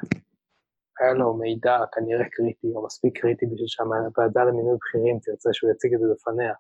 היה 1.00 1.14
לו 1.14 1.34
מידע 1.34 1.78
כנראה 1.92 2.26
קריטי, 2.32 2.68
או 2.76 2.86
מספיק 2.86 3.22
קריטי 3.22 3.46
בשביל 3.46 3.68
שהוועדה 3.68 4.44
למינוי 4.44 4.78
בכירים 4.78 5.20
תרצה 5.20 5.50
שהוא 5.54 5.72
יציג 5.72 5.94
את 5.94 6.00
זה 6.00 6.06
בפניה, 6.14 6.54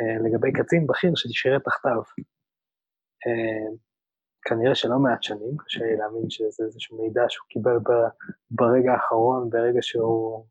אה, 0.00 0.18
לגבי 0.24 0.52
קצין 0.52 0.86
בכיר 0.86 1.12
ששירת 1.14 1.62
תחתיו. 1.64 2.02
אה, 3.26 3.76
כנראה 4.48 4.74
שלא 4.74 4.98
מעט 4.98 5.22
שנים, 5.22 5.56
קשה 5.56 5.84
לי 5.84 5.96
להאמין 5.96 6.30
שזה 6.30 6.64
איזשהו 6.64 7.02
מידע 7.02 7.22
שהוא 7.28 7.46
קיבל 7.48 7.76
ברגע 8.50 8.92
האחרון, 8.92 9.50
ברגע 9.50 9.82
שהוא, 9.82 10.46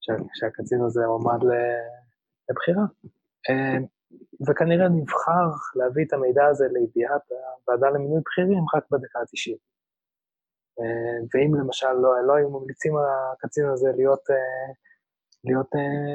שה, 0.00 0.12
שהקצין 0.34 0.80
הזה 0.82 1.00
עמד 1.04 1.40
לבחירה. 2.50 2.84
אה, 3.50 3.78
וכנראה 4.48 4.88
נבחר 4.88 5.46
להביא 5.74 6.04
את 6.04 6.12
המידע 6.12 6.44
הזה 6.46 6.66
לידיעת 6.72 7.22
הוועדה 7.66 7.88
למינוי 7.90 8.20
בכירים 8.26 8.64
רק 8.74 8.84
בדקה 8.90 9.18
ה-90. 9.18 9.58
אה, 10.80 11.18
ואם 11.34 11.54
למשל 11.54 11.92
לא, 11.92 12.10
לא 12.26 12.34
היו 12.36 12.50
ממליצים 12.50 12.96
על 12.96 13.04
הקצין 13.32 13.66
הזה 13.72 13.88
להיות, 13.96 14.30
אה, 14.30 14.72
להיות 15.44 15.70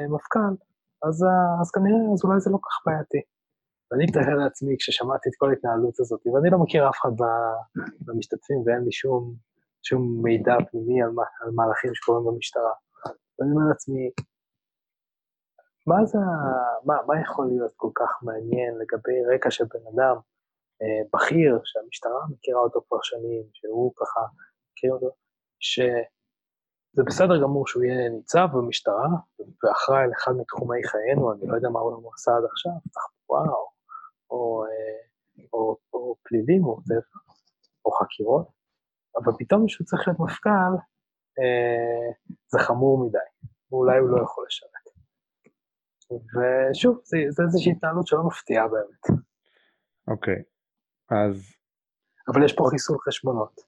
מפכ"ל, 0.08 0.54
אז, 1.08 1.24
אז 1.60 1.70
כנראה, 1.70 1.98
אז 2.14 2.24
אולי 2.24 2.40
זה 2.40 2.50
לא 2.50 2.58
כך 2.66 2.76
בעייתי. 2.86 3.22
ואני 3.92 4.04
מתאר 4.04 4.34
לעצמי 4.44 4.76
כששמעתי 4.78 5.28
את 5.28 5.34
כל 5.38 5.50
ההתנהלות 5.50 6.00
הזאת, 6.00 6.26
ואני 6.26 6.50
לא 6.50 6.58
מכיר 6.58 6.88
אף 6.88 6.96
אחד 7.00 7.10
במשתתפים 8.00 8.58
ואין 8.66 8.84
לי 8.84 8.92
שום, 8.92 9.34
שום 9.82 10.20
מידע 10.22 10.56
פנימי 10.70 11.02
על, 11.02 11.10
מה, 11.10 11.22
על 11.40 11.50
מהלכים 11.54 11.94
שקורים 11.94 12.24
במשטרה. 12.26 12.72
ואני 13.38 13.50
אומר 13.52 13.68
לעצמי, 13.68 14.10
מה 15.86 16.04
זה, 16.04 16.18
מה, 16.84 16.94
מה 17.06 17.20
יכול 17.20 17.46
להיות 17.46 17.72
כל 17.76 17.90
כך 17.94 18.22
מעניין 18.22 18.74
לגבי 18.74 19.34
רקע 19.34 19.50
של 19.50 19.64
בן 19.64 19.86
אדם 19.94 20.16
אה, 20.82 21.02
בכיר, 21.14 21.60
שהמשטרה 21.64 22.20
מכירה 22.30 22.60
אותו 22.60 22.80
כבר 22.88 22.98
שנים, 23.02 23.42
שהוא 23.52 23.92
ככה 23.96 24.20
מכיר 24.72 24.92
אותו, 24.92 25.10
שזה 25.60 27.02
בסדר 27.06 27.42
גמור 27.42 27.66
שהוא 27.66 27.84
יהיה 27.84 28.08
ניצב 28.08 28.48
במשטרה 28.52 29.08
ואחראי 29.64 30.02
על 30.02 30.10
אחד 30.12 30.32
מתחומי 30.32 30.84
חיינו, 30.84 31.32
אני 31.32 31.46
לא 31.46 31.54
יודע 31.54 31.68
מה 31.68 31.80
הוא 31.80 32.10
עשה 32.14 32.30
עד 32.36 32.44
עכשיו, 32.44 32.72
תחבורה 32.92 33.44
או, 33.48 33.68
או, 34.30 34.64
אה, 34.64 35.44
או, 35.52 35.76
או 35.92 36.16
פלילים 36.22 36.64
או 36.64 36.80
טבע, 36.88 37.20
או 37.84 37.90
חקירות, 37.90 38.46
אבל 39.16 39.32
פתאום 39.38 39.62
מישהו 39.62 39.84
צריך 39.84 40.08
להיות 40.08 40.20
מפכ"ל, 40.20 40.74
אה, 41.38 42.12
זה 42.48 42.58
חמור 42.58 43.06
מדי, 43.06 43.18
ואולי 43.70 43.98
הוא 43.98 44.08
לא 44.08 44.22
יכול 44.22 44.44
לשרת. 44.46 44.71
ושוב, 46.14 47.00
זו 47.30 47.42
איזושהי 47.42 47.72
התנהלות 47.72 48.06
שלא 48.06 48.26
מפתיעה 48.26 48.68
באמת. 48.68 49.20
אוקיי, 50.08 50.34
okay. 50.34 51.14
אז... 51.14 51.54
אבל 52.28 52.44
יש 52.44 52.52
פה 52.56 52.64
חיסול 52.70 52.96
חשבונות. 53.08 53.60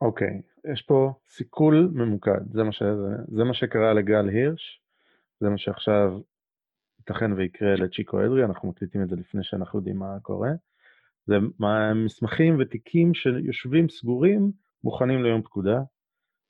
אוקיי, 0.00 0.42
יש 0.72 0.82
פה 0.82 1.12
סיכול 1.28 1.90
ממוקד, 1.94 2.52
זה 2.52 2.62
מה, 2.62 2.72
ש... 2.72 2.82
זה 3.36 3.44
מה 3.44 3.54
שקרה 3.54 3.94
לגל 3.94 4.28
הירש, 4.28 4.82
זה 5.40 5.48
מה 5.48 5.58
שעכשיו 5.58 6.20
ייתכן 6.98 7.32
ויקרה 7.32 7.74
לצ'יקו 7.74 8.24
אדרי, 8.24 8.44
אנחנו 8.44 8.68
מקליטים 8.68 9.02
את 9.02 9.08
זה 9.08 9.16
לפני 9.16 9.44
שאנחנו 9.44 9.78
יודעים 9.78 9.96
מה 9.96 10.16
קורה. 10.22 10.50
זה 11.26 11.34
מסמכים 12.04 12.56
ותיקים 12.60 13.14
שיושבים 13.14 13.88
סגורים, 13.88 14.52
מוכנים 14.84 15.22
ליום 15.22 15.42
פקודה. 15.42 15.80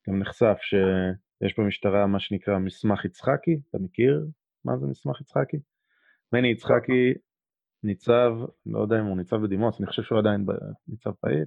גם 0.09 0.19
נחשף 0.19 0.57
שיש 0.61 1.59
במשטרה 1.59 2.07
מה 2.07 2.21
שנקרא 2.21 2.59
מסמך 2.59 3.05
יצחקי, 3.05 3.61
אתה 3.71 3.79
מכיר 3.79 4.27
מה 4.65 4.77
זה 4.77 4.87
מסמך 4.87 5.21
יצחקי? 5.21 5.57
מני 6.33 6.49
יצחקי 6.49 7.15
ניצב, 7.83 8.33
לא 8.67 8.79
יודע 8.79 9.01
אם 9.01 9.05
הוא 9.05 9.17
ניצב 9.17 9.37
בדימוס, 9.37 9.81
אני 9.81 9.87
חושב 9.87 10.03
שהוא 10.03 10.19
עדיין 10.19 10.47
ניצב 10.89 11.11
פעיל, 11.21 11.45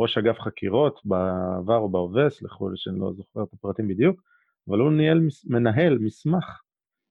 ראש 0.00 0.18
אגף 0.18 0.38
חקירות 0.38 1.00
בעבר 1.04 1.76
או 1.76 1.88
בהווה, 1.88 2.30
סלחו 2.30 2.70
לי 2.70 2.76
שאני 2.76 3.00
לא 3.00 3.12
זוכר 3.12 3.42
את 3.42 3.52
הפרטים 3.52 3.88
בדיוק, 3.88 4.22
אבל 4.68 4.78
הוא 4.78 4.92
ניהל, 4.92 5.20
מנהל 5.46 5.98
מסמך 5.98 6.62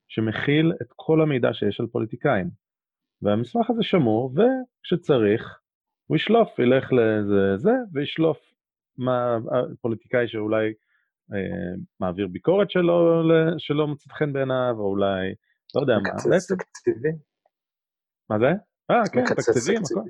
שמכיל 0.08 0.74
את 0.82 0.88
כל 0.95 1.22
המידע 1.22 1.54
שיש 1.54 1.80
על 1.80 1.88
פוליטיקאים. 1.88 2.50
והמסמך 3.22 3.69
הזה 3.69 3.84
שמור, 3.84 4.34
וכשצריך, 4.36 5.60
הוא 6.08 6.15
ישלוף, 6.15 6.60
ילך 6.60 6.93
לזה 6.93 7.58
זה, 7.58 7.72
וישלוף 7.93 8.38
מה 8.98 9.38
הפוליטיקאי 9.52 10.28
שאולי 10.28 10.74
אה, 11.34 11.76
מעביר 12.00 12.28
ביקורת 12.28 12.72
שלא, 12.72 13.24
שלא 13.58 13.88
מצאה 13.88 14.12
חן 14.12 14.34
בעיניו, 14.34 14.76
או 14.78 14.86
אולי, 14.89 15.34
לא 15.75 15.82
יודע 15.82 15.93
מה. 15.93 16.10
מקצץ 16.13 16.51
תקציבים. 16.51 17.17
מה 18.29 18.39
זה? 18.39 18.45
אה, 18.91 19.03
כן, 19.13 19.25
תקציבים, 19.25 19.82
הכל. 19.91 20.10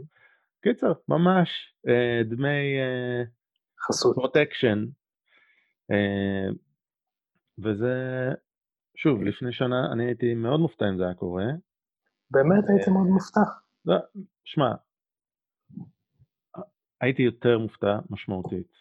קיצר, 0.61 0.93
ממש 1.07 1.49
אה, 1.87 2.23
דמי 2.23 2.79
אה, 2.79 3.23
חסות. 3.87 4.15
פרוטקשן. 4.15 4.85
אה, 5.91 6.47
וזה, 7.63 7.95
שוב, 8.95 9.23
לפני 9.23 9.53
שנה 9.53 9.93
אני 9.93 10.05
הייתי 10.05 10.33
מאוד 10.33 10.59
מופתע 10.59 10.89
אם 10.89 10.97
זה 10.97 11.03
היה 11.03 11.13
קורה. 11.13 11.45
באמת 12.31 12.63
הייתי 12.69 12.91
מאוד 12.91 13.07
מופתע. 13.07 13.41
לא, 13.85 13.95
שמע, 14.43 14.75
הייתי 17.01 17.21
יותר 17.21 17.59
מופתע 17.59 17.99
משמעותית. 18.09 18.71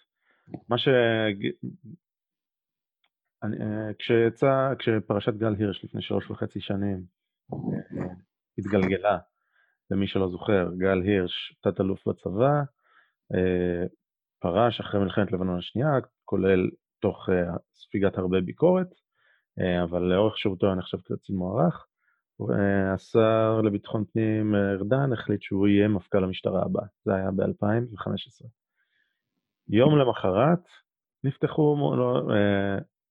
מה 0.69 0.79
ש... 0.79 0.89
כשיצא, 3.99 4.75
כשפרשת 4.79 5.35
גל 5.35 5.55
הירש 5.59 5.85
לפני 5.85 6.03
שלוש 6.03 6.31
וחצי 6.31 6.61
שנים 6.61 7.03
התגלגלה, 8.59 9.19
למי 9.91 10.07
שלא 10.07 10.29
זוכר, 10.29 10.69
גל 10.79 11.03
הירש, 11.03 11.59
תת-אלוף 11.63 12.09
בצבא, 12.09 12.63
פרש 14.41 14.81
אחרי 14.81 15.01
מלחמת 15.01 15.33
לבנון 15.33 15.59
השנייה, 15.59 15.89
כולל 16.25 16.71
תוך 17.01 17.29
ספיגת 17.75 18.19
הרבה 18.19 18.41
ביקורת, 18.41 18.89
אבל 19.83 20.03
לאורך 20.03 20.39
שירותו 20.39 20.67
היה 20.67 20.75
נחשב 20.75 20.99
קצין 21.01 21.37
מוערך. 21.37 21.87
השר 22.95 23.61
לביטחון 23.61 24.05
פנים 24.13 24.55
ארדן 24.55 25.13
החליט 25.13 25.43
שהוא 25.43 25.69
יהיה 25.69 25.89
מפכ"ל 25.89 26.25
המשטרה 26.25 26.63
הבא, 26.63 26.83
זה 27.05 27.15
היה 27.15 27.31
ב-2015. 27.31 28.47
יום 29.69 29.99
למחרת 29.99 30.65
נפתחו 31.25 31.77
מולו, 31.77 32.29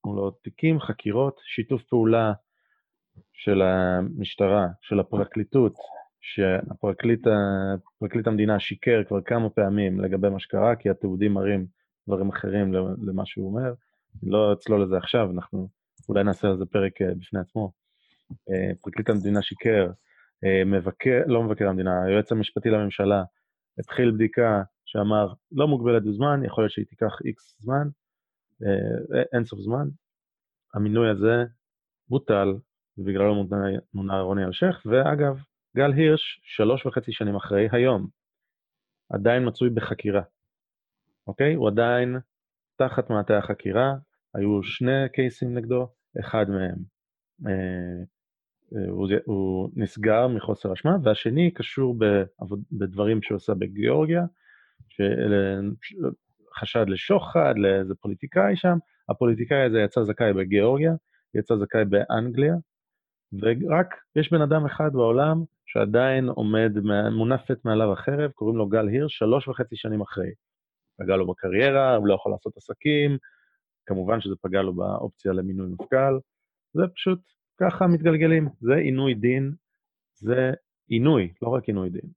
מולו 0.04 0.30
תיקים, 0.30 0.80
חקירות, 0.80 1.40
שיתוף 1.44 1.82
פעולה 1.82 2.32
של 3.32 3.62
המשטרה, 3.62 4.66
של 4.80 5.00
הפרקליטות, 5.00 5.74
שהפרקליט 6.20 7.26
המדינה 8.26 8.60
שיקר 8.60 9.02
כבר 9.08 9.20
כמה 9.20 9.50
פעמים 9.50 10.00
לגבי 10.00 10.28
מה 10.28 10.40
שקרה, 10.40 10.76
כי 10.76 10.90
התיעודים 10.90 11.32
מראים 11.32 11.66
דברים 12.08 12.28
אחרים 12.28 12.72
למה 13.02 13.26
שהוא 13.26 13.46
אומר. 13.46 13.74
לא 14.22 14.52
אצלול 14.52 14.82
לזה 14.82 14.96
עכשיו, 14.96 15.30
אנחנו 15.30 15.68
אולי 16.08 16.24
נעשה 16.24 16.48
על 16.48 16.56
זה 16.56 16.66
פרק 16.66 17.02
אה, 17.02 17.14
בפני 17.14 17.40
עצמו. 17.40 17.72
אה, 18.50 18.70
פרקליט 18.82 19.10
המדינה 19.10 19.42
שיקר, 19.42 19.90
אה, 20.44 20.64
מבקר, 20.64 21.20
לא 21.26 21.42
מבקר 21.42 21.68
המדינה, 21.68 22.04
היועץ 22.04 22.32
המשפטי 22.32 22.70
לממשלה 22.70 23.22
התחיל 23.78 24.10
בדיקה 24.10 24.62
שאמר, 24.84 25.32
לא 25.52 25.68
מוגבלת 25.68 26.04
בזמן, 26.04 26.44
יכול 26.44 26.64
להיות 26.64 26.72
שהיא 26.72 26.86
תיקח 26.86 27.12
איקס 27.24 27.56
זמן, 27.60 27.88
אין 29.32 29.44
סוף 29.44 29.60
זמן. 29.60 29.88
המינוי 30.74 31.10
הזה 31.10 31.44
בוטל, 32.08 32.48
ובגללו 32.98 33.48
מונה 33.94 34.20
רוני 34.20 34.44
אלשיך, 34.44 34.86
ואגב, 34.86 35.38
גל 35.76 35.92
הירש, 35.92 36.40
שלוש 36.42 36.86
וחצי 36.86 37.12
שנים 37.12 37.36
אחרי, 37.36 37.68
היום, 37.72 38.08
עדיין 39.10 39.48
מצוי 39.48 39.70
בחקירה, 39.70 40.22
אוקיי? 41.26 41.54
הוא 41.54 41.68
עדיין 41.68 42.16
תחת 42.76 43.10
מעטה 43.10 43.38
החקירה, 43.38 43.94
היו 44.34 44.62
שני 44.62 45.08
קייסים 45.12 45.54
נגדו, 45.54 45.88
אחד 46.20 46.46
מהם 46.50 46.76
אה, 47.46 48.04
אה, 48.76 48.90
הוא, 48.90 49.08
הוא 49.24 49.70
נסגר 49.76 50.28
מחוסר 50.28 50.72
אשמה, 50.72 50.96
והשני 51.04 51.50
קשור 51.50 51.98
בעבוד, 51.98 52.62
בדברים 52.72 53.22
שהוא 53.22 53.36
עושה 53.36 53.54
בגיאורגיה, 53.54 54.22
חשד 56.60 56.84
לשוחד, 56.88 57.54
לאיזה 57.56 57.94
פוליטיקאי 57.94 58.56
שם, 58.56 58.78
הפוליטיקאי 59.08 59.62
הזה 59.62 59.78
יצא 59.78 60.02
זכאי 60.02 60.32
בגיאורגיה, 60.32 60.92
יצא 61.34 61.54
זכאי 61.56 61.84
באנגליה, 61.84 62.54
ורק 63.32 63.94
יש 64.16 64.32
בן 64.32 64.42
אדם 64.42 64.66
אחד 64.66 64.92
בעולם 64.92 65.44
שעדיין 65.66 66.28
עומד, 66.28 66.72
מונפת 67.12 67.64
מעליו 67.64 67.92
החרב, 67.92 68.30
קוראים 68.30 68.56
לו 68.56 68.66
גל 68.66 68.88
הירש, 68.88 69.18
שלוש 69.18 69.48
וחצי 69.48 69.76
שנים 69.76 70.00
אחרי. 70.00 70.30
פגע 70.98 71.16
לו 71.16 71.26
בקריירה, 71.26 71.96
הוא 71.96 72.06
לא 72.06 72.14
יכול 72.14 72.32
לעשות 72.32 72.56
עסקים, 72.56 73.18
כמובן 73.86 74.20
שזה 74.20 74.34
פגע 74.42 74.62
לו 74.62 74.74
באופציה 74.74 75.32
למינוי 75.32 75.66
מפכ"ל, 75.68 76.18
זה 76.72 76.82
פשוט 76.94 77.20
ככה 77.60 77.86
מתגלגלים, 77.86 78.48
זה 78.60 78.74
עינוי 78.74 79.14
דין, 79.14 79.52
זה 80.14 80.52
עינוי, 80.88 81.32
לא 81.42 81.48
רק 81.48 81.64
עינוי 81.64 81.90
דין. 81.90 82.10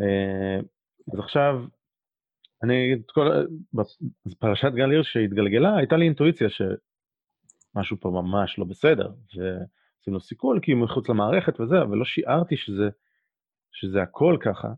אה, 0.00 0.60
אז 1.12 1.18
עכשיו, 1.18 1.64
אני 2.64 2.84
אגיד, 2.84 3.02
פרשת 4.38 4.72
גל 4.74 4.90
הירש 4.90 5.12
שהתגלגלה, 5.12 5.76
הייתה 5.76 5.96
לי 5.96 6.04
אינטואיציה 6.04 6.48
שמשהו 6.50 7.96
פה 8.00 8.10
ממש 8.10 8.58
לא 8.58 8.64
בסדר, 8.64 9.12
ועשינו 9.34 10.20
סיכול 10.20 10.60
כי 10.62 10.72
הוא 10.72 10.80
מחוץ 10.80 11.08
למערכת 11.08 11.60
וזה, 11.60 11.82
אבל 11.82 11.96
לא 11.96 12.04
שיערתי 12.04 12.56
שזה, 12.56 12.88
שזה 13.72 14.02
הכל 14.02 14.36
ככה, 14.40 14.68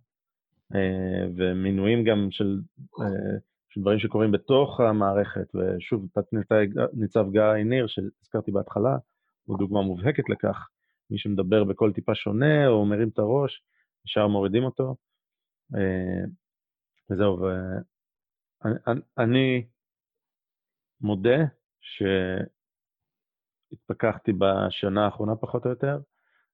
אה, 0.75 1.27
ומינויים 1.37 2.05
גם 2.05 2.29
של, 2.31 2.61
אה, 3.01 3.39
של 3.69 3.81
דברים 3.81 3.99
שקורים 3.99 4.33
בתוך 4.33 4.81
המערכת, 4.81 5.55
ושוב, 5.55 6.07
תת-ניצב 6.13 7.31
גיא 7.31 7.65
ניר, 7.65 7.87
שהזכרתי 7.87 8.51
בהתחלה, 8.51 8.97
הוא 9.45 9.59
דוגמה 9.59 9.83
מובהקת 9.83 10.29
לכך. 10.29 10.69
מי 11.11 11.19
שמדבר 11.19 11.65
בקול 11.65 11.93
טיפה 11.93 12.15
שונה, 12.15 12.69
או 12.69 12.87
מרים 12.87 13.09
את 13.09 13.19
הראש, 13.19 13.63
ישר 14.07 14.27
מורידים 14.27 14.65
אותו. 14.65 14.97
אה, 17.11 17.15
וזהו, 17.15 17.39
ואני 19.17 19.67
מודה 21.01 21.39
שהתפכחתי 23.71 24.33
בשנה 24.33 25.05
האחרונה 25.05 25.37
פחות 25.37 25.65
או 25.65 25.71
יותר, 25.71 25.99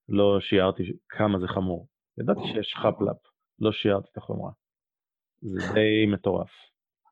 לא 0.08 0.40
שיערתי 0.40 0.82
כמה 1.08 1.38
זה 1.40 1.46
חמור. 1.48 1.88
ידעתי 2.20 2.40
שיש 2.40 2.74
חפלאפ, 2.74 3.16
לא 3.58 3.72
שיערתי 3.72 4.08
את 4.12 4.16
החומרה. 4.16 4.50
זה 5.42 5.72
די 5.74 6.06
מטורף. 6.06 6.50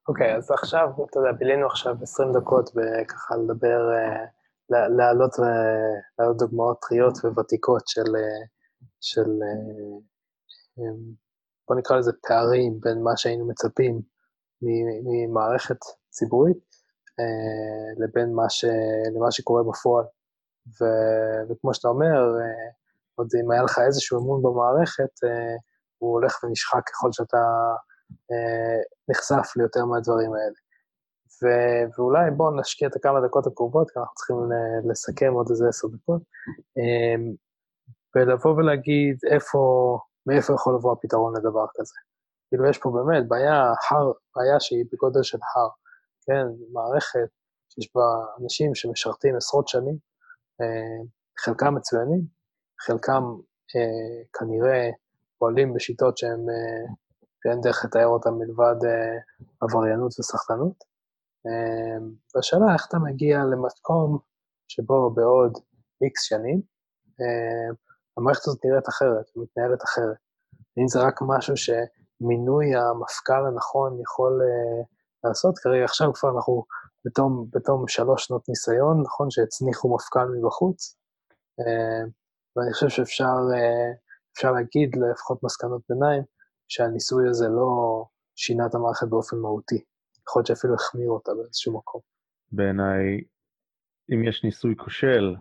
אוקיי, 0.08 0.34
okay, 0.34 0.36
אז 0.36 0.50
עכשיו, 0.50 0.88
אתה 1.10 1.18
יודע, 1.18 1.32
בילינו 1.32 1.66
עכשיו 1.66 1.96
20 2.02 2.28
דקות 2.40 2.70
וככה 2.70 3.34
לדבר, 3.36 3.80
uh, 3.90 4.76
להעלות, 4.96 5.30
להעלות 6.18 6.36
דוגמאות 6.38 6.78
טריות 6.88 7.14
וותיקות 7.36 7.82
של, 7.86 8.00
uh, 8.00 8.46
של 9.00 9.30
um, 10.78 11.14
בוא 11.70 11.78
נקרא 11.78 11.96
לזה 11.96 12.12
פערים 12.26 12.80
בין 12.80 13.02
מה 13.02 13.16
שהיינו 13.16 13.48
מצפים 13.48 14.00
ממערכת 15.04 15.78
ציבורית 16.10 16.58
uh, 17.20 18.02
לבין 18.02 18.34
מה, 18.34 18.50
ש, 18.50 18.64
למה 19.16 19.30
שקורה 19.30 19.62
בפועל. 19.62 20.04
ו, 20.66 20.84
וכמו 21.48 21.74
שאתה 21.74 21.88
אומר, 21.88 22.18
uh, 22.38 22.74
עוד 23.14 23.28
אם 23.44 23.50
היה 23.50 23.62
לך 23.62 23.78
איזשהו 23.86 24.20
אמון 24.20 24.42
במערכת, 24.42 25.14
uh, 25.24 25.60
הוא 25.98 26.12
הולך 26.12 26.44
ונשחק 26.44 26.88
ככל 26.88 27.12
שאתה 27.12 27.38
אה, 28.30 28.80
נחשף 29.08 29.56
ליותר 29.56 29.84
מהדברים 29.84 30.32
האלה. 30.32 30.58
ו, 31.42 31.46
ואולי 31.98 32.30
בואו 32.30 32.60
נשקיע 32.60 32.88
את 32.88 32.96
הכמה 32.96 33.20
דקות 33.26 33.46
הקרובות, 33.46 33.90
כי 33.90 33.98
אנחנו 33.98 34.14
צריכים 34.14 34.36
לסכם 34.90 35.32
עוד 35.32 35.46
איזה 35.50 35.68
עשר 35.68 35.88
דקות, 35.88 36.22
אה, 36.78 37.22
ולבוא 38.14 38.50
ולהגיד 38.50 39.16
איפה, 39.30 39.58
מאיפה 40.26 40.52
יכול 40.54 40.74
לבוא 40.74 40.92
הפתרון 40.92 41.36
לדבר 41.36 41.66
כזה. 41.74 41.94
כאילו, 42.48 42.68
יש 42.70 42.78
פה 42.78 42.90
באמת 42.90 43.28
בעיה, 43.28 43.72
הר, 43.90 44.12
בעיה 44.36 44.60
שהיא 44.60 44.84
בגודל 44.92 45.22
של 45.22 45.38
הר, 45.54 45.68
כן? 46.26 46.46
מערכת 46.72 47.28
שיש 47.68 47.90
בה 47.94 48.02
אנשים 48.42 48.74
שמשרתים 48.74 49.36
עשרות 49.36 49.68
שנים, 49.68 49.96
אה, 50.60 51.04
חלקם 51.38 51.74
מצוינים, 51.74 52.20
חלקם 52.80 53.22
אה, 53.76 54.22
כנראה 54.38 54.90
פועלים 55.38 55.74
בשיטות 55.74 56.18
שהן 56.18 56.46
אה, 56.50 56.94
ואין 57.44 57.60
דרך 57.60 57.84
לתאר 57.84 58.06
אותם 58.06 58.34
מלבד 58.34 58.76
עבריינות 59.60 60.20
וסחטנות. 60.20 60.84
והשאלה 62.34 62.72
איך 62.72 62.86
אתה 62.88 62.98
מגיע 62.98 63.38
למקום 63.38 64.18
שבו 64.68 65.10
בעוד 65.10 65.52
איקס 66.02 66.22
שנים, 66.22 66.62
המערכת 68.20 68.42
הזאת 68.46 68.64
נראית 68.64 68.88
אחרת, 68.88 69.26
מתנהלת 69.36 69.82
אחרת. 69.84 70.16
אם 70.78 70.88
זה 70.88 70.98
רק 71.06 71.18
משהו 71.22 71.54
שמינוי 71.56 72.66
המפכ"ל 72.76 73.46
הנכון 73.46 74.00
יכול 74.00 74.40
uh, 74.40 74.86
לעשות, 75.24 75.58
כרגע 75.58 75.84
עכשיו 75.84 76.12
כבר 76.12 76.30
אנחנו 76.36 76.64
בתום, 77.04 77.46
בתום 77.52 77.88
שלוש 77.88 78.24
שנות 78.24 78.48
ניסיון, 78.48 79.02
נכון 79.02 79.30
שהצניחו 79.30 79.94
מפכ"ל 79.94 80.26
מבחוץ, 80.36 80.96
uh, 81.60 82.08
ואני 82.56 82.72
חושב 82.72 82.88
שאפשר 82.88 83.36
uh, 84.44 84.52
להגיד, 84.54 84.96
לפחות 84.96 85.42
מסקנות 85.42 85.82
ביניים, 85.88 86.22
שהניסוי 86.68 87.28
הזה 87.28 87.48
לא 87.48 88.04
שינה 88.36 88.66
את 88.66 88.74
המערכת 88.74 89.08
באופן 89.08 89.36
מהותי. 89.36 89.84
יכול 90.28 90.40
להיות 90.40 90.46
שאפילו 90.46 90.74
החמיר 90.74 91.10
אותה 91.10 91.32
באיזשהו 91.34 91.78
מקום. 91.78 92.00
בעיניי, 92.52 93.20
אם 94.12 94.24
יש 94.24 94.44
ניסוי 94.44 94.74
כושל, 94.76 95.36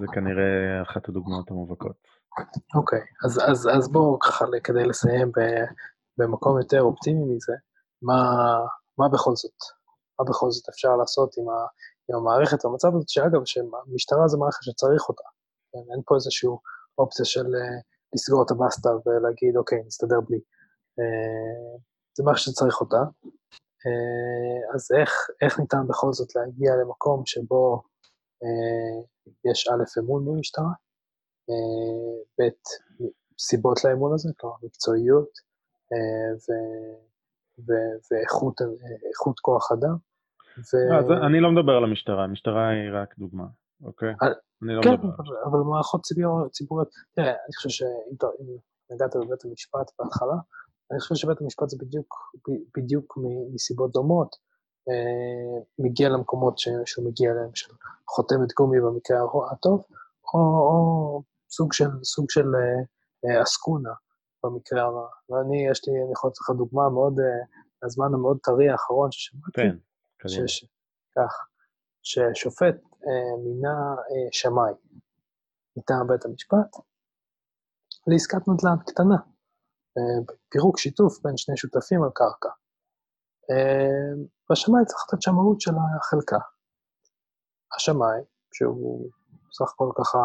זה 0.00 0.06
כנראה 0.14 0.82
אחת 0.82 1.08
הדוגמאות 1.08 1.50
המובהקות. 1.50 1.96
אוקיי, 2.74 3.00
אז, 3.24 3.40
אז, 3.50 3.68
אז 3.78 3.92
בואו 3.92 4.18
ככה, 4.18 4.44
כדי 4.64 4.86
לסיים 4.86 5.28
ב, 5.28 5.40
במקום 6.18 6.58
יותר 6.58 6.82
אופטימי 6.82 7.24
מזה, 7.34 7.52
מה, 8.02 8.20
מה 8.98 9.08
בכל 9.08 9.34
זאת? 9.34 9.58
מה 10.18 10.24
בכל 10.28 10.50
זאת 10.50 10.68
אפשר 10.68 10.96
לעשות 10.96 11.34
עם, 11.38 11.48
ה, 11.48 11.66
עם 12.08 12.16
המערכת 12.16 12.64
במצב 12.64 12.88
הזה, 12.94 13.04
שאגב, 13.08 13.40
שמשטרה 13.44 14.28
זה 14.28 14.38
מערכת 14.38 14.62
שצריך 14.62 15.08
אותה. 15.08 15.28
כן? 15.72 15.92
אין 15.92 16.02
פה 16.06 16.14
איזושהי 16.14 16.48
אופציה 16.98 17.24
של 17.24 17.46
uh, 17.46 17.82
לסגור 18.14 18.42
את 18.42 18.50
הבסטה 18.50 18.88
ולהגיד, 19.06 19.56
אוקיי, 19.56 19.82
נסתדר 19.86 20.20
בלי. 20.28 20.38
Uh, 21.00 21.80
זה 22.16 22.24
מערכת 22.24 22.40
שצריך 22.40 22.80
אותה. 22.80 23.02
Uh, 23.84 24.74
אז 24.74 24.88
איך, 25.00 25.10
איך 25.42 25.60
ניתן 25.60 25.86
בכל 25.88 26.12
זאת 26.12 26.36
להגיע 26.36 26.72
למקום 26.76 27.22
שבו 27.26 27.82
יש 29.44 29.68
א', 29.68 30.00
אמון 30.00 30.24
במשטרה, 30.24 30.72
אה, 31.50 32.22
ב', 32.38 32.50
סיבות 33.38 33.84
לאמון 33.84 34.14
הזה, 34.14 34.28
כלומר 34.36 34.56
מקצועיות 34.62 35.30
אה, 35.92 36.54
ואיכות 38.10 39.40
כוח 39.40 39.72
אדם. 39.72 39.96
לא, 40.90 41.26
אני 41.26 41.40
לא 41.40 41.50
מדבר 41.50 41.72
על 41.72 41.84
המשטרה, 41.84 42.24
המשטרה 42.24 42.68
היא 42.68 42.90
רק 42.92 43.18
דוגמה, 43.18 43.44
אוקיי? 43.82 44.14
אני 44.62 44.74
לא 44.76 44.82
כן, 44.82 44.92
מדבר. 44.92 45.08
אבל 45.44 45.58
מערכות 45.58 46.00
ציבוריות, 46.50 46.88
תראה, 47.14 47.30
אני 47.30 47.54
חושב 47.56 47.68
שאם 47.68 48.16
נגעת 48.90 49.16
בבית 49.16 49.44
המשפט 49.44 49.90
בהתחלה, 49.98 50.34
אני 50.90 51.00
חושב 51.00 51.14
שבית 51.14 51.40
המשפט 51.40 51.68
זה 51.68 51.76
בדיוק, 51.80 52.14
בדיוק 52.76 53.18
מסיבות 53.54 53.92
דומות, 53.92 54.36
אה, 54.36 54.40
מגיע 55.78 56.08
למקומות 56.08 56.58
שהוא 56.58 57.06
מגיע 57.06 57.32
אליהם, 57.32 57.54
של 57.54 57.72
חותמת 58.08 58.52
גומי 58.56 58.80
במקרה 58.80 59.18
הטוב, 59.52 59.84
או, 60.34 60.40
או 60.40 61.22
סוג 61.50 61.72
של, 61.72 61.90
סוג 62.04 62.30
של 62.30 62.46
אה, 63.24 63.42
אסקונה 63.42 63.90
במקרה 64.44 64.82
הרע. 64.82 65.08
ואני, 65.28 65.68
יש 65.70 65.88
לי, 65.88 66.02
אני 66.02 66.12
יכול 66.12 66.30
לתת 66.30 66.38
לך 66.38 66.50
דוגמה 66.50 66.88
מאוד, 66.90 67.20
אה, 67.20 67.44
הזמן 67.82 68.14
המאוד 68.14 68.38
טרי 68.42 68.68
האחרון 68.68 69.12
ששמעתי. 69.12 69.52
כן, 69.54 69.76
קדימה. 70.16 70.48
שש, 70.48 70.64
כך, 71.16 71.46
ששופט 72.02 72.76
אה, 73.06 73.36
מינה 73.44 73.94
אה, 73.94 74.28
שמאי 74.32 74.72
מטעם 75.76 76.06
בית 76.06 76.24
המשפט 76.24 76.76
לעסקת 78.06 78.48
נדל"ן 78.48 78.76
קטנה, 78.86 79.16
אה, 79.98 80.34
פירוק 80.48 80.78
שיתוף 80.78 81.18
בין 81.22 81.36
שני 81.36 81.56
שותפים 81.56 82.02
על 82.02 82.10
קרקע. 82.14 82.48
והשמאי 84.50 84.84
צריך 84.84 85.04
לתת 85.08 85.22
שמאות 85.22 85.60
של 85.60 85.70
החלקה. 86.00 86.38
השמאי, 87.76 88.20
שהוא 88.52 89.10
סך 89.52 89.72
הכל 89.74 89.90
ככה 89.98 90.18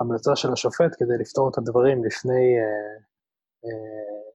המלצה 0.00 0.36
של 0.36 0.52
השופט 0.52 0.92
כדי 0.98 1.16
לפתור 1.20 1.50
את 1.50 1.58
הדברים 1.58 2.04
לפני 2.04 2.44
אה, 2.60 2.94
אה, 3.64 4.30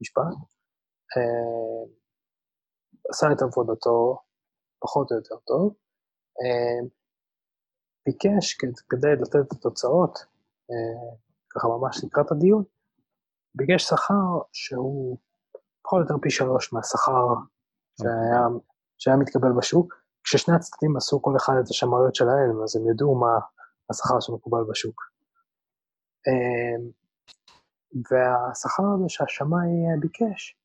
משפט, 0.00 0.34
אה, 1.16 1.84
עשה 3.10 3.26
את 3.32 3.42
עבודתו 3.42 4.18
פחות 4.80 5.10
או 5.10 5.16
יותר 5.16 5.36
טוב, 5.46 5.74
אה, 6.40 6.88
ביקש 8.06 8.54
כדי 8.88 9.12
לתת 9.22 9.46
את 9.46 9.52
התוצאות, 9.52 10.18
אה, 10.70 11.16
ככה 11.50 11.68
ממש 11.68 12.04
לקראת 12.04 12.32
הדיון, 12.32 12.64
ביקש 13.54 13.82
שכר 13.82 14.28
שהוא 14.52 15.18
פחות 15.82 15.98
או 15.98 16.02
יותר 16.02 16.14
פי 16.22 16.30
שלוש 16.30 16.72
מהשכר 16.72 17.26
שהיה, 18.02 18.46
שהיה 18.98 19.16
מתקבל 19.16 19.52
בשוק, 19.58 19.94
כששני 20.24 20.54
הצדדים 20.54 20.96
עשו 20.96 21.22
כל 21.22 21.36
אחד 21.36 21.52
את 21.64 21.68
השמאויות 21.70 22.14
שלהם, 22.14 22.62
אז 22.64 22.76
הם 22.76 22.90
ידעו 22.90 23.14
מה 23.20 23.38
השכר 23.90 24.20
שמקובל 24.20 24.64
בשוק. 24.70 25.02
אמ, 26.26 26.90
והשכר 28.10 28.82
הזה 28.94 29.08
שהשמאי 29.08 30.00
ביקש 30.00 30.56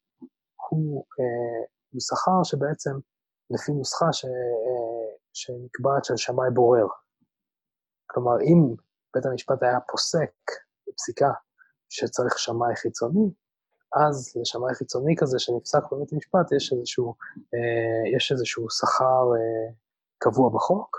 הוא, 0.70 1.06
אה, 1.20 1.66
הוא 1.92 2.02
שכר 2.02 2.44
שבעצם 2.44 2.92
לפי 3.50 3.72
נוסחה 3.72 4.14
ש, 4.14 4.26
אה, 4.26 5.16
שנקבעת 5.34 6.06
של 6.06 6.18
שמאי 6.18 6.50
בורר. 6.54 6.88
כלומר, 8.06 8.42
אם 8.42 8.76
בית 9.14 9.26
המשפט 9.26 9.64
היה 9.64 9.80
פוסק 9.92 10.34
בפסיקה 10.88 11.32
שצריך 11.90 12.40
שמאי 12.40 12.76
חיצוני, 12.76 13.32
אז 13.96 14.34
לשמאי 14.42 14.74
חיצוני 14.74 15.16
כזה 15.18 15.40
שנפסק 15.40 15.92
בבית 15.92 16.14
המשפט 16.14 16.52
יש 16.52 16.74
איזשהו, 16.74 17.16
אה, 17.54 18.18
איזשהו 18.32 18.70
שכר 18.70 19.26
קבוע 20.18 20.50
בחוק, 20.50 20.98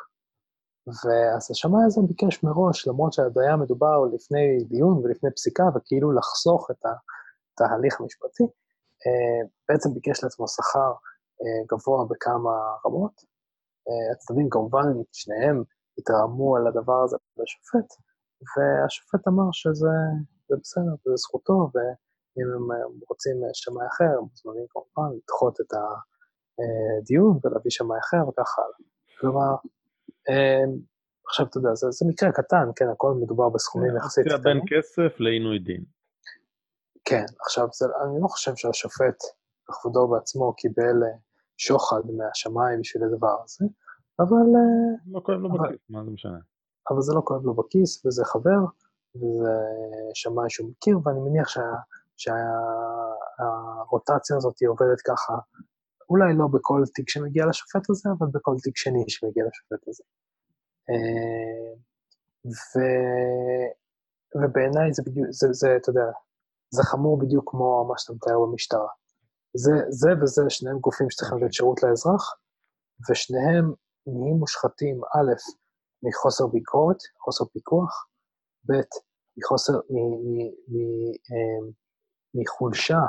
ואז 0.87 1.51
השמאי 1.51 1.85
הזה 1.87 2.01
ביקש 2.09 2.43
מראש, 2.43 2.89
למרות 2.89 3.13
היה 3.41 3.57
מדובר 3.57 4.05
לפני 4.15 4.65
דיון 4.69 4.99
ולפני 4.99 5.31
פסיקה, 5.31 5.65
וכאילו 5.77 6.13
לחסוך 6.13 6.71
את 6.71 7.61
ההליך 7.61 8.01
המשפטי, 8.01 8.45
אה, 9.07 9.49
בעצם 9.69 9.95
ביקש 9.95 10.25
לעצמו 10.25 10.49
שכר 10.49 10.93
אה, 11.43 11.65
גבוה 11.71 12.05
בכמה 12.11 12.57
רמות. 12.87 13.15
אה, 13.89 14.13
הצדדים 14.13 14.49
כמובן, 14.51 14.87
שניהם 15.13 15.63
התרעמו 15.99 16.57
על 16.57 16.67
הדבר 16.67 17.03
הזה 17.05 17.17
לשופט, 17.37 17.89
והשופט 18.57 19.29
אמר 19.29 19.49
שזה 19.53 19.95
בסדר, 20.51 20.95
זה 21.05 21.17
זכותו, 21.17 21.71
ואם 22.37 22.73
הם 22.73 23.01
רוצים 23.09 23.37
שמאי 23.53 23.87
אחר, 23.87 24.19
הם 24.19 24.25
מוזמנים 24.31 24.67
כמובן 24.71 25.17
לדחות 25.17 25.61
את 25.61 25.73
הדיון 27.03 27.39
ולהביא 27.45 27.71
שמאי 27.71 27.99
אחר 27.99 28.29
וכך 28.29 28.59
הלאה. 28.59 28.89
כלומר, 29.21 29.55
עכשיו, 31.27 31.47
אתה 31.47 31.59
יודע, 31.59 31.75
זה, 31.75 31.87
זה 31.91 32.07
מקרה 32.09 32.33
קטן, 32.33 32.69
כן, 32.77 32.89
הכל 32.89 33.15
מדובר 33.15 33.49
בסכומים 33.49 33.91
כן, 33.91 33.97
יחסית 33.97 34.25
קטנים. 34.27 34.43
בין 34.43 34.61
כסף 34.69 35.21
לעינוי 35.21 35.59
דין. 35.59 35.85
כן, 37.05 37.25
עכשיו, 37.41 37.69
זה, 37.73 37.87
אני 38.05 38.23
לא 38.23 38.29
חושב 38.29 38.53
שהשופט, 38.57 39.23
בכבודו 39.69 40.09
בעצמו, 40.09 40.53
קיבל 40.53 41.03
אה, 41.03 41.17
שוחד 41.57 42.03
מהשמיים 42.17 42.81
בשביל 42.81 43.05
הדבר 43.05 43.43
הזה, 43.45 43.65
אבל... 44.19 44.47
אה, 44.57 45.13
לא 45.13 45.21
כואב 45.21 45.39
לו 45.39 45.49
בכיס, 45.49 45.81
מה 45.91 46.05
זה 46.05 46.11
משנה? 46.11 46.39
אבל 46.91 47.01
זה 47.01 47.13
לא 47.15 47.21
כואב 47.25 47.45
לו 47.45 47.55
בכיס, 47.55 48.07
וזה 48.07 48.25
חבר, 48.25 48.61
וזה 49.17 49.55
שמאי 50.15 50.51
שהוא 50.51 50.71
מכיר, 50.71 50.99
ואני 51.05 51.21
מניח 51.21 51.49
שה, 51.49 51.61
שהרוטציה 52.17 53.87
הזאת 54.37 54.57
עובדת 54.69 55.01
ככה 55.01 55.35
אולי 56.11 56.35
לא 56.39 56.47
בכל 56.53 56.83
תיק 56.95 57.09
שמגיע 57.09 57.47
לשופט 57.47 57.91
הזה, 57.91 58.09
אבל 58.19 58.27
בכל 58.33 58.55
תיק 58.63 58.77
שני 58.77 59.05
שמגיע 59.09 59.45
לשופט 59.49 59.89
הזה. 59.89 60.05
אה, 60.91 61.75
ו... 62.47 62.71
ובעיניי 64.37 64.93
זה 64.93 65.03
בדיוק, 65.07 65.27
זה, 65.31 65.49
זה, 65.53 65.77
אתה 65.77 65.91
יודע, 65.91 66.11
זה 66.71 66.83
חמור 66.83 67.19
בדיוק 67.19 67.51
כמו 67.51 67.87
מה 67.89 67.95
שאתה 67.99 68.13
מתאר 68.13 68.41
במשטרה. 68.47 68.89
זה, 69.57 69.73
זה 69.89 70.11
וזה 70.23 70.43
שניהם 70.49 70.79
גופים 70.79 71.11
שצריכים 71.11 71.39
לתת 71.39 71.53
שירות 71.53 71.83
לאזרח, 71.83 72.37
ושניהם 73.11 73.73
נהיים 74.07 74.37
מושחתים, 74.37 75.01
א', 75.05 75.33
מחוסר 76.03 76.47
ביקורת, 76.47 76.97
חוסר 77.19 77.45
פיקוח, 77.45 78.07
ב', 78.69 78.73
מחוסר, 79.37 79.73
אה, 79.73 79.81
מחולשה 82.35 83.01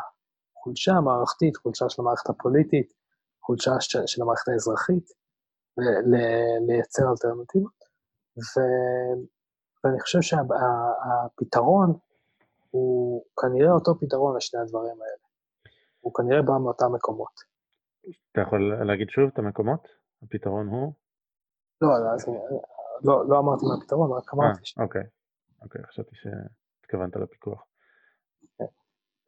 חולשה 0.66 0.94
מערכתית, 1.06 1.58
חולשה 1.58 1.90
של 1.90 2.02
המערכת 2.02 2.30
הפוליטית, 2.30 2.94
חולשה 3.42 3.72
של, 3.80 4.00
של 4.06 4.22
המערכת 4.22 4.48
האזרחית, 4.48 5.06
לייצר 6.68 7.04
אלטרנטיבות. 7.12 7.80
ו, 8.38 8.62
ואני 9.84 10.00
חושב 10.00 10.22
שהפתרון 10.22 11.94
שה, 11.94 12.00
הוא 12.72 13.24
כנראה 13.42 13.72
אותו 13.72 14.00
פתרון 14.00 14.38
לשני 14.38 14.62
הדברים 14.62 15.02
האלה. 15.02 15.26
הוא 16.00 16.14
כנראה 16.14 16.42
בא 16.42 16.54
מאותם 16.64 16.94
מקומות. 16.96 17.34
אתה 18.32 18.42
יכול 18.42 18.84
להגיד 18.84 19.10
שוב 19.10 19.30
את 19.34 19.40
המקומות? 19.40 19.88
הפתרון 20.24 20.68
הוא? 20.68 20.94
לא, 21.82 21.88
אז, 22.14 22.30
לא, 23.04 23.30
לא 23.30 23.40
אמרתי 23.40 23.66
מה 23.66 23.74
הפתרון, 23.82 24.12
רק 24.18 24.34
אמרתי. 24.34 24.60
아, 24.60 24.80
אה, 24.80 24.84
אוקיי, 24.84 25.04
אוקיי, 25.62 25.84
חשבתי 25.84 26.16
שהתכוונת 26.16 27.16
לפיקוח. 27.16 27.66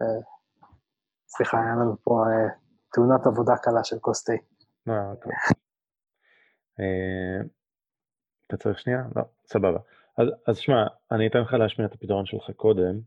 אה, 0.02 0.22
סליחה, 1.28 1.58
היה 1.58 1.76
לנו 1.76 1.96
פה 2.04 2.24
אה, 2.28 2.50
תאונת 2.94 3.26
עבודה 3.26 3.54
קלה 3.58 3.84
של 3.84 4.00
כוס 4.00 4.24
תה. 4.24 4.34
אה, 4.90 5.12
אוקיי. 5.12 5.32
אתה 8.48 8.58
צריך 8.58 8.80
שנייה? 8.80 9.04
לא, 9.16 9.22
סבבה. 9.46 9.80
אז 10.48 10.58
שמע, 10.58 10.88
אני 11.12 11.28
אתן 11.28 11.40
לך 11.40 11.54
להשמיע 11.54 11.88
את 11.88 11.94
הפתרון 11.94 12.26
שלך 12.26 12.52
קודם, 12.56 13.00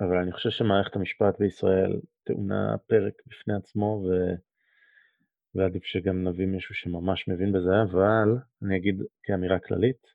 אבל 0.00 0.16
אני 0.16 0.32
חושב 0.32 0.50
שמערכת 0.50 0.96
המשפט 0.96 1.38
בישראל 1.38 2.00
טעונה 2.24 2.76
פרק 2.86 3.14
בפני 3.26 3.54
עצמו, 3.54 4.02
ו... 4.04 4.34
ועדיף 5.54 5.84
שגם 5.84 6.28
נביא 6.28 6.46
מישהו 6.46 6.74
שממש 6.74 7.28
מבין 7.28 7.52
בזה, 7.52 7.82
אבל 7.82 8.36
אני 8.62 8.76
אגיד 8.76 9.02
כאמירה 9.22 9.58
כללית, 9.58 10.06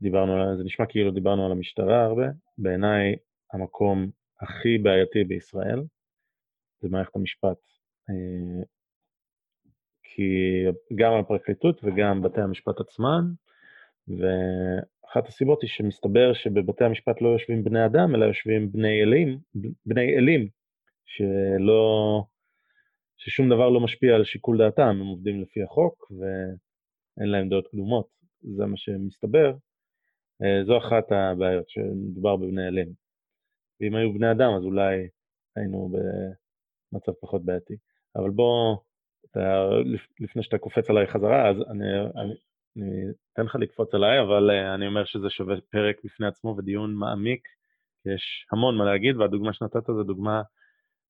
דיברנו 0.00 0.56
זה, 0.56 0.64
נשמע 0.64 0.86
כאילו 0.86 1.10
דיברנו 1.10 1.46
על 1.46 1.52
המשטרה 1.52 2.04
הרבה, 2.04 2.26
בעיניי 2.58 3.16
המקום 3.52 4.10
הכי 4.40 4.78
בעייתי 4.78 5.24
בישראל 5.24 5.82
זה 6.80 6.88
מערכת 6.88 7.16
המשפט. 7.16 7.58
אה, 8.10 8.64
כי 10.02 10.64
גם 10.94 11.12
הפרקליטות 11.12 11.80
וגם 11.84 12.22
בתי 12.22 12.40
המשפט 12.40 12.80
עצמם, 12.80 13.34
אחת 15.10 15.28
הסיבות 15.28 15.62
היא 15.62 15.70
שמסתבר 15.70 16.32
שבבתי 16.32 16.84
המשפט 16.84 17.22
לא 17.22 17.28
יושבים 17.28 17.64
בני 17.64 17.86
אדם, 17.86 18.14
אלא 18.14 18.24
יושבים 18.24 18.72
בני 18.72 19.02
אלים, 19.02 19.38
בני 19.86 20.16
אלים, 20.18 20.48
שלא, 21.04 22.24
ששום 23.16 23.48
דבר 23.48 23.70
לא 23.70 23.80
משפיע 23.80 24.14
על 24.14 24.24
שיקול 24.24 24.58
דעתם, 24.58 24.82
הם 24.82 25.06
עובדים 25.06 25.42
לפי 25.42 25.62
החוק 25.62 26.10
ואין 26.10 27.28
להם 27.28 27.48
דעות 27.48 27.68
קדומות, 27.68 28.08
זה 28.56 28.66
מה 28.66 28.76
שמסתבר. 28.76 29.54
אה, 30.42 30.64
זו 30.64 30.78
אחת 30.78 31.12
הבעיות, 31.12 31.68
שמדובר 31.68 32.36
בבני 32.36 32.68
אלים. 32.68 33.03
ואם 33.80 33.94
היו 33.94 34.12
בני 34.14 34.30
אדם, 34.30 34.52
אז 34.56 34.64
אולי 34.64 35.08
היינו 35.56 35.90
במצב 36.92 37.12
פחות 37.20 37.44
בעייתי. 37.44 37.74
אבל 38.16 38.30
בוא, 38.30 38.76
אתה, 39.30 39.68
לפני 40.20 40.42
שאתה 40.42 40.58
קופץ 40.58 40.90
עליי 40.90 41.06
חזרה, 41.06 41.50
אז 41.50 41.56
אני, 41.70 42.00
אני, 42.00 42.34
אני 42.76 43.04
אתן 43.32 43.42
לך 43.42 43.54
לקפוץ 43.54 43.94
עליי, 43.94 44.20
אבל 44.20 44.50
uh, 44.50 44.74
אני 44.74 44.86
אומר 44.86 45.04
שזה 45.04 45.30
שווה 45.30 45.56
פרק 45.70 45.96
בפני 46.04 46.26
עצמו 46.26 46.54
ודיון 46.58 46.94
מעמיק, 46.94 47.48
יש 48.06 48.46
המון 48.52 48.76
מה 48.78 48.84
להגיד, 48.84 49.16
והדוגמה 49.16 49.52
שנתת 49.52 49.86
זו 49.86 50.02
דוגמה 50.02 50.42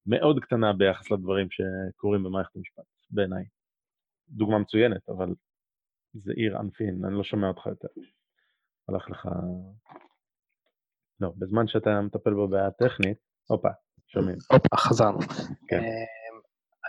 מאוד 0.06 0.40
קטנה 0.40 0.72
ביחס 0.72 1.10
לדברים 1.10 1.48
שקורים 1.50 2.22
במערכת 2.24 2.56
המשפט, 2.56 2.84
בעיניי. 3.10 3.44
דוגמה 4.28 4.58
מצוינת, 4.58 5.08
אבל 5.08 5.34
זה 6.14 6.32
עיר 6.36 6.58
ענפין, 6.58 7.04
אני 7.04 7.14
לא 7.14 7.24
שומע 7.24 7.48
אותך 7.48 7.66
יותר. 7.66 7.88
הלך 8.88 9.10
לך... 9.10 9.28
לא, 11.24 11.32
בזמן 11.36 11.66
שאתה 11.66 12.00
מטפל 12.00 12.34
בבעיה 12.34 12.70
טכנית, 12.70 13.18
הופה, 13.46 13.68
שומעים. 14.06 14.38
הופה, 14.52 14.76
חזרנו. 14.76 15.18
כן. 15.68 15.78
אמ, 15.78 16.40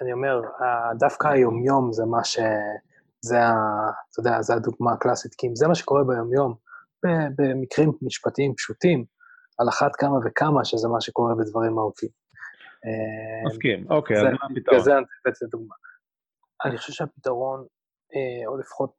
אני 0.02 0.14
אומר, 0.14 0.42
דווקא 1.00 1.28
היומיום 1.28 1.92
זה 1.92 2.06
מה 2.06 2.24
ש... 2.24 2.40
זה 3.22 3.40
ה... 3.40 3.54
אתה 4.12 4.20
יודע, 4.20 4.42
זה 4.42 4.54
הדוגמה 4.54 4.92
הקלאסית, 4.94 5.36
כי 5.38 5.48
אם 5.48 5.56
זה 5.56 5.68
מה 5.68 5.76
שקורה 5.76 6.04
ביומיום, 6.04 6.56
במקרים 7.38 7.92
משפטיים 8.02 8.56
פשוטים, 8.56 9.06
על 9.60 9.70
אחת 9.70 9.96
כמה 9.96 10.18
וכמה 10.26 10.66
שזה 10.66 10.88
מה 10.88 11.02
שקורה 11.02 11.36
בדברים 11.36 11.74
מהותיים. 11.74 12.12
אמ, 12.86 13.48
מסכים, 13.48 13.92
אוקיי, 13.92 14.18
אז 14.18 14.24
מה 14.24 14.30
הפתרון? 14.52 14.84
זה 14.84 14.98
אני 14.98 15.50
דוגמה. 15.52 15.76
אני 16.66 16.78
חושב 16.78 16.94
שהפתרון, 16.94 17.66
אה, 18.16 18.48
או 18.48 18.58
לפחות 18.58 18.96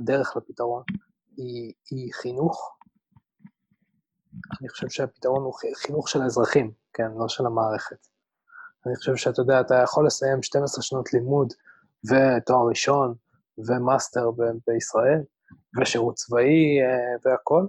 הדרך 0.00 0.36
לפתרון, 0.36 0.82
היא, 1.36 1.72
היא 1.90 2.12
חינוך. 2.12 2.77
אני 4.60 4.68
חושב 4.68 4.88
שהפתרון 4.88 5.42
הוא 5.42 5.54
חינוך 5.74 6.08
של 6.08 6.22
האזרחים, 6.22 6.72
כן, 6.92 7.10
לא 7.16 7.28
של 7.28 7.46
המערכת. 7.46 8.06
אני 8.86 8.96
חושב 8.96 9.16
שאתה 9.16 9.42
יודע, 9.42 9.60
אתה 9.60 9.74
יכול 9.74 10.06
לסיים 10.06 10.42
12 10.42 10.82
שנות 10.82 11.12
לימוד 11.12 11.52
ותואר 12.04 12.68
ראשון 12.68 13.14
ומאסטר 13.58 14.30
ב- 14.30 14.42
בישראל, 14.66 15.22
ושירות 15.80 16.14
צבאי 16.14 16.82
אה, 16.82 17.16
והכול, 17.24 17.68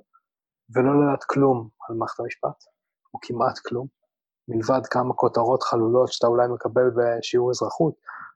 ולא 0.76 1.04
לדעת 1.04 1.24
כלום 1.24 1.70
על 1.90 1.96
מערכת 1.96 2.20
המשפט, 2.20 2.64
או 3.14 3.20
כמעט 3.22 3.60
כלום, 3.60 3.88
מלבד 4.48 4.82
כמה 4.86 5.14
כותרות 5.14 5.64
חלולות 5.64 6.14
שאתה 6.14 6.28
אולי 6.28 6.48
מקבל 6.48 6.92
בשיעור 6.96 7.52
אזרחות, 7.52 7.94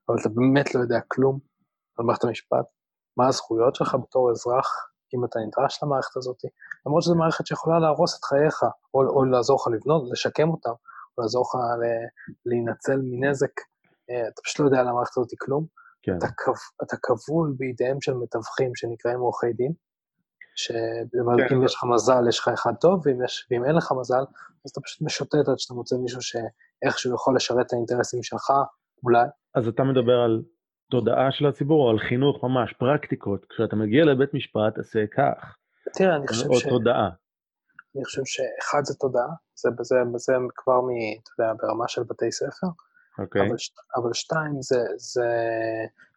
אבל 0.10 0.18
אתה 0.22 0.30
באמת 0.30 0.76
לא 0.76 0.80
יודע 0.80 1.00
כלום 1.08 1.40
על 1.98 2.06
מערכת 2.06 2.24
המשפט, 2.24 2.66
מה 3.18 3.28
הזכויות 3.28 3.76
שלך 3.76 3.96
בתור 4.04 4.32
אזרח, 4.32 4.93
אם 5.14 5.26
אתה 5.26 5.40
נדרש 5.40 5.84
למערכת 5.84 6.18
הזאת, 6.18 6.38
למרות 6.86 7.04
שזו 7.04 7.16
מערכת 7.16 7.48
שיכולה 7.48 7.80
להרוס 7.80 8.20
את 8.20 8.24
חייך, 8.24 8.64
או, 8.94 9.02
או 9.10 9.26
לעזור 9.26 9.58
לך 9.62 9.68
לבנות, 9.76 10.12
לשקם 10.12 10.50
אותם, 10.50 10.74
או 11.18 11.22
לעזור 11.24 11.42
לך 11.42 11.62
להינצל 12.46 13.00
מנזק, 13.04 13.52
אה, 14.10 14.28
אתה 14.28 14.42
פשוט 14.44 14.60
לא 14.60 14.66
יודע 14.66 14.80
על 14.80 14.88
המערכת 14.88 15.18
הזאת 15.18 15.32
כלום. 15.40 15.66
כן. 16.04 16.18
אתה, 16.18 16.28
כב, 16.38 16.52
אתה 16.84 16.98
כבול 17.02 17.54
בידיהם 17.58 18.02
של 18.02 18.14
מתווכים 18.14 18.76
שנקראים 18.76 19.20
עורכי 19.20 19.54
דין, 19.54 19.74
שאם 20.56 21.48
כן. 21.50 21.64
יש 21.66 21.76
לך 21.76 21.84
מזל, 21.84 22.28
יש 22.30 22.40
לך 22.40 22.48
אחד 22.48 22.74
טוב, 22.82 23.02
ואם, 23.06 23.24
יש, 23.24 23.48
ואם 23.52 23.66
אין 23.66 23.76
לך 23.76 23.92
מזל, 24.00 24.24
אז 24.66 24.72
אתה 24.72 24.82
פשוט 24.82 25.02
משוטט 25.02 25.48
עד 25.50 25.60
שאתה 25.60 25.74
מוצא 25.74 25.96
מישהו 25.96 26.22
שאיכשהו 26.22 27.16
יכול 27.16 27.36
לשרת 27.36 27.66
את 27.66 27.74
האינטרסים 27.74 28.24
שלך, 28.24 28.52
אולי. 29.04 29.28
אז 29.56 29.68
אתה 29.68 29.84
מדבר 29.84 30.20
על 30.26 30.44
תודעה 30.94 31.32
של 31.32 31.46
הציבור, 31.46 31.86
או 31.86 31.90
על 31.90 32.00
חינוך 32.00 32.44
ממש, 32.44 32.74
פרקטיקות. 32.74 33.46
כשאתה 33.50 33.76
מגיע 33.76 34.06
לבית 34.06 34.34
משפט, 34.34 34.76
תעשה 34.76 35.00
כך. 35.18 35.56
תראה, 35.94 36.16
אני 36.16 36.28
חושב 36.28 36.46
ש... 36.54 36.66
או 36.66 36.70
תודעה. 36.70 37.10
אני 37.96 38.04
חושב 38.06 38.22
שאחד 38.26 38.82
זה 38.84 38.94
תודעה, 38.96 39.28
זה, 39.56 39.70
זה, 39.82 39.96
זה 40.16 40.34
כבר 40.56 40.82
מ... 40.82 40.88
אתה 41.24 41.32
יודע, 41.40 41.54
ברמה 41.62 41.88
של 41.88 42.04
בתי 42.04 42.32
ספר. 42.32 42.68
אוקיי. 43.20 43.42
Okay. 43.42 43.46
אבל, 43.46 43.56
אבל 43.96 44.14
שתיים, 44.14 44.62
זה, 44.62 44.82
זה 44.98 45.30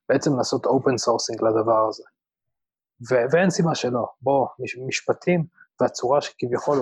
בעצם 0.08 0.36
לעשות 0.36 0.66
open 0.66 0.96
sourcing 1.04 1.48
לדבר 1.48 1.88
הזה. 1.88 2.04
ו, 3.10 3.14
ואין 3.32 3.50
סיבה 3.50 3.74
שלא. 3.74 4.06
בוא, 4.22 4.46
משפטים 4.86 5.44
והצורה 5.80 6.20
שכביכול 6.20 6.78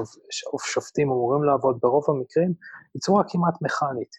שופטים 0.72 1.08
אמורים 1.08 1.44
לעבוד 1.44 1.78
ברוב 1.82 2.04
המקרים, 2.08 2.52
היא 2.94 3.00
צורה 3.00 3.22
כמעט 3.28 3.54
מכנית. 3.62 4.10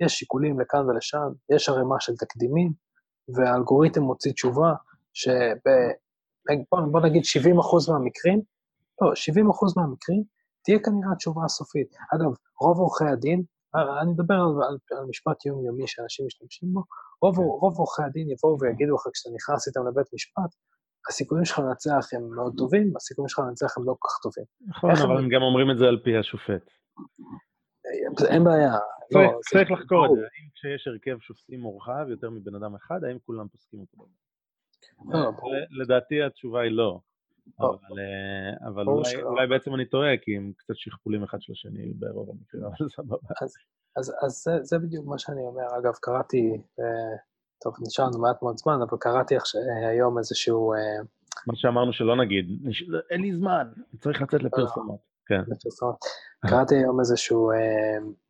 יש 0.00 0.12
שיקולים 0.12 0.60
לכאן 0.60 0.88
ולשם, 0.88 1.28
יש 1.54 1.68
ערימה 1.68 2.00
של 2.00 2.16
תקדימים, 2.16 2.89
והאלגוריתם 3.28 4.02
מוציא 4.02 4.32
תשובה 4.32 4.72
שב... 5.12 5.56
בוא, 6.72 6.80
בוא 6.90 7.00
נגיד 7.00 7.24
70 7.24 7.56
מהמקרים, 7.88 8.40
לא, 9.02 9.14
70 9.14 9.46
מהמקרים, 9.76 10.22
תהיה 10.64 10.78
כנראה 10.78 11.12
התשובה 11.12 11.44
הסופית. 11.44 11.94
אגב, 12.14 12.30
רוב 12.60 12.78
עורכי 12.78 13.04
הדין, 13.04 13.42
אני 13.74 14.10
מדבר 14.10 14.34
על, 14.34 14.62
על, 14.68 14.98
על 14.98 15.04
משפט 15.08 15.46
יומיומי 15.46 15.86
שאנשים 15.86 16.26
משתמשים 16.26 16.68
בו, 16.72 16.82
רוב, 17.22 17.36
כן. 17.36 17.42
רוב 17.42 17.78
עורכי 17.78 18.02
הדין 18.02 18.30
יבואו 18.30 18.56
ויגידו 18.60 18.94
לך 18.94 19.02
כשאתה 19.12 19.34
נכנס 19.34 19.68
איתם 19.68 19.80
לבית 19.88 20.06
משפט, 20.14 20.50
הסיכויים 21.08 21.44
שלך 21.44 21.58
לנצח 21.58 22.08
הם 22.12 22.34
מאוד 22.36 22.54
טובים, 22.56 22.92
הסיכויים 22.96 23.28
שלך 23.28 23.38
לנצח 23.38 23.78
הם 23.78 23.84
לא 23.84 23.94
כל 23.98 24.08
כך 24.08 24.18
טובים. 24.22 24.44
נכון, 24.66 24.90
אבל 24.90 25.18
הם 25.18 25.28
גם 25.28 25.42
אומרים 25.42 25.70
את 25.70 25.78
זה 25.78 25.86
על 25.88 26.00
פי 26.04 26.16
השופט. 26.16 26.64
אין 28.28 28.44
בעיה. 28.44 28.74
לא, 29.12 29.20
צריך 29.50 29.70
לחקור 29.70 30.06
את 30.06 30.10
זה, 30.16 30.20
האם 30.20 30.48
כשיש 30.60 30.86
הרכב 30.86 31.18
שופטים 31.20 31.60
מורחב 31.60 32.06
יותר 32.08 32.30
מבן 32.30 32.54
אדם 32.54 32.74
אחד, 32.74 33.04
האם 33.04 33.18
כולם 33.26 33.48
פוסקים 33.48 33.80
אותו? 33.80 34.06
לא, 35.08 35.32
לדעתי 35.70 36.22
התשובה 36.22 36.60
היא 36.60 36.70
לא. 36.70 37.00
אבל 37.58 38.84
אה, 38.88 39.22
אולי 39.22 39.46
בעצם 39.46 39.74
אני 39.74 39.84
טועה, 39.84 40.16
כי 40.22 40.36
הם 40.36 40.52
קצת 40.56 40.74
שכפולים 40.76 41.22
אחד 41.22 41.38
של 41.40 41.52
השני 41.52 41.92
ברוב 41.92 42.30
המקרים, 42.30 42.64
אבל 42.64 42.88
סבבה. 42.88 43.16
אז 43.96 44.48
זה 44.62 44.78
בדיוק 44.78 45.06
מה 45.06 45.18
שאני 45.18 45.40
אומר. 45.40 45.78
אגב, 45.78 45.92
קראתי, 46.02 46.50
אה, 46.80 47.16
טוב, 47.64 47.74
נשאר 47.86 48.04
לנו 48.04 48.18
מעט 48.20 48.42
מאוד 48.42 48.56
זמן, 48.56 48.78
אבל 48.90 48.98
קראתי 49.00 49.34
היום 49.90 50.18
איזשהו... 50.18 50.72
אה, 50.72 50.78
מה 51.46 51.56
שאמרנו 51.56 51.92
שלא 51.92 52.16
נגיד, 52.16 52.46
אין 53.10 53.20
לי 53.20 53.34
זמן, 53.34 53.72
צריך 54.00 54.22
לצאת 54.22 54.42
לפרסומות. 54.42 55.00
כן. 55.26 55.42
קראתי 56.46 56.74
היום 56.74 57.00
איזשהו 57.00 57.50
אה, 57.50 57.56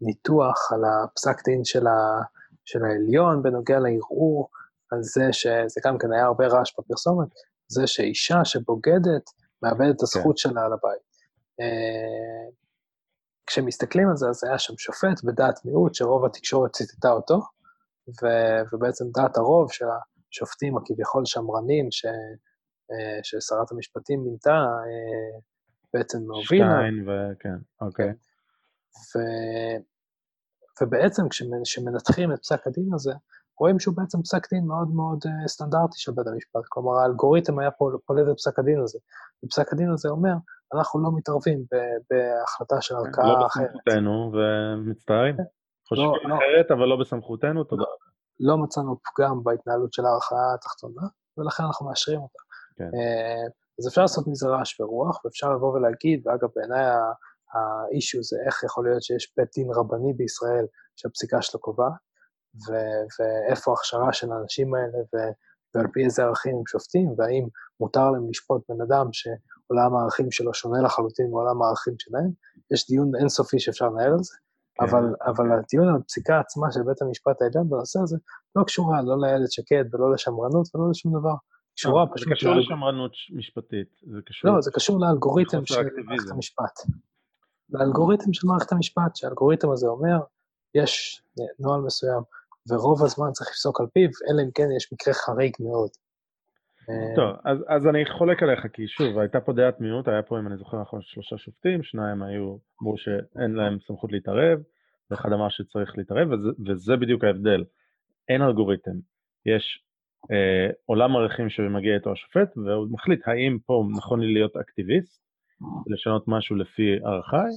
ניתוח 0.01 0.73
על 0.73 0.81
הפסק 0.85 1.45
דין 1.45 1.65
של, 1.65 1.87
ה, 1.87 2.23
של 2.65 2.85
העליון 2.85 3.43
בנוגע 3.43 3.79
לערעור, 3.79 4.49
על 4.91 5.03
זה 5.03 5.33
שזה 5.33 5.81
גם 5.87 5.99
כן 5.99 6.13
היה 6.13 6.25
הרבה 6.25 6.47
רעש 6.47 6.75
בפרסומת, 6.79 7.29
זה 7.69 7.87
שאישה 7.87 8.45
שבוגדת 8.45 9.31
מאבדת 9.63 9.97
את 9.97 10.03
הזכות 10.03 10.37
כן. 10.37 10.37
שלה 10.37 10.65
על 10.65 10.73
הבית. 10.73 11.03
אה, 11.61 12.51
כשמסתכלים 13.47 14.09
על 14.09 14.17
זה, 14.17 14.29
אז 14.29 14.45
היה 14.45 14.59
שם 14.59 14.75
שופט 14.79 15.25
בדעת 15.25 15.65
מיעוט, 15.65 15.95
שרוב 15.95 16.25
התקשורת 16.25 16.73
ציטטה 16.73 17.11
אותו, 17.11 17.41
ו, 18.09 18.27
ובעצם 18.73 19.05
דעת 19.15 19.37
הרוב 19.37 19.73
של 19.73 19.85
השופטים 20.31 20.77
הכביכול 20.77 21.23
שמרנים, 21.27 21.91
ש, 21.91 22.05
אה, 22.91 23.21
ששרת 23.23 23.73
המשפטים 23.73 24.25
מינתה, 24.25 24.51
אה, 24.51 25.41
בעצם 25.95 26.19
מהובילה. 26.27 26.67
שטיין 26.67 27.09
וכן, 27.09 27.59
אוקיי. 27.81 28.13
ו... 29.11 29.19
ובעצם 30.83 31.29
כשמנתחים 31.29 32.33
את 32.33 32.39
פסק 32.39 32.67
הדין 32.67 32.95
הזה, 32.95 33.13
רואים 33.61 33.79
שהוא 33.81 33.97
בעצם 33.97 34.23
פסק 34.23 34.51
דין 34.53 34.65
מאוד 34.67 34.89
מאוד 34.95 35.19
uh, 35.25 35.49
סטנדרטי 35.49 35.99
של 35.99 36.13
בית 36.13 36.27
המשפט. 36.27 36.61
כלומר, 36.69 36.93
האלגוריתם 36.99 37.59
היה 37.59 37.71
פולט 38.07 38.29
את 38.31 38.37
פסק 38.37 38.59
הדין 38.59 38.81
הזה. 38.83 38.99
ופסק 39.45 39.73
הדין 39.73 39.91
הזה 39.91 40.09
אומר, 40.09 40.35
אנחנו 40.75 41.03
לא 41.03 41.11
מתערבים 41.17 41.65
בהחלטה 42.11 42.81
של 42.81 42.95
כן, 42.95 43.01
ערכאה 43.07 43.41
לא 43.41 43.47
אחרת. 43.47 43.65
לא 43.65 43.81
בסמכותנו, 43.87 44.33
ומצטערים. 44.35 45.37
כן. 45.37 45.43
חושבים 45.89 46.09
לא, 46.09 46.29
לא. 46.29 46.37
אחרת, 46.37 46.71
לא. 46.71 46.77
אבל 46.77 46.87
לא 46.87 46.97
בסמכותנו, 47.01 47.65
תודה. 47.65 47.83
לא, 47.83 47.89
לא 48.41 48.59
מצאנו 48.59 48.97
פגם 49.05 49.45
בהתנהלות 49.45 49.93
של 49.93 50.07
הערכאה 50.07 50.55
התחתונה, 50.55 51.03
ולכן 51.39 51.63
אנחנו 51.65 51.87
מאשרים 51.87 52.21
אותה. 52.21 52.43
כן. 52.77 52.91
אז 53.81 53.89
אפשר 53.89 54.03
לעשות 54.03 54.27
מזה 54.29 54.49
רעש 54.49 54.81
ורוח, 54.81 55.25
ואפשר 55.25 55.53
לבוא 55.55 55.73
ולהגיד, 55.73 56.27
ואגב, 56.27 56.49
בעיניי 56.57 56.85
האישיו 57.53 58.23
זה 58.23 58.37
איך 58.47 58.65
יכול 58.65 58.89
להיות 58.89 59.03
שיש 59.03 59.33
בית 59.37 59.49
דין 59.57 59.69
רבני 59.71 60.13
בישראל 60.13 60.67
שהפסיקה 60.97 61.43
שלו 61.43 61.61
קובעת, 61.61 61.93
ו- 62.55 63.05
ואיפה 63.19 63.71
ההכשרה 63.71 64.13
של 64.13 64.33
האנשים 64.33 64.75
האלה, 64.75 64.99
ו- 65.15 65.33
ועל 65.75 65.87
פי 65.93 66.05
איזה 66.05 66.23
ערכים 66.23 66.57
הם 66.57 66.67
שופטים, 66.67 67.15
והאם 67.19 67.49
מותר 67.81 68.11
להם 68.11 68.31
לשפוט 68.31 68.63
בן 68.69 68.81
אדם 68.83 69.07
שעולם 69.13 69.97
הערכים 69.97 70.31
שלו 70.31 70.55
שונה 70.55 70.83
לחלוטין 70.83 71.31
מעולם 71.31 71.63
הערכים 71.63 71.95
שלהם. 71.99 72.31
יש 72.73 72.87
דיון 72.89 73.17
אינסופי 73.17 73.61
שאפשר 73.61 73.87
לנהל 73.87 74.13
על 74.13 74.23
זה, 74.23 74.37
כן. 74.75 74.85
אבל, 74.85 75.05
אבל 75.27 75.53
הדיון 75.53 75.89
על 75.89 75.97
הפסיקה 75.97 76.41
עצמה 76.41 76.73
של 76.73 76.83
בית 76.83 77.03
המשפט 77.03 77.43
העליון 77.43 77.71
בנושא 77.71 78.01
הזה 78.03 78.17
לא 78.57 78.65
קשורה 78.65 79.03
לא 79.03 79.21
לאיילת 79.21 79.53
שקד 79.53 79.85
ולא 79.93 80.13
לשמרנות 80.13 80.75
ולא 80.75 80.91
לשום 80.91 81.21
דבר. 81.21 81.35
קשורה 81.75 82.05
לא, 82.05 82.09
פשוט... 82.15 82.29
זה 82.29 82.35
קשור 82.35 82.55
לשמרנות 82.55 83.13
משפטית. 83.31 83.89
זה 84.03 84.21
קשור... 84.27 84.51
לא, 84.51 84.61
זה 84.61 84.71
קשור 84.75 85.01
לאלגוריתם 85.01 85.67
של. 85.67 85.75
מערכת 86.07 86.31
המשפט. 86.31 86.81
לאלגוריתם 87.71 88.33
של 88.33 88.47
מערכת 88.47 88.73
המשפט, 88.73 89.17
שהאלגוריתם 89.17 89.71
הזה 89.71 89.87
אומר, 89.87 90.17
יש 90.75 91.23
נוהל 91.59 91.81
מסוים, 91.81 92.23
ורוב 92.69 93.05
הזמן 93.05 93.33
צריך 93.33 93.51
לפסוק 93.51 93.81
על 93.81 93.87
פיו, 93.87 94.09
אלא 94.31 94.43
אם 94.43 94.51
כן 94.55 94.69
יש 94.77 94.93
מקרה 94.93 95.15
חריג 95.15 95.53
מאוד. 95.61 95.91
אה, 96.91 97.17
טוב, 97.17 97.37
אז, 97.45 97.59
אז 97.69 97.87
אני 97.87 98.05
חולק 98.19 98.43
עליך, 98.43 98.67
כי 98.73 98.89
שוב, 98.89 99.19
הייתה 99.19 99.41
פה 99.41 99.53
דעת 99.53 99.81
מיעוט, 99.81 100.09
היה 100.09 100.23
פה, 100.23 100.39
אם 100.39 100.47
אני 100.47 100.57
זוכר 100.57 100.81
נכון, 100.81 101.01
שלושה 101.03 101.39
שופטים, 101.39 101.83
שניים 101.83 102.23
היו, 102.23 102.57
אמרו 102.83 102.99
שאין 102.99 103.53
להם 103.53 103.79
סמכות 103.87 104.13
להתערב, 104.13 104.59
ואחד 105.11 105.33
אמר 105.33 105.49
שצריך 105.49 105.99
להתערב, 105.99 106.31
וזה, 106.31 106.49
וזה 106.67 106.97
בדיוק 106.97 107.25
ההבדל. 107.25 107.65
אין 108.29 108.43
אלגוריתם, 108.43 108.97
יש 109.47 109.85
אה, 110.31 110.71
עולם 110.87 111.17
ערכים 111.17 111.51
שמגיע 111.51 111.95
איתו 111.95 112.13
השופט, 112.13 112.57
והוא 112.57 112.89
מחליט 112.91 113.29
האם 113.29 113.59
פה 113.67 113.85
נכון 113.99 114.21
לי 114.21 114.35
להיות 114.35 114.57
אקטיביסט, 114.57 115.23
לשנות 115.87 116.25
משהו 116.29 116.57
לפי 116.57 116.97
ערכיי, 117.05 117.51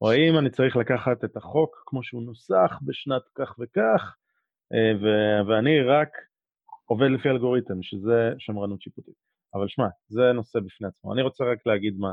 או 0.00 0.10
האם 0.10 0.38
אני 0.38 0.50
צריך 0.50 0.76
לקחת 0.76 1.24
את 1.24 1.36
החוק 1.36 1.82
כמו 1.86 2.02
שהוא 2.02 2.22
נוסח 2.22 2.78
בשנת 2.86 3.22
כך 3.34 3.54
וכך, 3.58 4.16
אה, 4.74 4.92
ו- 5.02 5.48
ואני 5.48 5.82
רק 5.82 6.08
עובד 6.84 7.10
לפי 7.10 7.28
אלגוריתם, 7.28 7.82
שזה 7.82 8.32
שמרנות 8.38 8.82
שיפוטית. 8.82 9.14
אבל 9.54 9.68
שמע, 9.68 9.86
זה 10.08 10.32
נושא 10.34 10.60
בפני 10.60 10.88
עצמו. 10.88 11.14
אני 11.14 11.22
רוצה 11.22 11.44
רק 11.44 11.66
להגיד 11.66 11.94
מה... 11.98 12.12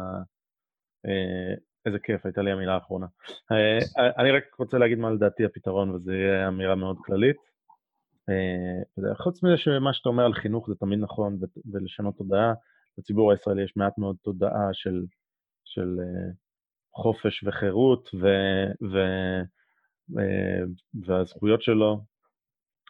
אה, 1.06 1.56
איזה 1.86 2.00
כיף, 2.00 2.26
הייתה 2.26 2.42
לי 2.42 2.52
המילה 2.52 2.74
האחרונה. 2.74 3.06
אה, 3.52 3.80
אני 4.18 4.32
רק 4.32 4.44
רוצה 4.60 4.78
להגיד 4.78 4.98
מה 4.98 5.12
לדעתי 5.12 5.46
הפתרון, 5.46 5.90
וזו 5.90 6.12
יהיה 6.12 6.48
אמירה 6.48 6.76
מאוד 6.76 6.98
כללית. 7.06 7.55
אה, 8.30 9.16
חוץ 9.16 9.44
מזה 9.44 9.58
שמה 9.58 9.94
שאתה 9.94 10.10
אומר 10.10 10.26
על 10.26 10.34
חינוך 10.34 10.70
זה 10.70 10.76
תמיד 10.76 11.00
נכון, 11.00 11.40
ולשנות 11.72 12.18
תודעה, 12.18 12.54
לציבור 12.98 13.32
הישראלי 13.32 13.64
יש 13.64 13.74
מעט 13.76 13.98
מאוד 13.98 14.16
תודעה 14.22 14.74
של, 14.74 15.06
של 15.64 15.98
אה, 16.00 16.32
חופש 16.94 17.44
וחירות 17.44 18.10
ו, 18.22 18.28
ו, 18.92 18.98
אה, 20.20 20.64
והזכויות 21.06 21.62
שלו, 21.62 22.02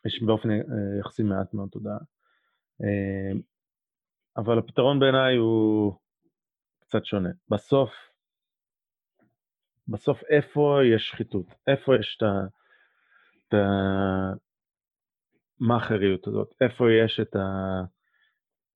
יש 0.06 0.24
באופן 0.24 0.50
יחסי 1.00 1.24
מעט 1.24 1.54
מאוד 1.54 1.70
תודעה. 1.72 1.98
אבל 4.38 4.60
הפתרון 4.60 5.00
בעיניי 5.00 5.36
הוא 5.36 5.94
קצת 6.80 7.06
שונה. 7.06 7.30
בסוף, 7.50 7.92
בסוף 9.88 10.24
איפה 10.24 10.80
יש 10.96 11.08
שחיתות? 11.08 11.46
איפה 11.68 11.96
יש 12.00 12.18
את 12.22 12.24
ה... 13.54 14.45
המאכריות 15.62 16.28
הזאת? 16.28 16.54
איפה 16.62 16.86
יש 16.92 17.20
את, 17.20 17.36
ה... 17.36 17.40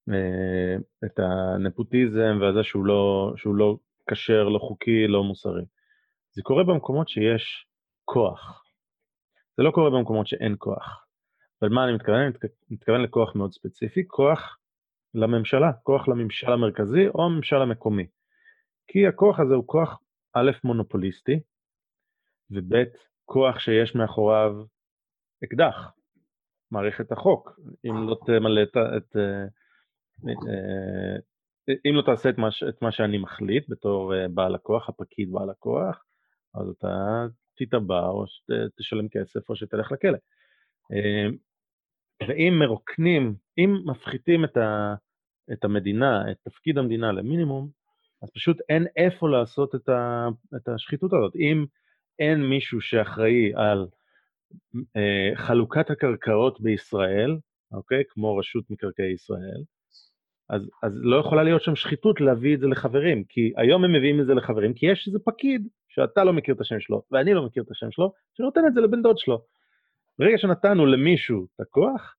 אה, 0.10 0.76
את 1.06 1.20
הנפוטיזם 1.20 2.38
והזה 2.42 2.64
שהוא 2.64 2.86
לא, 2.86 3.34
שהוא 3.38 3.56
לא 3.56 3.78
כשר, 4.12 4.44
לא 4.50 4.60
חוקי, 4.60 5.08
לא 5.08 5.24
מוסרי? 5.24 5.64
זה 6.32 6.42
קורה 6.44 6.64
במקומות 6.64 7.10
שיש 7.10 7.68
כוח. 8.06 8.64
זה 9.58 9.64
לא 9.64 9.72
קורה 9.72 9.90
במקומות 9.90 10.28
שאין 10.28 10.56
כוח. 10.58 11.06
אבל 11.62 11.70
מה 11.70 11.86
אני 11.86 11.94
מתכוון? 11.94 12.16
אני 12.20 12.30
מתכ- 12.30 12.66
מתכוון 12.70 13.02
לכוח 13.02 13.36
מאוד 13.36 13.52
ספציפי, 13.54 14.08
כוח 14.08 14.58
לממשלה, 15.14 15.72
כוח 15.84 16.08
לממשל 16.08 16.52
המרכזי 16.52 17.08
או 17.08 17.26
הממשל 17.26 17.56
המקומי. 17.56 18.08
כי 18.88 19.08
הכוח 19.08 19.40
הזה 19.40 19.54
הוא 19.54 19.64
כוח 19.68 20.00
א', 20.34 20.52
מונופוליסטי, 20.64 21.40
וב', 22.52 22.76
כוח 23.26 23.60
שיש 23.60 23.96
מאחוריו 23.96 24.52
אקדח, 25.44 25.92
מערכת 26.72 27.12
החוק. 27.12 27.60
אם 27.86 28.08
לא 28.08 28.18
תמלא 28.26 28.64
את, 28.64 28.78
את, 28.98 29.16
אה, 29.18 29.46
אה, 30.28 31.18
אם 31.86 31.96
לא 31.96 32.02
תעשה 32.02 32.30
את 32.30 32.38
מה, 32.38 32.50
את 32.70 32.82
מה 32.82 32.92
שאני 32.92 33.18
מחליט 33.18 33.70
בתור 33.70 34.16
אה, 34.16 34.28
בעל 34.28 34.56
הכוח, 34.56 34.90
הפקיד 34.90 35.32
בעל 35.32 35.50
הכוח, 35.50 36.04
אז 36.56 36.70
אתה 36.70 37.26
תתבע 37.58 38.08
או 38.08 38.26
שתשלם 38.28 39.10
כסף 39.10 39.50
או 39.50 39.56
שתלך 39.56 39.92
לכלא. 39.92 40.18
אה, 40.94 41.28
ואם 42.28 42.60
מרוקנים, 42.60 43.36
אם 43.58 43.76
מפחיתים 43.86 44.46
את, 44.46 44.58
ה, 44.58 44.96
את 45.54 45.64
המדינה, 45.64 46.32
את 46.32 46.38
תפקיד 46.44 46.78
המדינה 46.78 47.12
למינימום, 47.12 47.70
אז 48.24 48.30
פשוט 48.36 48.58
אין 48.70 48.88
איפה 48.96 49.30
לעשות 49.30 49.76
את, 49.76 49.90
ה, 49.90 50.28
את 50.56 50.68
השחיתות 50.68 51.14
הזאת. 51.14 51.36
אם 51.36 51.66
אין 52.20 52.44
מישהו 52.50 52.82
שאחראי 52.82 53.54
על 53.56 53.80
אה, 53.82 53.99
חלוקת 55.36 55.90
הקרקעות 55.90 56.62
בישראל, 56.62 57.38
אוקיי? 57.72 58.04
כמו 58.10 58.38
רשות 58.38 58.64
מקרקעי 58.70 59.12
ישראל, 59.14 59.64
אז, 60.50 60.70
אז 60.84 60.92
לא 60.96 61.16
יכולה 61.16 61.44
להיות 61.44 61.62
שם 61.62 61.76
שחיתות 61.76 62.22
להביא 62.22 62.56
את 62.56 62.60
זה 62.60 62.68
לחברים, 62.68 63.24
כי 63.24 63.54
היום 63.58 63.84
הם 63.84 63.94
מביאים 63.94 64.22
את 64.22 64.26
זה 64.26 64.34
לחברים, 64.34 64.74
כי 64.74 64.86
יש 64.86 65.08
איזה 65.08 65.20
פקיד 65.26 65.68
שאתה 65.88 66.24
לא 66.24 66.34
מכיר 66.34 66.56
את 66.56 66.62
השם 66.62 66.80
שלו, 66.80 67.04
ואני 67.12 67.34
לא 67.34 67.46
מכיר 67.46 67.64
את 67.64 67.72
השם 67.72 67.92
שלו, 67.92 68.14
שנותן 68.34 68.62
את 68.68 68.74
זה 68.74 68.82
לבן 68.82 69.02
דוד 69.02 69.18
שלו. 69.18 69.46
ברגע 70.20 70.38
שנתנו 70.38 70.86
למישהו 70.86 71.48
את 71.56 71.60
הכוח, 71.60 72.16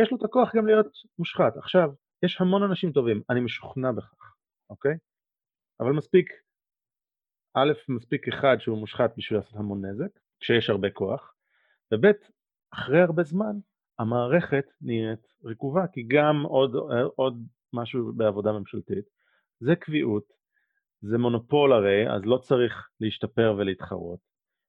יש 0.00 0.10
לו 0.10 0.16
את 0.16 0.24
הכוח 0.24 0.56
גם 0.56 0.66
להיות 0.66 0.86
מושחת. 1.18 1.56
עכשיו, 1.56 1.90
יש 2.22 2.40
המון 2.40 2.62
אנשים 2.62 2.92
טובים, 2.92 3.22
אני 3.30 3.40
משוכנע 3.40 3.92
בכך, 3.92 4.34
אוקיי? 4.70 4.94
אבל 5.80 5.92
מספיק, 5.92 6.32
א', 7.54 7.72
מספיק 7.88 8.28
אחד 8.28 8.56
שהוא 8.60 8.78
מושחת 8.78 9.12
בשביל 9.16 9.38
לעשות 9.38 9.56
המון 9.56 9.84
נזק, 9.84 10.18
כשיש 10.40 10.70
הרבה 10.70 10.90
כוח, 10.90 11.34
וב', 11.92 12.12
אחרי 12.72 13.00
הרבה 13.00 13.22
זמן, 13.22 13.56
המערכת 13.98 14.64
נהיית 14.80 15.26
רקובה, 15.44 15.86
כי 15.92 16.02
גם 16.08 16.42
עוד, 16.42 16.74
עוד 17.16 17.46
משהו 17.72 18.12
בעבודה 18.12 18.52
ממשלתית, 18.52 19.04
זה 19.60 19.76
קביעות, 19.76 20.24
זה 21.00 21.18
מונופול 21.18 21.72
הרי, 21.72 22.10
אז 22.14 22.22
לא 22.24 22.36
צריך 22.38 22.88
להשתפר 23.00 23.54
ולהתחרות. 23.58 24.20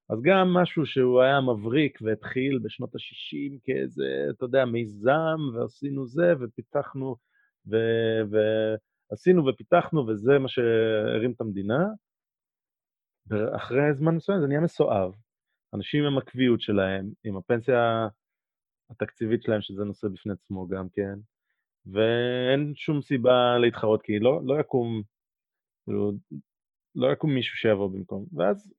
אז 0.10 0.22
גם 0.22 0.54
משהו 0.54 0.86
שהוא 0.86 1.22
היה 1.22 1.42
מבריק 1.42 2.00
והתחיל 2.02 2.60
בשנות 2.64 2.96
ה-60 2.96 3.60
כאיזה, 3.64 4.26
אתה 4.30 4.46
יודע, 4.46 4.66
מיזם, 4.66 5.38
ועשינו 5.54 6.08
זה, 6.08 6.34
ופיתחנו, 6.40 7.16
ו... 7.72 7.76
ועשינו 9.12 9.46
ופיתחנו, 9.46 10.08
וזה 10.08 10.40
מה 10.40 10.48
שהרים 10.48 11.32
את 11.32 11.42
המדינה, 11.42 11.86
ואחרי 13.28 13.94
זמן 13.94 14.16
מסוים 14.16 14.42
זה 14.42 14.48
נהיה 14.48 14.60
מסואב. 14.60 15.14
אנשים 15.74 16.06
עם 16.06 16.18
הקביעות 16.18 16.62
שלהם, 16.62 17.10
עם 17.24 17.38
הפנסיה 17.38 18.08
התקציבית 18.90 19.44
שלהם, 19.44 19.62
שזה 19.62 19.84
נושא 19.84 20.08
בפני 20.08 20.34
עצמו 20.34 20.68
גם 20.68 20.90
כן, 20.90 21.20
ואין 21.86 22.74
שום 22.76 23.02
סיבה 23.02 23.58
להתחרות, 23.58 24.02
כי 24.02 24.20
לא, 24.20 24.42
לא 24.46 24.60
יקום, 24.60 25.02
כאילו, 25.86 26.12
לא 26.96 27.12
יקום 27.12 27.34
מישהו 27.34 27.58
שיבוא 27.58 27.92
במקום. 27.92 28.26
ואז 28.34 28.74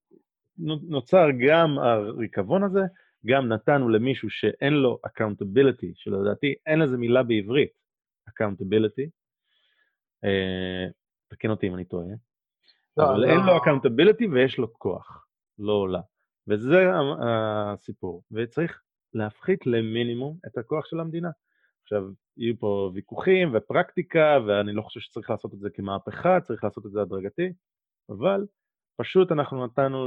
נוצר 0.88 1.26
גם 1.48 1.78
הריקבון 1.78 2.62
הזה, 2.64 2.80
גם 3.26 3.48
נתנו 3.48 3.88
למישהו 3.88 4.30
שאין 4.30 4.72
לו 4.72 4.98
accountability, 5.06 5.92
שלדעתי 5.94 6.54
אין 6.66 6.78
לזה 6.78 6.96
מילה 6.96 7.22
בעברית, 7.22 7.70
accountability, 8.30 9.08
אה, 10.24 10.86
תקן 11.28 11.50
אותי 11.50 11.68
אם 11.68 11.74
אני 11.74 11.84
טועה, 11.84 12.06
לא, 12.96 13.04
אבל 13.04 13.20
לא. 13.20 13.30
אין 13.30 13.40
לו 13.46 13.56
accountability 13.56 14.30
ויש 14.32 14.58
לו 14.58 14.72
כוח, 14.72 15.26
לא 15.58 15.72
עולה. 15.72 16.00
וזה 16.48 16.90
הסיפור, 17.20 18.22
וצריך 18.32 18.82
להפחית 19.14 19.66
למינימום 19.66 20.38
את 20.46 20.58
הכוח 20.58 20.86
של 20.86 21.00
המדינה. 21.00 21.30
עכשיו, 21.82 22.02
יהיו 22.36 22.58
פה 22.58 22.90
ויכוחים 22.94 23.50
ופרקטיקה, 23.54 24.38
ואני 24.46 24.72
לא 24.72 24.82
חושב 24.82 25.00
שצריך 25.00 25.30
לעשות 25.30 25.54
את 25.54 25.58
זה 25.58 25.70
כמהפכה, 25.70 26.40
צריך 26.40 26.64
לעשות 26.64 26.86
את 26.86 26.90
זה 26.90 27.00
הדרגתי, 27.02 27.52
אבל 28.10 28.46
פשוט 28.96 29.32
אנחנו 29.32 29.66
נתנו 29.66 30.06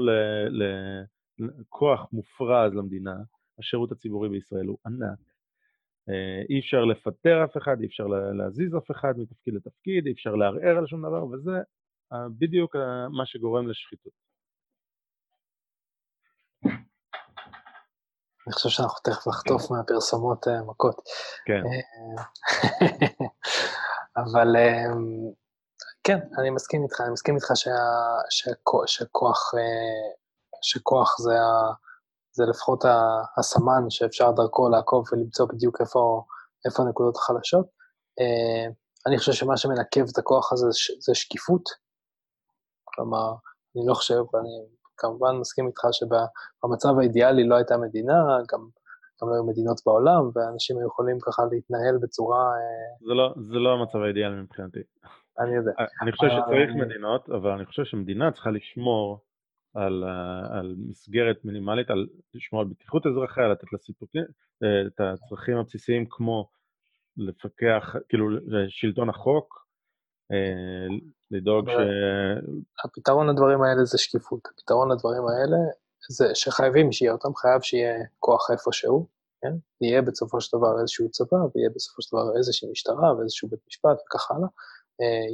לכוח 1.40 2.08
מופרז 2.14 2.74
למדינה, 2.74 3.16
השירות 3.60 3.92
הציבורי 3.92 4.30
בישראל 4.30 4.66
הוא 4.66 4.78
ענק. 4.86 5.20
אה, 6.10 6.42
אי 6.50 6.60
אפשר 6.60 6.86
לפטר 6.86 7.44
אף 7.44 7.58
אחד, 7.58 7.82
אי 7.82 7.86
אפשר 7.86 8.08
לה- 8.08 8.34
להזיז 8.34 8.76
אף 8.76 8.92
אחד 8.92 9.14
מתפקיד 9.18 9.54
לתפקיד, 9.54 10.06
אי 10.08 10.12
אפשר 10.12 10.36
לערער 10.36 10.78
על 10.78 10.88
שום 10.88 11.02
דבר, 11.02 11.26
וזה 11.26 11.52
אה, 12.14 12.30
בדיוק 12.38 12.76
אה, 12.76 13.10
מה 13.10 13.26
שגורם 13.26 13.68
לשחיתות. 13.68 14.25
אני 18.48 18.54
חושב 18.54 18.70
שאנחנו 18.70 19.00
תכף 19.04 19.28
נחטוף 19.28 19.72
מהפרסומות 19.72 20.48
אה, 20.48 20.62
מכות. 20.64 21.02
כן. 21.46 21.62
אבל 24.24 24.56
אה, 24.56 24.84
כן, 26.04 26.20
אני 26.40 26.50
מסכים 26.50 26.84
איתך, 26.84 27.02
אני 27.02 27.10
מסכים 27.12 27.36
איתך 27.36 27.52
שה- 27.56 27.72
שכו- 28.30 28.88
שכוח, 28.88 29.52
אה, 29.58 30.16
שכוח 30.62 31.16
זה, 31.22 31.34
ה- 31.34 31.74
זה 32.32 32.44
לפחות 32.50 32.84
הסמן 33.38 33.90
שאפשר 33.90 34.32
דרכו 34.32 34.70
לעקוב 34.70 35.06
ולמצוא 35.12 35.46
בדיוק 35.54 35.82
איפה, 35.82 36.24
איפה 36.66 36.84
הנקודות 36.84 37.16
החלשות. 37.18 37.66
אה, 38.20 38.72
אני 39.08 39.18
חושב 39.18 39.34
שמה 39.34 39.58
שמנקב 39.58 40.02
את 40.14 40.18
הכוח 40.18 40.54
הזה 40.54 40.68
זה 41.00 41.16
שקיפות. 41.16 41.70
כלומר, 42.84 43.30
אני 43.76 43.84
לא 43.88 43.94
חושב, 43.94 44.16
ואני 44.34 44.66
כמובן 44.98 45.36
מסכים 45.40 45.68
איתך 45.68 45.82
שבמצב 45.92 47.00
האידיאלי 47.00 47.48
לא 47.48 47.56
הייתה 47.56 47.78
מדינה, 47.78 48.14
גם 48.52 48.68
גם 49.22 49.30
לא 49.30 49.34
היו 49.34 49.44
מדינות 49.44 49.78
בעולם, 49.86 50.30
ואנשים 50.36 50.78
היו 50.78 50.88
יכולים 50.88 51.18
ככה 51.22 51.44
להתנהל 51.52 51.98
בצורה... 52.02 52.52
זה 53.08 53.14
לא, 53.14 53.34
זה 53.38 53.56
לא 53.56 53.74
המצב 53.74 53.98
האידיאלי 53.98 54.36
מבחינתי. 54.36 54.80
אני 55.40 55.56
יודע. 55.56 55.72
אני 56.02 56.12
חושב 56.12 56.28
שצריך 56.30 56.70
מדינות, 56.76 57.30
אבל 57.30 57.52
אני 57.52 57.66
חושב 57.66 57.84
שמדינה 57.86 58.32
צריכה 58.32 58.52
לשמור 58.52 59.24
על, 59.74 60.04
על 60.50 60.76
מסגרת 60.90 61.46
מינימלית, 61.46 61.90
על 61.90 62.08
לשמור 62.34 62.62
על 62.62 62.68
בטיחות 62.68 63.08
אזרחיה, 63.08 63.48
לתת 63.48 63.74
לה 63.74 63.80
סיפוקים, 63.80 64.24
את 64.88 65.00
הצרכים 65.00 65.58
הבסיסיים 65.58 66.06
כמו 66.10 66.50
לפקח, 67.18 67.96
כאילו 68.10 68.28
שלטון 68.70 69.10
החוק, 69.10 69.65
לדאוג 71.32 71.70
ש... 71.70 71.74
הפתרון 72.84 73.30
לדברים 73.30 73.62
האלה 73.62 73.86
זה 73.86 73.98
שקיפות. 73.98 74.40
הפתרון 74.54 74.92
לדברים 74.92 75.24
האלה 75.28 75.58
זה 76.10 76.36
שחייבים 76.36 76.92
שיהיה 76.92 77.12
אותם, 77.12 77.36
חייב 77.36 77.62
שיהיה 77.62 78.06
כוח 78.20 78.52
איפשהו, 78.52 79.08
כן? 79.42 79.54
יהיה 79.82 80.02
בסופו 80.02 80.42
של 80.42 80.58
דבר 80.58 80.80
איזשהו 80.82 81.10
צבא, 81.12 81.38
ויהיה 81.56 81.70
בסופו 81.76 82.02
של 82.02 82.18
דבר 82.18 82.38
איזושהי 82.38 82.72
משטרה 82.72 83.18
ואיזשהו 83.18 83.50
בית 83.50 83.60
משפט 83.68 83.98
וכך 84.06 84.32
הלאה. 84.32 84.48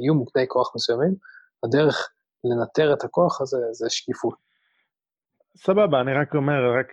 יהיו 0.02 0.14
מוקדי 0.14 0.44
כוח 0.48 0.72
מסוימים. 0.74 1.14
הדרך 1.64 2.10
לנטר 2.44 2.92
את 2.92 3.04
הכוח 3.04 3.40
הזה 3.40 3.56
זה 3.72 3.90
שקיפות. 3.90 4.34
סבבה, 5.56 6.00
אני 6.00 6.12
רק 6.14 6.34
אומר, 6.34 6.78
רק, 6.78 6.92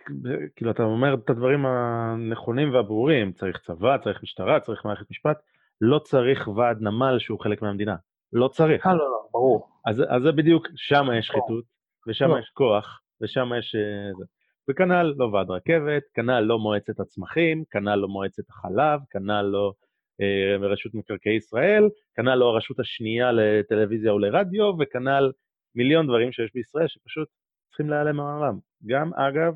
כאילו, 0.56 0.72
אתה 0.72 0.84
אומר 0.84 1.14
את 1.14 1.30
הדברים 1.30 1.66
הנכונים 1.66 2.74
והברורים, 2.74 3.32
צריך 3.32 3.58
צבא, 3.66 3.98
צריך 4.04 4.24
משטרה, 4.24 4.60
צריך 4.60 4.86
מערכת 4.86 5.12
משפט, 5.12 5.38
לא 5.82 6.00
צריך 6.00 6.48
ועד 6.48 6.82
נמל 6.82 7.20
שהוא 7.20 7.40
חלק 7.40 7.62
מהמדינה. 7.62 7.96
לא 8.34 8.48
צריך. 8.48 8.88
אה, 8.88 8.94
לא, 8.94 9.00
לא, 9.00 9.28
ברור. 9.32 9.70
אז, 9.86 10.04
אז 10.10 10.22
זה 10.24 10.32
בדיוק, 10.32 10.68
שם 10.76 11.06
יש 11.20 11.26
שחיתות, 11.26 11.64
ושם 12.08 12.30
לא. 12.30 12.40
יש 12.40 12.50
כוח, 12.54 13.02
ושם 13.22 13.50
יש... 13.60 13.76
אה, 13.76 14.26
וכנ"ל 14.70 15.14
לא 15.18 15.26
ועד 15.26 15.50
רכבת, 15.50 16.04
כנ"ל 16.14 16.40
לא 16.40 16.60
מועצת 16.60 17.00
הצמחים, 17.00 17.64
כנ"ל 17.72 17.96
לא 17.96 18.08
מועצת 18.08 18.50
החלב, 18.50 19.00
כנ"ל 19.10 19.42
לא 19.42 19.74
אה, 20.22 20.68
רשות 20.68 20.94
מקרקעי 20.96 21.36
ישראל, 21.36 21.90
כנ"ל 22.16 22.36
לא 22.36 22.46
הרשות 22.46 22.80
השנייה 22.80 23.32
לטלוויזיה 23.32 24.12
או 24.12 24.20
לרדיו, 24.20 24.74
וכנ"ל 24.80 25.32
מיליון 25.76 26.08
דברים 26.08 26.32
שיש 26.32 26.54
בישראל 26.54 26.88
שפשוט 26.88 27.28
צריכים 27.70 27.90
להיעלם 27.90 28.16
מהעולם. 28.16 28.60
גם, 28.86 29.14
אגב, 29.14 29.54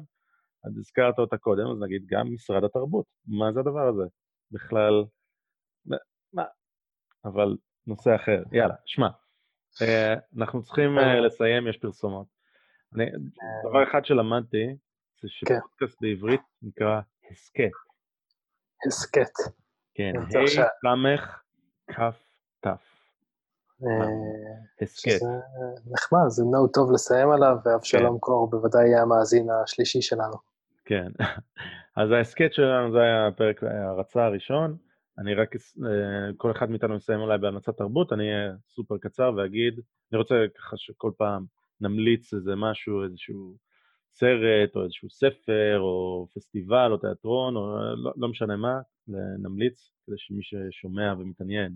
את 0.67 0.78
הזכרת 0.78 1.19
אותה 1.19 1.38
קודם, 1.38 1.71
אז 1.71 1.78
נגיד 1.80 2.03
גם 2.07 2.34
משרד 2.34 2.63
התרבות. 2.63 3.05
מה 3.28 3.51
זה 3.53 3.59
הדבר 3.59 3.88
הזה? 3.88 4.03
בכלל, 4.51 5.03
מה? 6.34 6.43
אבל 7.25 7.57
נושא 7.88 8.15
אחר. 8.15 8.43
יאללה, 8.51 8.75
שמע, 8.86 9.07
אה, 9.81 10.13
אנחנו 10.38 10.63
צריכים 10.63 10.99
אה, 10.99 11.19
לסיים, 11.19 11.67
יש 11.67 11.77
פרסומות. 11.77 12.27
אני, 12.95 13.05
דבר 13.69 13.84
אחד 13.84 14.05
שלמדתי, 14.05 14.75
זה 15.21 15.27
כן. 15.45 15.55
שפודקאסט 15.59 16.01
בעברית 16.01 16.41
נקרא 16.61 16.99
הסכת. 17.31 17.71
הסכת. 18.88 19.53
כן, 19.93 20.13
ה' 20.17 20.47
סמך 20.81 21.41
כף 21.88 22.23
תף. 22.59 22.93
הסכת. 24.81 25.19
נחמד, 25.91 26.27
זה 26.27 26.43
נאו 26.51 26.67
טוב 26.67 26.91
לסיים 26.91 27.31
עליו, 27.31 27.55
ואבשלום 27.65 28.13
כן. 28.13 28.19
קור 28.19 28.49
בוודאי 28.49 28.88
יהיה 28.88 29.01
המאזין 29.01 29.47
השלישי 29.49 30.01
שלנו. 30.01 30.36
כן, 30.86 31.11
אז 32.01 32.11
ההסכת 32.11 32.53
שלנו 32.53 32.91
זה 32.91 33.01
היה 33.01 33.27
הפרק 33.27 33.63
ההרצה 33.63 34.25
הראשון. 34.25 34.77
אני 35.18 35.34
רק, 35.34 35.55
אה, 35.55 36.34
כל 36.38 36.51
אחד 36.51 36.70
מאיתנו 36.70 36.95
יסיים 36.95 37.20
אולי 37.20 37.38
בהמלצת 37.38 37.78
תרבות, 37.78 38.14
אני 38.14 38.24
אהיה 38.24 38.53
סופר 38.70 38.97
קצר 38.97 39.32
ואגיד, 39.38 39.80
אני 40.11 40.18
רוצה 40.18 40.36
ככה 40.55 40.78
שכל 40.78 41.11
פעם 41.18 41.45
נמליץ 41.82 42.34
איזה 42.34 42.55
משהו, 42.55 43.03
איזשהו 43.03 43.57
סרט, 44.11 44.76
או 44.76 44.84
איזשהו 44.84 45.09
ספר, 45.09 45.80
או 45.80 46.28
פסטיבל, 46.36 46.91
או 46.91 46.97
תיאטרון, 46.97 47.55
או 47.55 47.78
לא, 47.95 48.14
לא 48.18 48.28
משנה 48.28 48.55
מה, 48.55 48.80
נמליץ, 49.39 49.91
כדי 50.05 50.16
שמי 50.18 50.43
ששומע 50.43 51.14
ומתעניין 51.20 51.76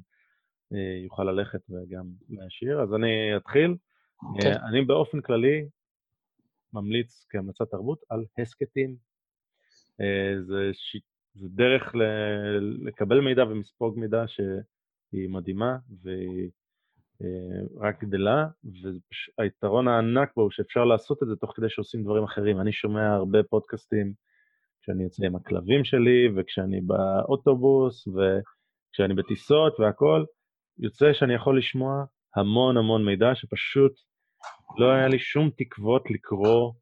אה, 0.73 1.03
יוכל 1.03 1.23
ללכת 1.23 1.61
וגם 1.69 2.05
להשאיר. 2.29 2.81
אז 2.81 2.93
אני 2.93 3.37
אתחיל. 3.37 3.75
Okay. 4.23 4.41
כן. 4.41 4.57
אני 4.69 4.85
באופן 4.85 5.21
כללי 5.21 5.67
ממליץ 6.73 7.25
כהמלצת 7.29 7.71
תרבות 7.71 7.99
על 8.09 8.25
הסכתים. 8.37 8.95
אה, 10.01 10.41
זה, 10.41 10.69
זה 11.39 11.47
דרך 11.49 11.95
ל... 11.95 12.01
לקבל 12.87 13.19
מידע 13.19 13.43
ומספוג 13.43 13.99
מידע 13.99 14.23
שהיא 14.27 15.29
מדהימה 15.29 15.77
והיא 16.03 16.49
אה, 17.21 17.87
רק 17.87 18.03
גדלה, 18.03 18.47
והיתרון 19.37 19.87
הענק 19.87 20.31
בו 20.35 20.41
הוא 20.41 20.51
שאפשר 20.51 20.85
לעשות 20.85 21.23
את 21.23 21.27
זה 21.27 21.35
תוך 21.35 21.51
כדי 21.55 21.69
שעושים 21.69 22.03
דברים 22.03 22.23
אחרים. 22.23 22.61
אני 22.61 22.71
שומע 22.71 23.13
הרבה 23.15 23.43
פודקאסטים 23.43 24.13
כשאני 24.81 25.03
יוצא 25.03 25.25
עם 25.25 25.35
הכלבים 25.35 25.83
שלי, 25.83 26.29
וכשאני 26.35 26.81
באוטובוס, 26.81 28.07
וכשאני 28.07 29.13
בטיסות 29.13 29.79
והכול, 29.79 30.25
יוצא 30.79 31.13
שאני 31.13 31.33
יכול 31.33 31.57
לשמוע 31.57 32.05
המון 32.35 32.77
המון 32.77 33.05
מידע 33.05 33.35
שפשוט 33.35 33.93
לא 34.77 34.91
היה 34.91 35.07
לי 35.07 35.19
שום 35.19 35.49
תקוות 35.57 36.11
לקרוא 36.11 36.73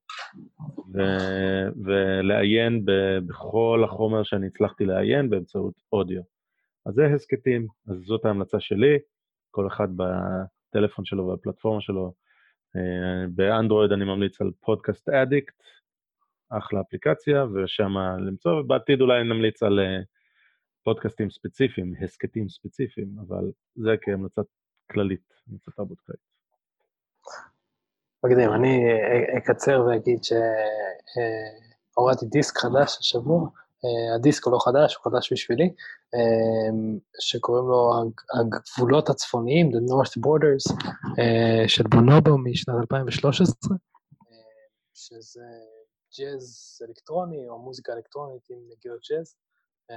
ו- 0.93 1.69
ולעיין 1.85 2.85
ב- 2.85 3.19
בכל 3.27 3.81
החומר 3.85 4.23
שאני 4.23 4.47
הצלחתי 4.47 4.85
לעיין 4.85 5.29
באמצעות 5.29 5.73
אודיו. 5.93 6.21
אז 6.85 6.93
זה 6.93 7.05
הסכתים, 7.05 7.67
אז 7.87 7.97
זאת 8.05 8.25
ההמלצה 8.25 8.59
שלי, 8.59 8.97
כל 9.51 9.67
אחד 9.67 9.87
בטלפון 9.95 11.05
שלו 11.05 11.23
ובפלטפורמה 11.23 11.81
שלו. 11.81 12.13
אה, 12.75 13.27
באנדרואיד 13.35 13.91
אני 13.91 14.05
ממליץ 14.05 14.41
על 14.41 14.51
פודקאסט 14.59 15.09
אדיקט, 15.09 15.63
אחלה 16.49 16.81
אפליקציה, 16.81 17.45
ושם 17.45 17.93
למצוא, 18.27 18.51
ובעתיד 18.59 19.01
אולי 19.01 19.23
נמליץ 19.23 19.63
על 19.63 19.79
אה, 19.79 19.99
פודקאסטים 20.83 21.29
ספציפיים, 21.29 21.93
הסכתים 22.03 22.49
ספציפיים, 22.49 23.07
אבל 23.27 23.51
זה 23.75 23.95
כהמלצת 24.01 24.45
כללית, 24.91 25.33
המלצת 25.47 25.71
תרבות 25.75 25.99
כללית. 25.99 26.34
מקדים, 28.25 28.53
אני 28.53 28.83
אקצר 29.37 29.85
ואגיד 29.87 30.19
שהורדתי 30.23 32.25
דיסק 32.25 32.57
חדש 32.57 32.97
השבוע, 32.99 33.49
אה, 33.85 34.15
הדיסק 34.15 34.45
הוא 34.45 34.53
לא 34.53 34.59
חדש, 34.59 34.95
הוא 34.95 35.11
חדש 35.11 35.33
בשבילי, 35.33 35.73
אה, 36.15 36.69
שקוראים 37.19 37.67
לו 37.67 37.91
הגבולות 38.39 39.09
הצפוניים, 39.09 39.69
The 39.69 39.91
North 39.91 40.13
Borders, 40.25 40.73
של 41.67 41.83
בונובו 41.83 42.37
משנת 42.37 42.75
2013, 42.81 43.77
שזה 44.93 45.41
ג'אז 46.19 46.77
אלקטרוני 46.87 47.49
או 47.49 47.59
מוזיקה 47.59 47.93
אלקטרונית 47.93 48.49
עם 48.49 48.59
נגיעות 48.71 48.99
ג'אז, 49.09 49.35
אה, 49.91 49.95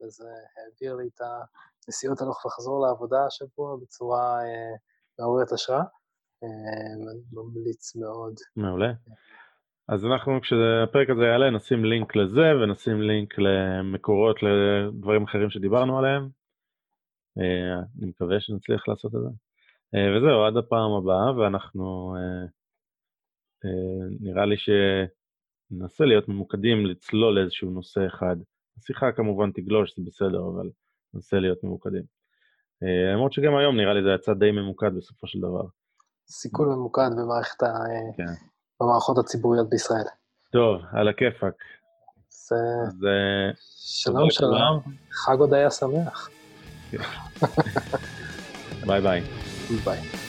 וזה 0.00 0.28
העביר 0.56 0.94
לי 0.94 1.08
את 1.14 1.20
הנסיעות 1.86 2.20
הלוך 2.20 2.46
וחזור 2.46 2.86
לעבודה 2.86 3.26
השבוע 3.26 3.76
בצורה 3.76 4.44
אה, 4.44 4.74
מעוררת 5.18 5.52
השראה. 5.52 5.82
אה, 6.42 7.14
ממליץ 7.32 7.96
מאוד. 7.96 8.34
מעולה. 8.56 8.92
אז 9.88 10.04
אנחנו, 10.04 10.40
כשהפרק 10.40 11.10
הזה 11.10 11.24
יעלה, 11.24 11.50
נשים 11.50 11.84
לינק 11.84 12.16
לזה, 12.16 12.56
ונשים 12.62 13.02
לינק 13.02 13.34
למקורות 13.38 14.36
לדברים 14.42 15.24
אחרים 15.24 15.50
שדיברנו 15.50 15.98
עליהם. 15.98 16.28
אני 17.98 18.06
מקווה 18.06 18.40
שנצליח 18.40 18.88
לעשות 18.88 19.14
את 19.14 19.20
זה. 19.20 19.28
וזהו, 20.16 20.44
עד 20.46 20.56
הפעם 20.56 20.90
הבאה, 20.90 21.36
ואנחנו, 21.36 22.14
נראה 24.20 24.46
לי 24.46 24.56
ש... 24.56 24.70
ננסה 25.70 26.04
להיות 26.04 26.28
ממוקדים, 26.28 26.86
לצלול 26.86 27.38
לאיזשהו 27.38 27.70
נושא 27.70 28.06
אחד. 28.06 28.36
השיחה 28.78 29.12
כמובן 29.12 29.52
תגלוש, 29.52 29.96
זה 29.96 30.02
בסדר, 30.06 30.40
אבל 30.54 30.70
ננסה 31.14 31.38
להיות 31.38 31.64
ממוקדים. 31.64 32.02
אה, 32.82 33.12
למרות 33.12 33.32
שגם 33.32 33.56
היום 33.56 33.76
נראה 33.76 33.94
לי 33.94 34.02
זה 34.02 34.10
יצא 34.14 34.34
די 34.34 34.50
ממוקד 34.50 34.94
בסופו 34.96 35.26
של 35.26 35.38
דבר. 35.38 35.64
סיכול 36.30 36.68
ממוקד 36.68 37.10
במערכת 37.16 37.62
ה... 37.62 37.66
כן. 38.16 38.24
במערכות 38.80 39.18
הציבוריות 39.18 39.70
בישראל. 39.70 40.04
טוב, 40.52 40.82
על 40.92 41.08
הכיפאק. 41.08 41.54
זה... 42.28 42.54
אז... 42.86 43.06
שלום, 44.02 44.30
שלום. 44.30 44.80
חג 45.12 45.36
הודיה 45.38 45.70
שמח. 45.70 46.30
ביי 48.86 49.00
ביי. 49.00 49.22
ביי. 49.84 50.27